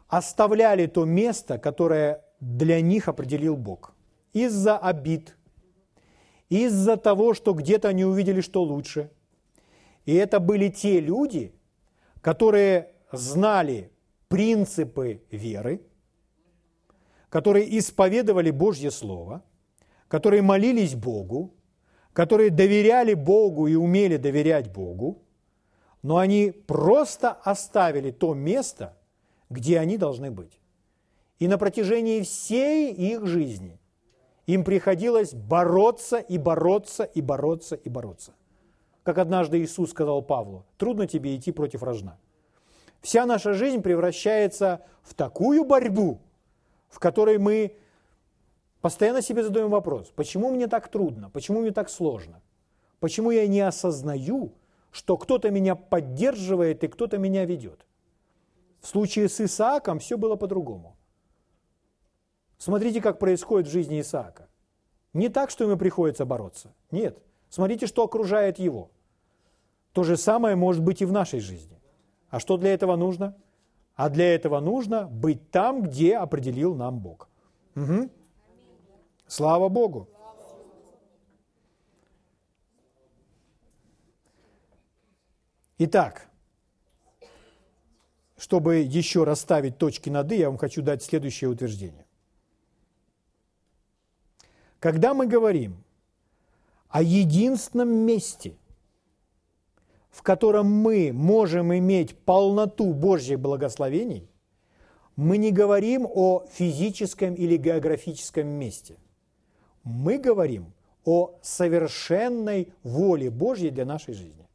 оставляли 0.09 0.87
то 0.87 1.05
место, 1.05 1.59
которое 1.59 2.25
для 2.41 2.81
них 2.81 3.07
определил 3.09 3.57
Бог. 3.57 3.93
Из-за 4.33 4.77
обид, 4.77 5.37
из-за 6.53 6.99
того, 6.99 7.33
что 7.33 7.55
где-то 7.55 7.89
они 7.89 8.05
увидели, 8.05 8.43
что 8.43 8.63
лучше. 8.63 9.11
И 10.05 10.15
это 10.15 10.39
были 10.39 10.69
те 10.69 11.01
люди, 11.01 11.55
которые 12.21 12.93
знали 13.11 13.91
принципы 14.29 15.23
веры, 15.31 15.81
которые 17.31 17.79
исповедовали 17.79 18.51
Божье 18.51 18.91
Слово, 18.91 19.43
которые 20.09 20.43
молились 20.43 20.95
Богу, 20.95 21.55
которые 22.13 22.51
доверяли 22.51 23.15
Богу 23.15 23.67
и 23.67 23.75
умели 23.75 24.19
доверять 24.19 24.71
Богу, 24.71 25.23
но 26.03 26.19
они 26.19 26.51
просто 26.51 27.31
оставили 27.31 28.11
то 28.11 28.35
место, 28.35 28.99
где 29.49 29.79
они 29.79 29.97
должны 29.97 30.31
быть. 30.31 30.61
И 31.39 31.49
на 31.49 31.57
протяжении 31.57 32.21
всей 32.21 32.93
их 32.93 33.27
жизни 33.27 33.81
им 34.53 34.65
приходилось 34.65 35.33
бороться 35.33 36.19
и 36.19 36.37
бороться 36.37 37.05
и 37.05 37.21
бороться 37.21 37.75
и 37.75 37.89
бороться. 37.89 38.35
Как 39.03 39.19
однажды 39.19 39.63
Иисус 39.63 39.91
сказал 39.91 40.23
Павлу, 40.23 40.65
трудно 40.77 41.07
тебе 41.07 41.35
идти 41.37 41.53
против 41.53 41.83
рожна. 41.83 42.19
Вся 43.01 43.27
наша 43.27 43.55
жизнь 43.55 43.83
превращается 43.83 44.85
в 45.03 45.15
такую 45.15 45.65
борьбу, 45.65 46.21
в 46.89 46.99
которой 46.99 47.39
мы 47.39 47.77
постоянно 48.81 49.23
себе 49.23 49.43
задаем 49.43 49.71
вопрос, 49.71 50.13
почему 50.15 50.51
мне 50.51 50.69
так 50.69 50.89
трудно, 50.89 51.31
почему 51.31 51.61
мне 51.61 51.73
так 51.73 51.89
сложно, 51.89 52.41
почему 53.01 53.31
я 53.31 53.47
не 53.47 53.61
осознаю, 53.61 54.53
что 54.91 55.17
кто-то 55.17 55.51
меня 55.51 55.75
поддерживает 55.75 56.85
и 56.85 56.89
кто-то 56.89 57.19
меня 57.19 57.45
ведет. 57.45 57.87
В 58.81 58.87
случае 58.87 59.29
с 59.29 59.41
Исааком 59.41 59.99
все 59.99 60.19
было 60.19 60.37
по-другому. 60.37 60.97
Смотрите, 62.63 63.01
как 63.01 63.19
происходит 63.19 63.67
в 63.67 63.73
жизни 63.73 64.01
Исаака. 64.01 64.49
Не 65.15 65.29
так, 65.29 65.51
что 65.51 65.65
ему 65.65 65.77
приходится 65.77 66.25
бороться. 66.25 66.73
Нет. 66.93 67.19
Смотрите, 67.49 67.89
что 67.89 68.05
окружает 68.05 68.61
его. 68.61 68.93
То 69.93 70.05
же 70.05 70.17
самое 70.17 70.55
может 70.55 70.81
быть 70.81 71.03
и 71.03 71.05
в 71.05 71.11
нашей 71.11 71.41
жизни. 71.41 71.81
А 72.31 72.39
что 72.39 72.57
для 72.57 72.73
этого 72.73 72.95
нужно? 72.95 73.35
А 73.97 74.09
для 74.09 74.33
этого 74.33 74.61
нужно 74.61 75.09
быть 75.09 75.51
там, 75.51 75.83
где 75.83 76.17
определил 76.17 76.77
нам 76.77 77.01
Бог. 77.01 77.29
Угу. 77.75 78.09
Слава 79.27 79.69
Богу. 79.69 80.09
Итак, 85.79 86.29
чтобы 88.37 88.77
еще 88.77 89.25
расставить 89.25 89.79
точки 89.79 90.11
над 90.11 90.31
«и», 90.31 90.37
я 90.37 90.49
вам 90.49 90.59
хочу 90.59 90.81
дать 90.81 91.03
следующее 91.03 91.51
утверждение. 91.51 92.07
Когда 94.83 95.15
мы 95.15 95.29
говорим 95.29 95.77
о 96.89 97.03
единственном 97.05 97.89
месте, 97.89 98.57
в 100.11 100.25
котором 100.25 100.67
мы 100.67 101.13
можем 101.13 101.73
иметь 101.73 102.19
полноту 102.19 102.93
Божьих 102.93 103.39
благословений, 103.39 104.29
мы 105.15 105.39
не 105.39 105.53
говорим 105.53 106.05
о 106.05 106.45
физическом 106.51 107.35
или 107.35 107.57
географическом 107.59 108.49
месте. 108.49 108.97
Мы 109.85 110.19
говорим 110.19 110.73
о 111.05 111.39
совершенной 111.43 112.73
воле 112.83 113.31
Божьей 113.31 113.71
для 113.71 113.85
нашей 113.85 114.15
жизни. 114.15 114.49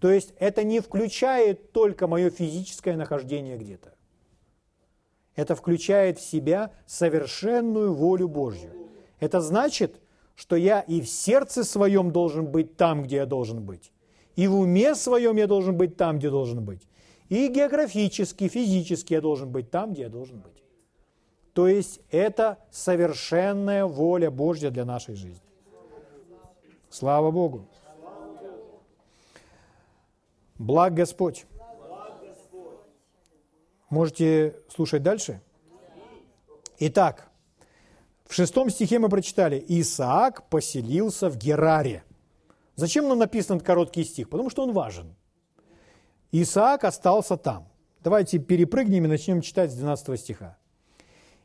То 0.00 0.10
есть 0.10 0.34
это 0.40 0.64
не 0.64 0.80
включает 0.80 1.70
только 1.70 2.08
мое 2.08 2.30
физическое 2.30 2.96
нахождение 2.96 3.56
где-то. 3.56 3.94
Это 5.36 5.54
включает 5.54 6.18
в 6.18 6.28
себя 6.28 6.72
совершенную 6.84 7.94
волю 7.94 8.26
Божью. 8.26 8.85
Это 9.20 9.40
значит, 9.40 10.00
что 10.34 10.56
я 10.56 10.80
и 10.80 11.00
в 11.00 11.08
сердце 11.08 11.64
своем 11.64 12.12
должен 12.12 12.46
быть 12.46 12.76
там, 12.76 13.02
где 13.02 13.16
я 13.16 13.26
должен 13.26 13.64
быть. 13.64 13.92
И 14.36 14.46
в 14.46 14.54
уме 14.54 14.94
своем 14.94 15.36
я 15.36 15.46
должен 15.46 15.76
быть 15.76 15.96
там, 15.96 16.18
где 16.18 16.30
должен 16.30 16.64
быть. 16.64 16.86
И 17.28 17.48
географически, 17.48 18.48
физически 18.48 19.14
я 19.14 19.20
должен 19.20 19.50
быть 19.50 19.70
там, 19.70 19.92
где 19.92 20.02
я 20.02 20.08
должен 20.08 20.38
быть. 20.40 20.62
То 21.54 21.68
есть 21.68 22.00
это 22.10 22.58
совершенная 22.70 23.86
воля 23.86 24.30
Божья 24.30 24.70
для 24.70 24.84
нашей 24.84 25.14
жизни. 25.14 25.42
Слава 26.90 27.30
Богу. 27.30 27.66
Благ 30.58 30.94
Господь. 30.94 31.46
Можете 33.88 34.56
слушать 34.68 35.02
дальше? 35.02 35.40
Итак, 36.78 37.30
в 38.26 38.34
шестом 38.34 38.70
стихе 38.70 38.98
мы 38.98 39.08
прочитали, 39.08 39.64
Исаак 39.68 40.48
поселился 40.48 41.30
в 41.30 41.36
Гераре. 41.36 42.02
Зачем 42.74 43.08
нам 43.08 43.18
написан 43.18 43.56
этот 43.56 43.66
короткий 43.66 44.04
стих? 44.04 44.28
Потому 44.28 44.50
что 44.50 44.62
он 44.62 44.72
важен. 44.72 45.14
Исаак 46.32 46.84
остался 46.84 47.36
там. 47.36 47.68
Давайте 48.02 48.38
перепрыгнем 48.38 49.04
и 49.04 49.08
начнем 49.08 49.40
читать 49.40 49.70
с 49.70 49.74
12 49.74 50.20
стиха. 50.20 50.58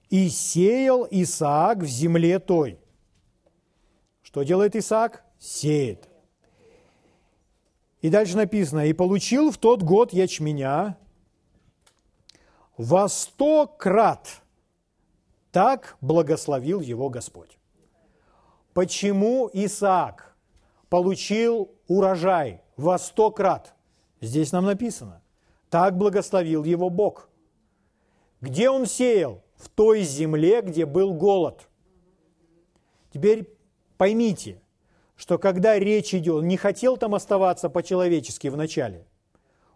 «И 0.09 0.27
сеял 0.27 1.07
Исаак 1.09 1.79
в 1.79 1.85
земле 1.85 2.39
той». 2.39 2.77
Что 4.21 4.43
делает 4.43 4.75
Исаак? 4.75 5.23
Сеет. 5.39 6.09
И 8.01 8.09
дальше 8.09 8.35
написано, 8.35 8.85
«И 8.87 8.93
получил 8.93 9.51
в 9.51 9.57
тот 9.57 9.83
год 9.83 10.11
ячменя 10.11 10.97
во 12.77 13.07
сто 13.07 13.67
крат, 13.67 14.40
так 15.51 15.97
благословил 16.01 16.79
его 16.79 17.09
Господь. 17.09 17.57
Почему 18.73 19.49
Исаак 19.51 20.35
получил 20.89 21.71
урожай 21.87 22.61
во 22.77 22.97
сто 22.97 23.31
крат? 23.31 23.75
Здесь 24.21 24.51
нам 24.51 24.65
написано. 24.65 25.21
Так 25.69 25.97
благословил 25.97 26.63
его 26.63 26.89
Бог. 26.89 27.29
Где 28.39 28.69
он 28.69 28.85
сеял? 28.85 29.43
В 29.55 29.69
той 29.69 30.01
земле, 30.01 30.61
где 30.61 30.85
был 30.85 31.13
голод. 31.13 31.67
Теперь 33.13 33.47
поймите, 33.97 34.59
что 35.15 35.37
когда 35.37 35.77
речь 35.77 36.15
идет, 36.15 36.35
он 36.37 36.47
не 36.47 36.57
хотел 36.57 36.97
там 36.97 37.13
оставаться 37.13 37.69
по-человечески 37.69 38.47
вначале. 38.47 39.05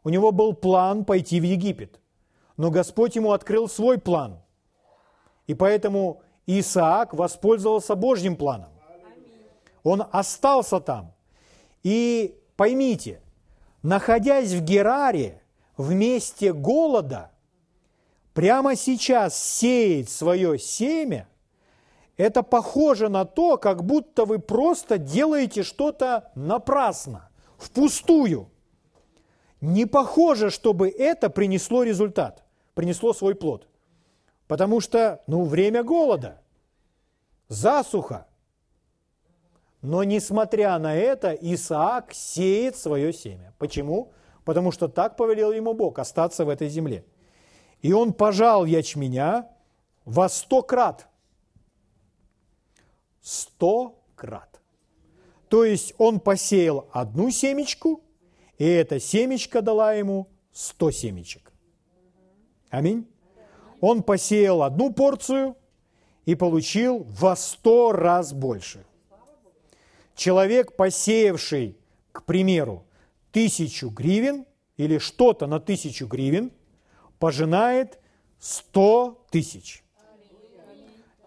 У 0.03 0.09
него 0.09 0.31
был 0.31 0.53
план 0.53 1.05
пойти 1.05 1.39
в 1.39 1.43
Египет. 1.43 1.99
Но 2.57 2.71
Господь 2.71 3.15
ему 3.15 3.31
открыл 3.31 3.67
свой 3.67 3.99
план– 3.99 4.39
и 5.47 5.53
поэтому 5.53 6.21
Исаак 6.47 7.13
воспользовался 7.13 7.95
Божьим 7.95 8.35
планом. 8.35 8.69
Он 9.83 10.03
остался 10.11 10.79
там. 10.79 11.13
И 11.83 12.39
поймите, 12.55 13.21
находясь 13.83 14.51
в 14.51 14.61
Гераре, 14.61 15.41
в 15.77 15.93
месте 15.93 16.53
голода, 16.53 17.31
прямо 18.33 18.75
сейчас 18.75 19.37
сеять 19.37 20.09
свое 20.09 20.57
семя, 20.57 21.27
это 22.17 22.43
похоже 22.43 23.09
на 23.09 23.25
то, 23.25 23.57
как 23.57 23.83
будто 23.83 24.25
вы 24.25 24.39
просто 24.39 24.97
делаете 24.97 25.63
что-то 25.63 26.31
напрасно, 26.33 27.29
впустую. 27.57 28.49
Не 29.61 29.85
похоже, 29.85 30.49
чтобы 30.49 30.89
это 30.89 31.29
принесло 31.29 31.83
результат, 31.83 32.43
принесло 32.73 33.13
свой 33.13 33.35
плод– 33.35 33.67
Потому 34.47 34.79
что, 34.79 35.23
ну, 35.27 35.43
время 35.43 35.83
голода, 35.83 36.41
засуха. 37.47 38.27
Но 39.81 40.03
несмотря 40.03 40.77
на 40.77 40.95
это, 40.95 41.33
Исаак 41.33 42.13
сеет 42.13 42.75
свое 42.75 43.11
семя. 43.13 43.53
Почему? 43.57 44.11
Потому 44.43 44.71
что 44.71 44.87
так 44.87 45.15
повелел 45.15 45.51
ему 45.51 45.73
Бог 45.73 45.99
остаться 45.99 46.45
в 46.45 46.49
этой 46.49 46.69
земле. 46.69 47.05
И 47.81 47.93
он 47.93 48.13
пожал 48.13 48.65
ячменя 48.65 49.49
во 50.05 50.29
сто 50.29 50.61
крат. 50.61 51.07
Сто 53.21 54.03
крат. 54.15 54.61
То 55.49 55.63
есть 55.63 55.93
он 55.97 56.19
посеял 56.19 56.87
одну 56.91 57.31
семечку, 57.31 58.03
и 58.57 58.65
эта 58.65 58.99
семечка 58.99 59.61
дала 59.61 59.93
ему 59.93 60.27
сто 60.51 60.91
семечек. 60.91 61.51
Аминь 62.69 63.07
он 63.85 64.01
посеял 64.01 64.63
одну 64.63 64.91
порцию 64.91 65.55
и 66.25 66.33
получил 66.33 67.05
во 67.07 67.35
сто 67.35 67.91
раз 67.91 68.33
больше. 68.33 68.83
Человек, 70.15 70.75
посеявший, 70.75 71.77
к 72.11 72.23
примеру, 72.23 72.83
тысячу 73.31 73.89
гривен 73.89 74.47
или 74.77 74.97
что-то 74.97 75.45
на 75.45 75.59
тысячу 75.59 76.07
гривен, 76.07 76.51
пожинает 77.19 77.99
сто 78.39 79.23
тысяч. 79.29 79.83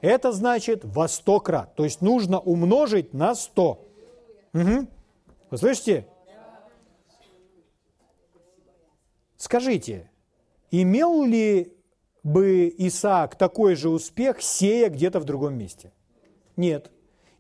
Это 0.01 0.33
значит 0.33 0.85
во 0.85 1.07
сто 1.07 1.39
крат. 1.39 1.77
То 1.77 1.85
есть 1.85 2.01
нужно 2.01 2.41
умножить 2.41 3.15
на 3.15 3.37
сто. 3.37 3.87
Угу. 4.53 4.89
Вы 5.51 5.59
слышите? 5.59 6.09
Скажите, 9.37 10.11
имел 10.73 11.23
ли 11.23 11.78
бы 12.29 12.73
Исаак 12.79 13.37
такой 13.37 13.75
же 13.75 13.89
успех, 13.89 14.43
сея 14.43 14.89
где-то 14.89 15.21
в 15.21 15.25
другом 15.25 15.55
месте? 15.59 15.93
Нет. 16.57 16.91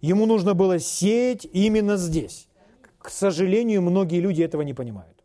Ему 0.00 0.26
нужно 0.26 0.54
было 0.54 0.78
сеять 0.78 1.46
именно 1.52 1.96
здесь. 1.96 2.48
К 2.98 3.10
сожалению, 3.10 3.82
многие 3.82 4.20
люди 4.20 4.42
этого 4.42 4.62
не 4.62 4.74
понимают. 4.74 5.24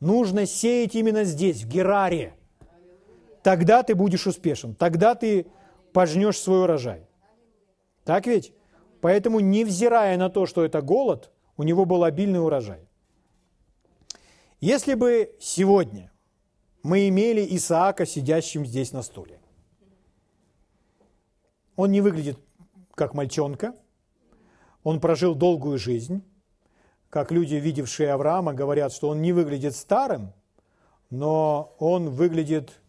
Нужно 0.00 0.46
сеять 0.46 0.94
именно 0.94 1.24
здесь, 1.24 1.62
в 1.62 1.68
Гераре. 1.68 2.34
Тогда 3.42 3.82
ты 3.82 3.94
будешь 3.94 4.26
успешен, 4.26 4.74
тогда 4.74 5.14
ты 5.14 5.46
пожнешь 5.92 6.38
свой 6.38 6.62
урожай. 6.62 7.06
Так 8.04 8.26
ведь? 8.26 8.52
Поэтому, 9.00 9.40
невзирая 9.40 10.16
на 10.16 10.30
то, 10.30 10.46
что 10.46 10.64
это 10.64 10.80
голод, 10.80 11.30
у 11.56 11.62
него 11.62 11.84
был 11.84 12.04
обильный 12.04 12.42
урожай. 12.42 12.88
Если 14.60 14.94
бы 14.94 15.34
сегодня 15.40 16.10
мы 16.84 17.08
имели 17.08 17.44
Исаака, 17.56 18.06
сидящим 18.06 18.64
здесь 18.66 18.92
на 18.92 19.02
стуле, 19.02 19.40
он 21.76 21.90
не 21.90 22.00
выглядит 22.00 22.38
как 22.94 23.14
мальчонка, 23.14 23.74
он 24.84 25.00
прожил 25.00 25.34
долгую 25.34 25.78
жизнь, 25.78 26.22
как 27.08 27.32
люди, 27.32 27.54
видевшие 27.54 28.12
Авраама, 28.12 28.52
говорят, 28.52 28.92
что 28.92 29.08
он 29.08 29.22
не 29.22 29.32
выглядит 29.32 29.74
старым, 29.74 30.34
но 31.08 31.74
он 31.78 32.10
выглядит 32.10 32.80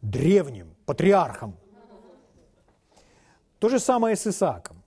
древним, 0.00 0.76
патриархом. 0.86 1.56
То 3.58 3.68
же 3.68 3.80
самое 3.80 4.14
с 4.14 4.26
Исааком. 4.26 4.82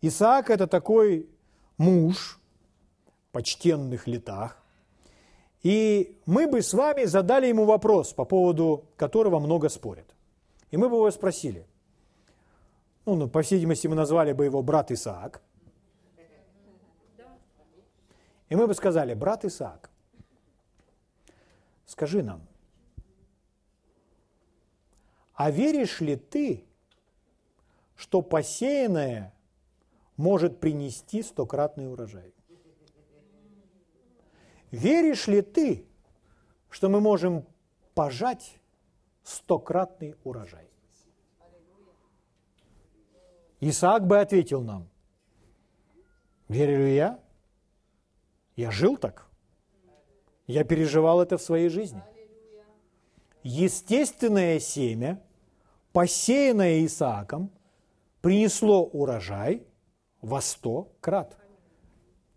Исаак– 0.00 0.48
это 0.50 0.66
такой 0.66 1.28
муж 1.76 2.40
в 3.28 3.32
почтенных 3.32 4.06
летах, 4.06 4.63
и 5.64 6.20
мы 6.26 6.46
бы 6.46 6.60
с 6.60 6.74
вами 6.74 7.06
задали 7.06 7.46
ему 7.46 7.64
вопрос, 7.64 8.12
по 8.12 8.26
поводу 8.26 8.84
которого 8.96 9.40
много 9.40 9.70
спорят. 9.70 10.04
И 10.70 10.76
мы 10.76 10.90
бы 10.90 10.96
его 10.96 11.10
спросили. 11.10 11.66
Ну, 13.06 13.16
ну, 13.16 13.28
по 13.28 13.40
всей 13.40 13.54
видимости, 13.56 13.86
мы 13.86 13.96
назвали 13.96 14.32
бы 14.32 14.44
его 14.44 14.62
брат 14.62 14.90
Исаак. 14.90 15.40
И 18.50 18.54
мы 18.54 18.66
бы 18.66 18.74
сказали, 18.74 19.14
брат 19.14 19.46
Исаак, 19.46 19.90
скажи 21.86 22.22
нам, 22.22 22.42
а 25.32 25.50
веришь 25.50 26.02
ли 26.02 26.16
ты, 26.16 26.62
что 27.96 28.20
посеянное 28.20 29.32
может 30.18 30.60
принести 30.60 31.22
стократный 31.22 31.90
урожай? 31.90 32.33
Веришь 34.74 35.28
ли 35.28 35.40
ты, 35.40 35.86
что 36.68 36.88
мы 36.88 37.00
можем 37.00 37.46
пожать 37.94 38.58
стократный 39.22 40.16
урожай? 40.24 40.68
Исаак 43.60 44.04
бы 44.08 44.18
ответил 44.18 44.62
нам, 44.62 44.88
верю 46.48 46.78
ли 46.78 46.96
я? 46.96 47.20
Я 48.56 48.72
жил 48.72 48.96
так. 48.96 49.28
Я 50.48 50.64
переживал 50.64 51.22
это 51.22 51.38
в 51.38 51.42
своей 51.42 51.68
жизни. 51.68 52.02
Естественное 53.44 54.58
семя, 54.58 55.22
посеянное 55.92 56.84
Исааком, 56.84 57.52
принесло 58.22 58.84
урожай 58.84 59.64
во 60.20 60.40
сто 60.40 60.92
крат. 61.00 61.38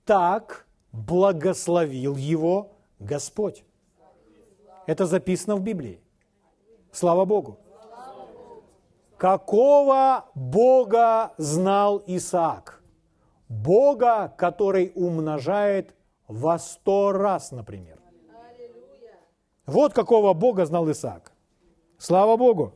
Так 0.05 0.66
благословил 0.97 2.15
его 2.15 2.71
Господь. 2.99 3.63
Это 4.87 5.05
записано 5.05 5.55
в 5.55 5.61
Библии. 5.61 6.01
Слава 6.91 7.25
Богу. 7.25 7.59
Какого 9.17 10.25
Бога 10.33 11.33
знал 11.37 12.03
Исаак? 12.07 12.81
Бога, 13.47 14.33
который 14.37 14.91
умножает 14.95 15.95
во 16.27 16.59
сто 16.59 17.11
раз, 17.11 17.51
например. 17.51 17.99
Вот 19.65 19.93
какого 19.93 20.33
Бога 20.33 20.65
знал 20.65 20.89
Исаак. 20.89 21.31
Слава 21.97 22.37
Богу. 22.37 22.73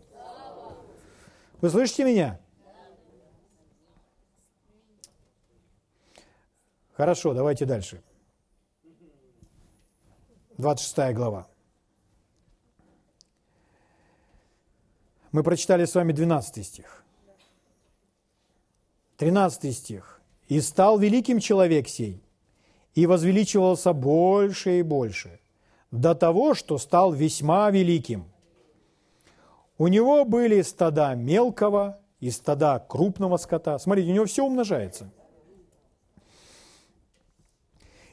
Вы 1.62 1.70
слышите 1.70 2.04
меня? 2.04 2.40
Хорошо, 6.94 7.34
давайте 7.34 7.66
дальше. 7.66 8.02
26 10.62 11.14
глава. 11.16 11.48
Мы 15.32 15.44
прочитали 15.44 15.86
с 15.86 15.96
вами 15.96 16.14
12 16.14 16.66
стих. 16.66 17.04
13 19.18 19.76
стих. 19.76 20.22
«И 20.48 20.62
стал 20.62 21.00
великим 21.00 21.40
человек 21.40 21.88
сей, 21.88 22.22
и 22.94 23.08
возвеличивался 23.08 23.94
больше 23.94 24.80
и 24.80 24.82
больше, 24.84 25.40
до 25.90 26.14
того, 26.14 26.54
что 26.54 26.78
стал 26.78 27.12
весьма 27.12 27.72
великим. 27.72 28.26
У 29.78 29.88
него 29.88 30.26
были 30.26 30.62
стада 30.62 31.16
мелкого 31.16 32.00
и 32.20 32.30
стада 32.30 32.80
крупного 32.80 33.38
скота. 33.38 33.80
Смотрите, 33.80 34.12
у 34.12 34.14
него 34.14 34.26
все 34.26 34.46
умножается– 34.46 35.10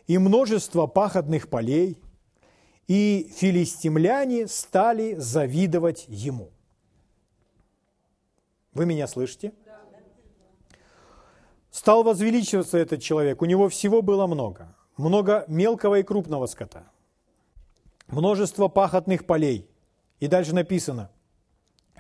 и 0.09 0.17
множество 0.17 0.87
пахотных 0.87 1.49
полей, 1.49 2.01
и 2.89 3.31
филистимляне 3.37 4.49
стали 4.49 5.15
завидовать 5.15 6.07
ему. 6.09 6.51
Вы 8.73 8.87
меня 8.87 9.07
слышите? 9.07 9.53
Стал 11.71 12.03
возвеличиваться 12.03 12.79
этот 12.79 13.03
человек, 13.03 13.43
у 13.43 13.45
него 13.45 13.69
всего 13.69 14.03
было 14.03 14.27
много. 14.27 14.75
Много 14.97 15.45
мелкого 15.47 16.01
и 16.01 16.03
крупного 16.03 16.47
скота. 16.47 16.91
Множество 18.09 18.69
пахотных 18.69 19.27
полей. 19.27 19.71
И 20.19 20.27
дальше 20.27 20.55
написано, 20.55 21.11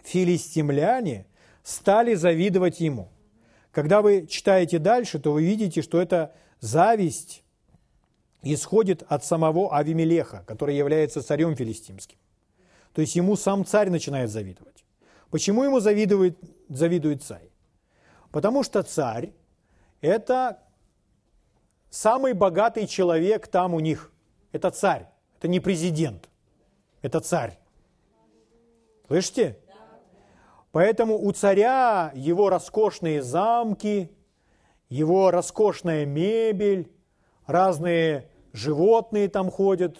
филистимляне 0.03 1.27
стали 1.63 2.15
завидовать 2.15 2.81
ему. 2.81 3.13
Когда 3.71 4.01
вы 4.01 4.27
читаете 4.27 4.79
дальше, 4.79 5.19
то 5.19 5.33
вы 5.33 5.45
видите, 5.45 5.83
что 5.83 6.01
это 6.01 6.35
зависть 6.61 7.45
исходит 8.43 9.03
от 9.09 9.25
самого 9.25 9.77
Авимелеха, 9.77 10.45
который 10.47 10.77
является 10.77 11.23
царем 11.23 11.57
филистимским. 11.57 12.19
То 12.93 13.01
есть 13.01 13.17
ему 13.17 13.37
сам 13.37 13.65
царь 13.65 13.91
начинает 13.91 14.31
завидовать. 14.31 14.85
Почему 15.31 15.65
ему 15.65 15.81
завидует, 15.81 16.39
завидует 16.69 17.23
царь? 17.23 17.51
Потому 18.31 18.63
что 18.63 18.83
царь– 18.83 19.33
это 20.01 20.63
самый 21.91 22.33
богатый 22.33 22.87
человек 22.87 23.49
там 23.49 23.75
у 23.75 23.81
них. 23.81 24.13
Это 24.53 24.71
царь, 24.71 25.07
это 25.39 25.49
не 25.49 25.61
президент, 25.61 26.29
это 27.03 27.21
царь. 27.21 27.59
Слышите? 29.07 29.59
Поэтому 30.73 31.19
у 31.19 31.33
царя 31.33 32.13
его 32.15 32.51
роскошные 32.51 33.23
замки, 33.23 34.11
его 34.89 35.31
роскошная 35.31 36.05
мебель, 36.07 36.91
разные 37.49 38.29
животные 38.53 39.29
там 39.29 39.51
ходят 39.51 39.99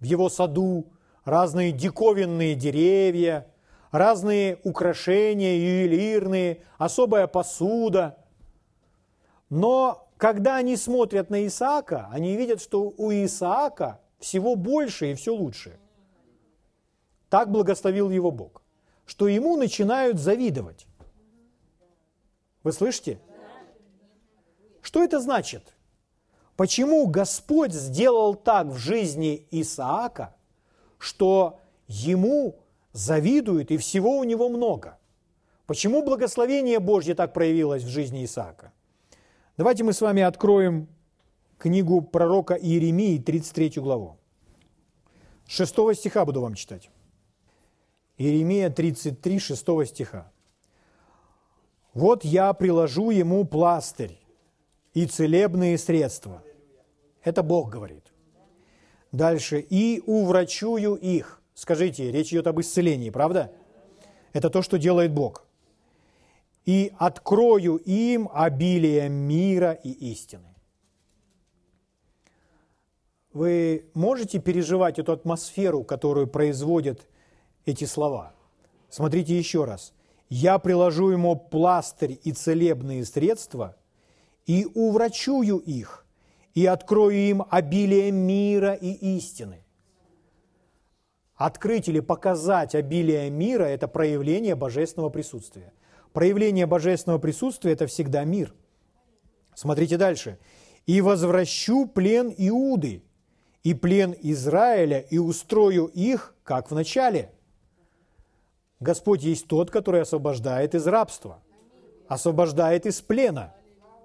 в 0.00 0.04
его 0.04 0.28
саду, 0.28 0.86
разные 1.24 1.70
диковинные 1.70 2.56
деревья, 2.56 3.46
разные 3.92 4.58
украшения 4.64 5.56
ювелирные, 5.56 6.64
особая 6.78 7.26
посуда. 7.28 8.16
Но 9.50 10.08
когда 10.16 10.56
они 10.56 10.76
смотрят 10.76 11.30
на 11.30 11.46
Исаака, 11.46 12.08
они 12.10 12.34
видят, 12.36 12.60
что 12.62 12.92
у 12.96 13.12
Исаака 13.12 14.00
всего 14.18 14.56
больше 14.56 15.12
и 15.12 15.14
все 15.14 15.34
лучше. 15.34 15.78
Так 17.28 17.50
благословил 17.50 18.10
его 18.10 18.30
Бог, 18.30 18.62
что 19.04 19.28
ему 19.28 19.56
начинают 19.56 20.18
завидовать. 20.18 20.86
Вы 22.62 22.72
слышите? 22.72 23.20
Что 24.80 25.04
это 25.04 25.20
значит? 25.20 25.74
Почему 26.60 27.06
Господь 27.06 27.72
сделал 27.72 28.34
так 28.34 28.66
в 28.66 28.76
жизни 28.76 29.46
Исаака, 29.50 30.36
что 30.98 31.58
ему 31.88 32.58
завидуют 32.92 33.70
и 33.70 33.78
всего 33.78 34.18
у 34.18 34.24
него 34.24 34.50
много? 34.50 34.98
Почему 35.64 36.02
благословение 36.02 36.78
Божье 36.78 37.14
так 37.14 37.32
проявилось 37.32 37.82
в 37.82 37.88
жизни 37.88 38.26
Исаака? 38.26 38.72
Давайте 39.56 39.84
мы 39.84 39.94
с 39.94 40.02
вами 40.02 40.20
откроем 40.20 40.86
книгу 41.56 42.02
пророка 42.02 42.52
Иеремии, 42.52 43.16
33 43.16 43.80
главу. 43.80 44.18
6 45.46 45.74
стиха 45.94 46.26
буду 46.26 46.42
вам 46.42 46.56
читать. 46.56 46.90
Иеремия 48.18 48.68
33, 48.68 49.38
6 49.38 49.86
стиха. 49.86 50.30
«Вот 51.94 52.22
я 52.22 52.52
приложу 52.52 53.08
ему 53.08 53.46
пластырь 53.46 54.20
и 54.92 55.06
целебные 55.06 55.78
средства, 55.78 56.42
это 57.22 57.42
Бог 57.42 57.70
говорит. 57.70 58.12
Дальше. 59.12 59.60
«И 59.60 60.02
уврачую 60.06 60.94
их». 60.94 61.42
Скажите, 61.54 62.10
речь 62.10 62.32
идет 62.32 62.46
об 62.46 62.60
исцелении, 62.60 63.10
правда? 63.10 63.52
Это 64.32 64.48
то, 64.48 64.62
что 64.62 64.78
делает 64.78 65.12
Бог. 65.12 65.46
И 66.64 66.92
открою 66.98 67.76
им 67.76 68.30
обилие 68.32 69.08
мира 69.08 69.72
и 69.72 69.90
истины. 69.90 70.54
Вы 73.32 73.90
можете 73.94 74.38
переживать 74.38 74.98
эту 74.98 75.12
атмосферу, 75.12 75.84
которую 75.84 76.26
производят 76.26 77.06
эти 77.64 77.84
слова? 77.84 78.32
Смотрите 78.88 79.38
еще 79.38 79.64
раз. 79.64 79.92
«Я 80.28 80.58
приложу 80.58 81.10
ему 81.10 81.36
пластырь 81.36 82.18
и 82.22 82.32
целебные 82.32 83.04
средства, 83.04 83.76
и 84.46 84.66
уврачую 84.74 85.58
их, 85.58 86.06
и 86.54 86.66
открою 86.66 87.16
им 87.16 87.44
обилие 87.50 88.10
мира 88.10 88.74
и 88.74 89.16
истины». 89.16 89.64
Открыть 91.40 91.88
или 91.88 92.00
показать 92.00 92.74
обилие 92.74 93.30
мира– 93.30 93.64
это 93.64 93.88
проявление 93.88 94.54
божественного 94.56 95.08
присутствия. 95.08 95.72
Проявление 96.12 96.66
божественного 96.66 97.18
присутствия– 97.18 97.72
это 97.72 97.86
всегда 97.86 98.24
мир. 98.24 98.54
Смотрите 99.54 99.96
дальше. 99.96 100.38
«И 100.84 101.00
возвращу 101.00 101.86
плен 101.86 102.34
Иуды, 102.36 103.02
и 103.62 103.72
плен 103.72 104.14
Израиля, 104.20 104.98
и 104.98 105.16
устрою 105.16 105.86
их, 105.86 106.34
как 106.42 106.70
в 106.70 106.74
начале». 106.74 107.32
Господь 108.78 109.22
есть 109.22 109.46
тот, 109.46 109.70
который 109.70 110.02
освобождает 110.02 110.74
из 110.74 110.86
рабства, 110.86 111.42
освобождает 112.06 112.84
из 112.84 113.00
плена. 113.00 113.54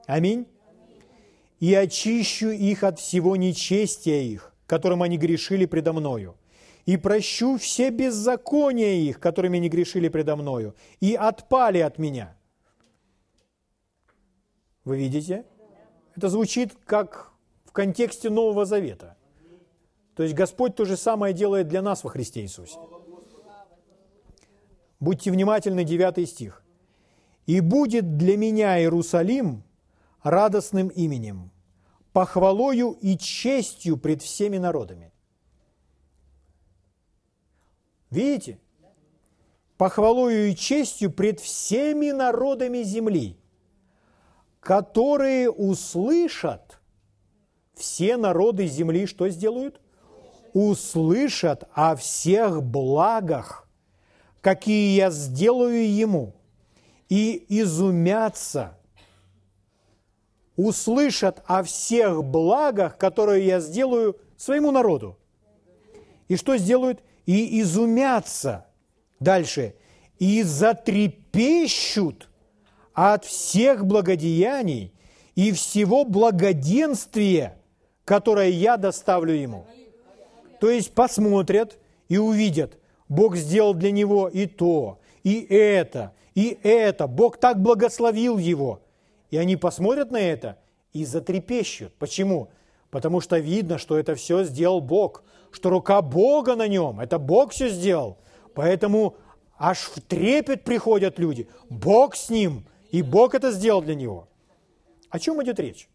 Аминь. 0.05 0.47
«И 1.59 1.73
очищу 1.73 2.49
их 2.49 2.83
от 2.83 2.99
всего 2.99 3.35
нечестия 3.35 4.21
их, 4.21 4.53
которым 4.67 5.01
они 5.01 5.17
грешили 5.17 5.65
предо 5.65 5.93
мною, 5.93 6.35
и 6.85 6.97
прощу 6.97 7.57
все 7.57 7.89
беззакония 7.89 8.95
их, 8.95 9.19
которыми 9.19 9.57
они 9.57 9.69
грешили 9.69 10.09
предо 10.09 10.35
мною, 10.35 10.75
и 10.99 11.15
отпали 11.15 11.79
от 11.79 11.97
меня». 11.97 12.35
Вы 14.83 14.97
видите? 14.97 15.45
Это 16.15 16.29
звучит 16.29 16.73
как 16.85 17.31
в 17.65 17.71
контексте 17.71 18.29
Нового 18.29 18.65
Завета. 18.65 19.17
То 20.15 20.23
есть 20.23 20.35
Господь 20.35 20.75
то 20.75 20.85
же 20.85 20.95
самое 20.95 21.33
делает 21.33 21.67
для 21.67 21.81
нас 21.81 22.03
во 22.03 22.09
Христе 22.09 22.41
Иисусе. 22.41 22.77
Будьте 24.99 25.31
внимательны, 25.31 25.83
9 25.83 26.29
стих. 26.29 26.63
«И 27.47 27.59
будет 27.59 28.17
для 28.17 28.37
меня 28.37 28.79
Иерусалим 28.79 29.63
радостным 30.25 30.89
именем, 30.89 31.51
похвалою 32.11 32.97
и 32.99 33.17
честью 33.17 33.95
пред 33.95 34.21
всеми 34.21 34.57
народами». 34.57 35.13
Видите? 38.09 38.59
Похвалою 39.77 40.51
и 40.51 40.55
честью 40.55 41.11
пред 41.11 41.41
всеми 41.41 42.11
народами 42.11 42.81
земли, 42.83 43.37
которые 44.61 45.51
услышат, 45.51 46.79
все 47.73 48.15
народы 48.15 48.67
земли 48.67 49.05
что 49.05 49.27
сделают? 49.27 49.81
Услышат 50.53 51.67
о 51.73 51.97
всех 51.97 52.63
благах, 52.63 53.67
какие 54.39 54.95
я 54.95 55.09
сделаю 55.11 55.93
ему, 55.93 56.33
и 57.09 57.45
изумятся, 57.49 58.77
услышат 60.55 61.41
о 61.45 61.63
всех 61.63 62.23
благах, 62.23 62.97
которые 62.97 63.45
я 63.45 63.59
сделаю 63.59 64.17
своему 64.37 64.71
народу. 64.71 65.17
И 66.27 66.35
что 66.35 66.57
сделают? 66.57 67.01
И 67.25 67.61
изумятся. 67.61 68.65
Дальше. 69.19 69.75
И 70.19 70.43
затрепещут 70.43 72.29
от 72.93 73.25
всех 73.25 73.85
благодеяний 73.85 74.93
и 75.35 75.51
всего 75.51 76.05
благоденствия, 76.05 77.57
которое 78.05 78.49
я 78.49 78.77
доставлю 78.77 79.33
ему. 79.33 79.65
То 80.59 80.69
есть 80.69 80.93
посмотрят 80.93 81.77
и 82.07 82.17
увидят– 82.17 82.77
Бог 83.07 83.35
сделал 83.35 83.73
для 83.73 83.91
него 83.91 84.27
и 84.27 84.45
то, 84.47 84.99
и 85.23 85.45
это, 85.49 86.13
и 86.33 86.57
это. 86.63 87.07
Бог 87.07 87.37
так 87.37 87.61
благословил 87.61 88.37
его. 88.37 88.81
И 89.31 89.37
они 89.37 89.55
посмотрят 89.55 90.11
на 90.11 90.19
это 90.19 90.59
и 90.93 91.05
затрепещут. 91.05 91.93
Почему? 91.95 92.49
Потому 92.89 93.19
что 93.21 93.37
видно, 93.37 93.77
что 93.77 93.97
это 93.97 94.15
все 94.15 94.43
сделал 94.43 94.79
Бог, 94.79 95.23
что 95.51 95.69
рука 95.69 96.01
Бога 96.01 96.55
на 96.55 96.67
нем, 96.67 96.99
это 96.99 97.19
Бог 97.19 97.51
все 97.51 97.69
сделал. 97.69 98.17
Поэтому 98.53 99.17
аж 99.57 99.79
в 99.79 100.01
трепет 100.01 100.63
приходят 100.63 101.19
люди. 101.19 101.49
Бог 101.69 102.15
с 102.15 102.29
ним, 102.29 102.65
и 102.91 103.01
Бог 103.01 103.35
это 103.35 103.51
сделал 103.51 103.81
для 103.81 103.95
него. 103.95 104.29
О 105.09 105.19
чем 105.19 105.43
идет 105.43 105.59
речь? 105.59 105.89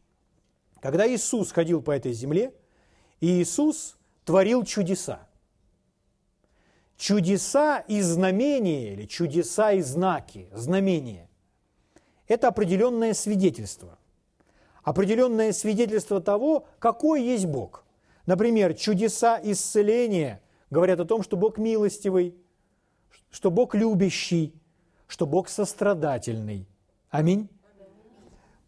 Когда 0.81 1.07
Иисус 1.09 1.53
ходил 1.53 1.81
по 1.83 1.91
этой 1.93 2.13
земле, 2.13 2.53
Иисус 3.21 3.97
творил 4.25 4.65
чудеса. 4.65 5.27
Чудеса 6.99 7.79
и 7.79 8.03
знамения, 8.03 8.93
или 8.93 9.07
чудеса 9.07 9.73
и 9.73 9.81
знаки, 9.81 10.51
знамения, 10.53 11.30
это 12.31 12.49
определенное 12.49 13.13
свидетельство. 13.13 13.99
Определенное 14.83 15.53
свидетельство 15.53 16.21
того, 16.21 16.67
какой 16.79 17.23
есть 17.23 17.47
Бог. 17.47 17.85
Например, 18.25 18.73
чудеса 18.75 19.41
исцеления 19.43 20.41
говорят 20.71 21.01
о 21.01 21.05
том, 21.05 21.23
что 21.23 21.37
Бог 21.37 21.59
милостивый, 21.59 22.35
что 23.31 23.51
Бог 23.51 23.75
любящий, 23.75 24.55
что 25.07 25.27
Бог 25.27 25.49
сострадательный. 25.49 26.69
Аминь. 27.11 27.49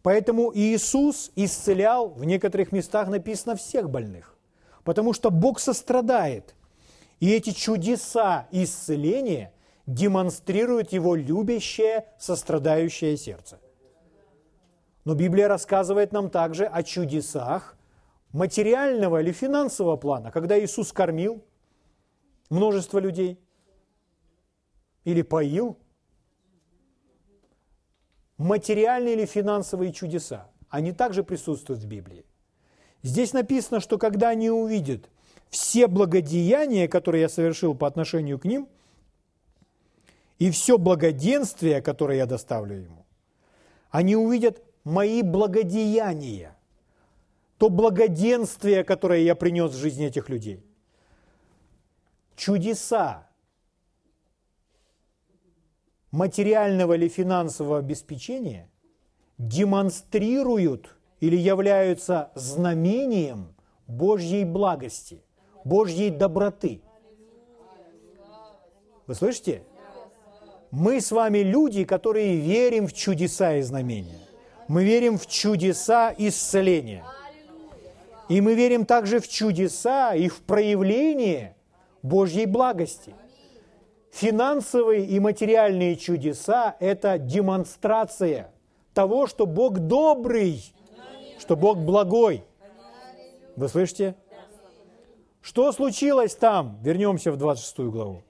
Поэтому 0.01 0.51
Иисус 0.53 1.31
исцелял, 1.35 2.09
в 2.09 2.25
некоторых 2.25 2.73
местах 2.73 3.07
написано, 3.07 3.55
всех 3.55 3.89
больных. 3.89 4.35
Потому 4.83 5.13
что 5.13 5.31
Бог 5.31 5.59
сострадает– 5.59 6.55
и 7.23 7.31
эти 7.31 7.51
чудеса 7.51 8.49
исцеления 8.51 9.52
демонстрируют 9.85 10.91
его 10.93 11.15
любящее, 11.15 12.07
сострадающее 12.17 13.17
сердце. 13.17 13.59
Но 15.05 15.15
Библия 15.15 15.47
рассказывает 15.47 16.13
нам 16.13 16.29
также 16.29 16.65
о 16.65 16.83
чудесах 16.83 17.75
материального 18.31 19.21
или 19.21 19.31
финансового 19.31 19.97
плана, 19.97 20.31
когда 20.31 20.57
Иисус 20.59 20.93
кормил 20.93 21.43
множество 22.49 22.99
людей 22.99 23.39
или 25.03 25.21
поил. 25.21 25.77
Материальные 28.37 29.13
или 29.13 29.25
финансовые 29.25 29.93
чудеса, 29.93 30.49
они 30.69 30.91
также 30.91 31.23
присутствуют 31.23 31.81
в 31.81 31.87
Библии. 31.87 32.25
Здесь 33.03 33.33
написано, 33.33 33.79
что 33.79 33.97
когда 33.97 34.29
они 34.29 34.49
увидят 34.49 35.09
все 35.49 35.87
благодеяния, 35.87 36.87
которые 36.87 37.21
я 37.21 37.29
совершил 37.29 37.75
по 37.75 37.85
отношению 37.85 38.39
к 38.39 38.45
ним, 38.45 38.67
и 40.43 40.51
все 40.51 40.77
благоденствие, 40.77 41.81
которое 41.81 42.17
я 42.17 42.25
доставлю 42.25 42.75
ему, 42.75 43.05
они 43.91 44.17
увидят 44.17 44.61
мои 44.83 45.21
благодеяния, 45.21 46.57
то 47.57 47.69
благоденствие, 47.69 48.83
которое 48.83 49.21
я 49.21 49.35
принес 49.35 49.71
в 49.71 49.77
жизнь 49.77 50.03
этих 50.03 50.27
людей. 50.27 50.61
Чудеса 52.35 53.29
материального 56.11 56.91
или 56.95 57.07
финансового 57.07 57.77
обеспечения 57.77 58.69
демонстрируют 59.37 60.93
или 61.21 61.37
являются 61.37 62.33
знамением 62.35 63.55
Божьей 63.87 64.43
благости– 64.43 65.23
Божьей 65.63 66.09
доброты. 66.09 66.81
Вы 69.07 69.15
слышите? 69.15 69.63
Мы 70.75 71.01
с 71.01 71.11
вами 71.11 71.37
люди, 71.37 71.83
которые 71.83 72.35
верим 72.35 72.87
в 72.87 72.93
чудеса 72.93 73.57
и 73.57 73.61
знамения. 73.61 74.17
Мы 74.67 74.83
верим 74.83 75.19
в 75.19 75.27
чудеса 75.27 76.11
исцеления. 76.17 77.03
И 78.27 78.41
мы 78.41 78.55
верим 78.55 78.87
также 78.87 79.19
в 79.19 79.27
чудеса 79.27 80.15
и 80.15 80.27
в 80.29 80.41
проявление 80.41 81.55
Божьей 82.01 82.47
благости. 82.47 83.13
Финансовые 84.11 85.05
и 85.05 85.19
материальные 85.19 85.95
чудеса– 85.95 86.75
это 86.79 87.19
демонстрация 87.19 88.49
того, 88.95 89.27
что 89.27 89.45
Бог 89.45 89.77
добрый, 89.77 90.73
что 91.37 91.55
Бог 91.55 91.77
благой. 91.77 92.43
Вы 93.55 93.67
слышите? 93.67 94.15
Что 95.39 95.71
случилось 95.71 96.33
там? 96.33 96.79
Вернемся 96.81 97.31
в 97.31 97.37
26 97.37 97.77
главу. 97.91 98.23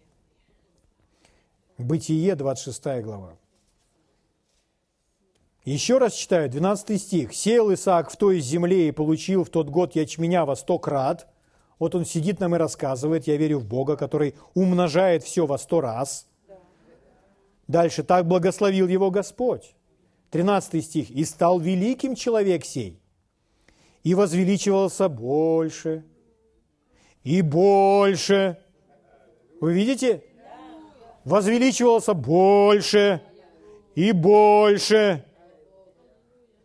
Бытие, 1.77 2.35
26 2.35 3.01
глава. 3.01 3.37
Еще 5.65 5.97
раз 5.97 6.13
читаю, 6.13 6.49
12 6.49 7.01
стих. 7.01 7.33
«Сеял 7.33 7.73
Исаак 7.73 8.11
в 8.11 8.17
той 8.17 8.39
земле 8.41 8.89
и 8.89 8.91
получил 8.91 9.43
в 9.43 9.49
тот 9.49 9.69
год 9.69 9.95
ячменя 9.95 10.45
во 10.45 10.55
сто 10.55 10.77
крат». 10.77 11.27
Вот 11.79 11.95
он 11.95 12.05
сидит 12.05 12.39
нам 12.39 12.55
и 12.55 12.59
рассказывает, 12.59 13.27
я 13.27 13.35
верю 13.37 13.59
в 13.59 13.65
Бога, 13.65 13.97
который 13.97 14.35
умножает 14.53 15.23
все 15.23 15.45
во 15.45 15.57
сто 15.57 15.81
раз. 15.81 16.27
Дальше, 17.67 18.03
так 18.03 18.27
благословил 18.27 18.87
его 18.87 19.09
Господь. 19.09 19.75
13 20.29 20.85
стих. 20.85 21.09
«И 21.09 21.25
стал 21.25 21.59
великим 21.59 22.15
человек 22.15 22.65
сей, 22.65 23.01
и 24.03 24.13
возвеличивался 24.13 25.09
больше, 25.09 26.05
и 27.23 27.41
больше». 27.41 28.59
Вы 29.59 29.73
видите? 29.73 30.23
Возвеличивался 31.25 32.13
больше 32.13 33.21
и 33.95 34.11
больше. 34.11 35.25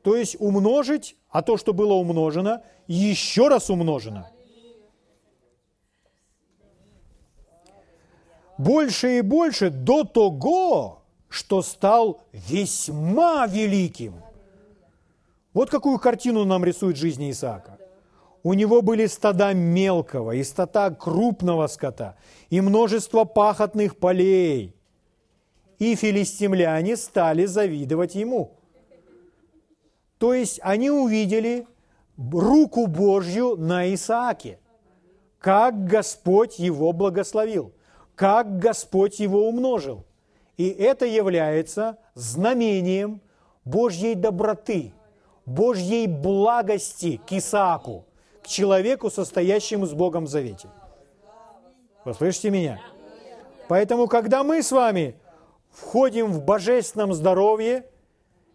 То 0.02 0.16
есть 0.16 0.36
умножить, 0.40 1.16
а 1.28 1.42
то, 1.42 1.56
что 1.56 1.72
было 1.72 1.94
умножено, 1.94 2.62
еще 2.86 3.48
раз 3.48 3.70
умножено. 3.70 4.30
Больше 8.56 9.18
и 9.18 9.20
больше 9.20 9.70
до 9.70 10.02
того, 10.02 11.02
что 11.28 11.62
стал 11.62 12.22
весьма 12.32 13.46
великим. 13.46 14.14
Вот 15.52 15.70
какую 15.70 15.98
картину 15.98 16.44
нам 16.44 16.64
рисует 16.64 16.96
жизнь 16.96 17.30
Исаака. 17.30 17.77
У 18.48 18.54
него 18.54 18.80
были 18.80 19.04
стада 19.04 19.52
мелкого 19.52 20.32
и 20.32 20.42
стада 20.42 20.90
крупного 20.90 21.66
скота, 21.66 22.16
и 22.48 22.62
множество 22.62 23.24
пахотных 23.24 23.98
полей. 23.98 24.74
И 25.78 25.94
филистимляне 25.94 26.96
стали 26.96 27.44
завидовать 27.44 28.14
ему. 28.14 28.52
То 30.16 30.32
есть 30.32 30.60
они 30.62 30.90
увидели 30.90 31.66
руку 32.16 32.86
Божью 32.86 33.54
на 33.58 33.92
Исааке, 33.92 34.58
как 35.38 35.84
Господь 35.84 36.58
его 36.58 36.94
благословил, 36.94 37.74
как 38.14 38.58
Господь 38.58 39.20
его 39.20 39.46
умножил. 39.46 40.06
И 40.56 40.70
это 40.70 41.04
является 41.04 41.98
знамением 42.14 43.20
Божьей 43.66 44.14
доброты, 44.14 44.94
Божьей 45.44 46.06
благости 46.06 47.20
к 47.28 47.32
Исааку, 47.32 48.06
человеку, 48.48 49.10
состоящему 49.10 49.86
с 49.86 49.92
Богом 49.92 50.24
в 50.24 50.28
завете. 50.28 50.68
Вы 52.04 52.14
слышите 52.14 52.50
меня? 52.50 52.80
Поэтому, 53.68 54.06
когда 54.06 54.42
мы 54.42 54.62
с 54.62 54.72
вами 54.72 55.14
входим 55.70 56.32
в 56.32 56.42
божественном 56.42 57.12
здоровье, 57.12 57.84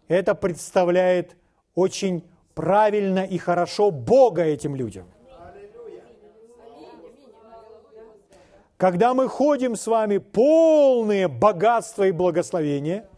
это 0.08 0.34
представляет 0.34 1.36
очень 1.74 2.24
правильно 2.54 3.24
и 3.24 3.38
хорошо 3.38 3.90
Бога 3.90 4.42
этим 4.42 4.74
людям. 4.74 5.06
Когда 8.76 9.14
мы 9.14 9.28
ходим 9.28 9.76
с 9.76 9.86
вами 9.86 10.18
полные 10.18 11.28
богатства 11.28 12.04
и 12.04 12.10
благословения, 12.10 13.08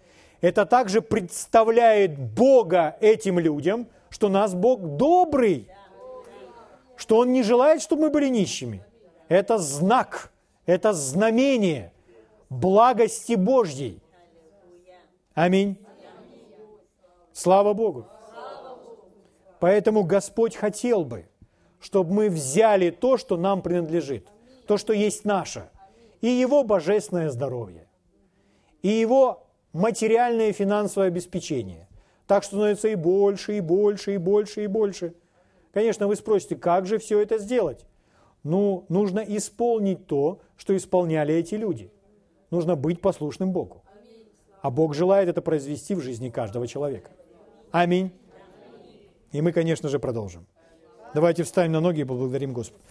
это 0.41 0.67
также 0.67 1.01
представляет 1.01 2.19
Бога 2.19 2.97
этим 3.01 3.39
людям, 3.39 3.89
что 4.11 4.29
нас 4.29 4.55
Бог 4.55 4.81
добрый, 4.97 5.69
что 6.97 7.19
Он 7.19 7.33
не 7.33 7.43
желает, 7.43 7.83
чтобы 7.83 8.03
мы 8.03 8.11
были 8.11 8.29
нищими. 8.29 8.85
Это 9.29 9.59
знак, 9.59 10.33
это 10.67 10.93
знамение 10.93 11.93
благости 12.49 13.35
Божьей. 13.35 14.01
Аминь. 15.35 15.77
Слава 17.33 17.75
Богу. 17.75 18.07
Поэтому 19.61 20.05
Господь 20.05 20.57
хотел 20.57 21.05
бы, 21.05 21.27
чтобы 21.81 22.13
мы 22.13 22.31
взяли 22.31 22.91
то, 22.91 23.17
что 23.17 23.37
нам 23.37 23.63
принадлежит 23.63 24.29
то, 24.67 24.77
что 24.77 24.93
есть 24.93 25.25
наше, 25.25 25.69
и 26.21 26.29
его 26.29 26.65
божественное 26.65 27.31
здоровье, 27.31 27.87
и 28.83 28.89
его 28.89 29.47
материальное 29.73 30.49
и 30.49 30.53
финансовое 30.53 31.09
обеспечение. 31.09 31.89
Так 32.27 32.43
что 32.43 32.57
становится 32.57 32.89
и 32.89 32.97
больше, 32.97 33.57
и 33.57 33.61
больше, 33.61 34.15
и 34.15 34.19
больше, 34.19 34.65
и 34.65 34.67
больше. 34.67 35.15
Конечно, 35.77 36.09
вы 36.09 36.17
спросите, 36.17 36.57
как 36.57 36.87
же 36.87 36.97
все 36.97 37.21
это 37.21 37.37
сделать? 37.37 37.85
Ну, 38.45 38.87
нужно 38.89 39.19
исполнить 39.19 40.07
то, 40.07 40.41
что 40.57 40.75
исполняли 40.75 41.35
эти 41.35 41.55
люди. 41.55 41.93
Нужно 42.51 42.77
быть 42.77 43.03
послушным 43.03 43.53
Богу. 43.53 43.83
А 44.63 44.71
Бог 44.71 44.95
желает 44.95 45.29
это 45.29 45.43
произвести 45.43 45.95
в 45.95 46.01
жизни 46.01 46.31
каждого 46.31 46.67
человека. 46.67 47.11
Аминь. 47.73 48.11
И 49.33 49.43
мы, 49.43 49.53
конечно 49.53 49.91
же, 49.91 49.99
продолжим. 49.99 50.47
Давайте 51.13 51.43
встанем 51.43 51.73
на 51.73 51.81
ноги 51.81 52.01
и 52.01 52.05
поблагодарим 52.05 52.55
Господа. 52.55 52.83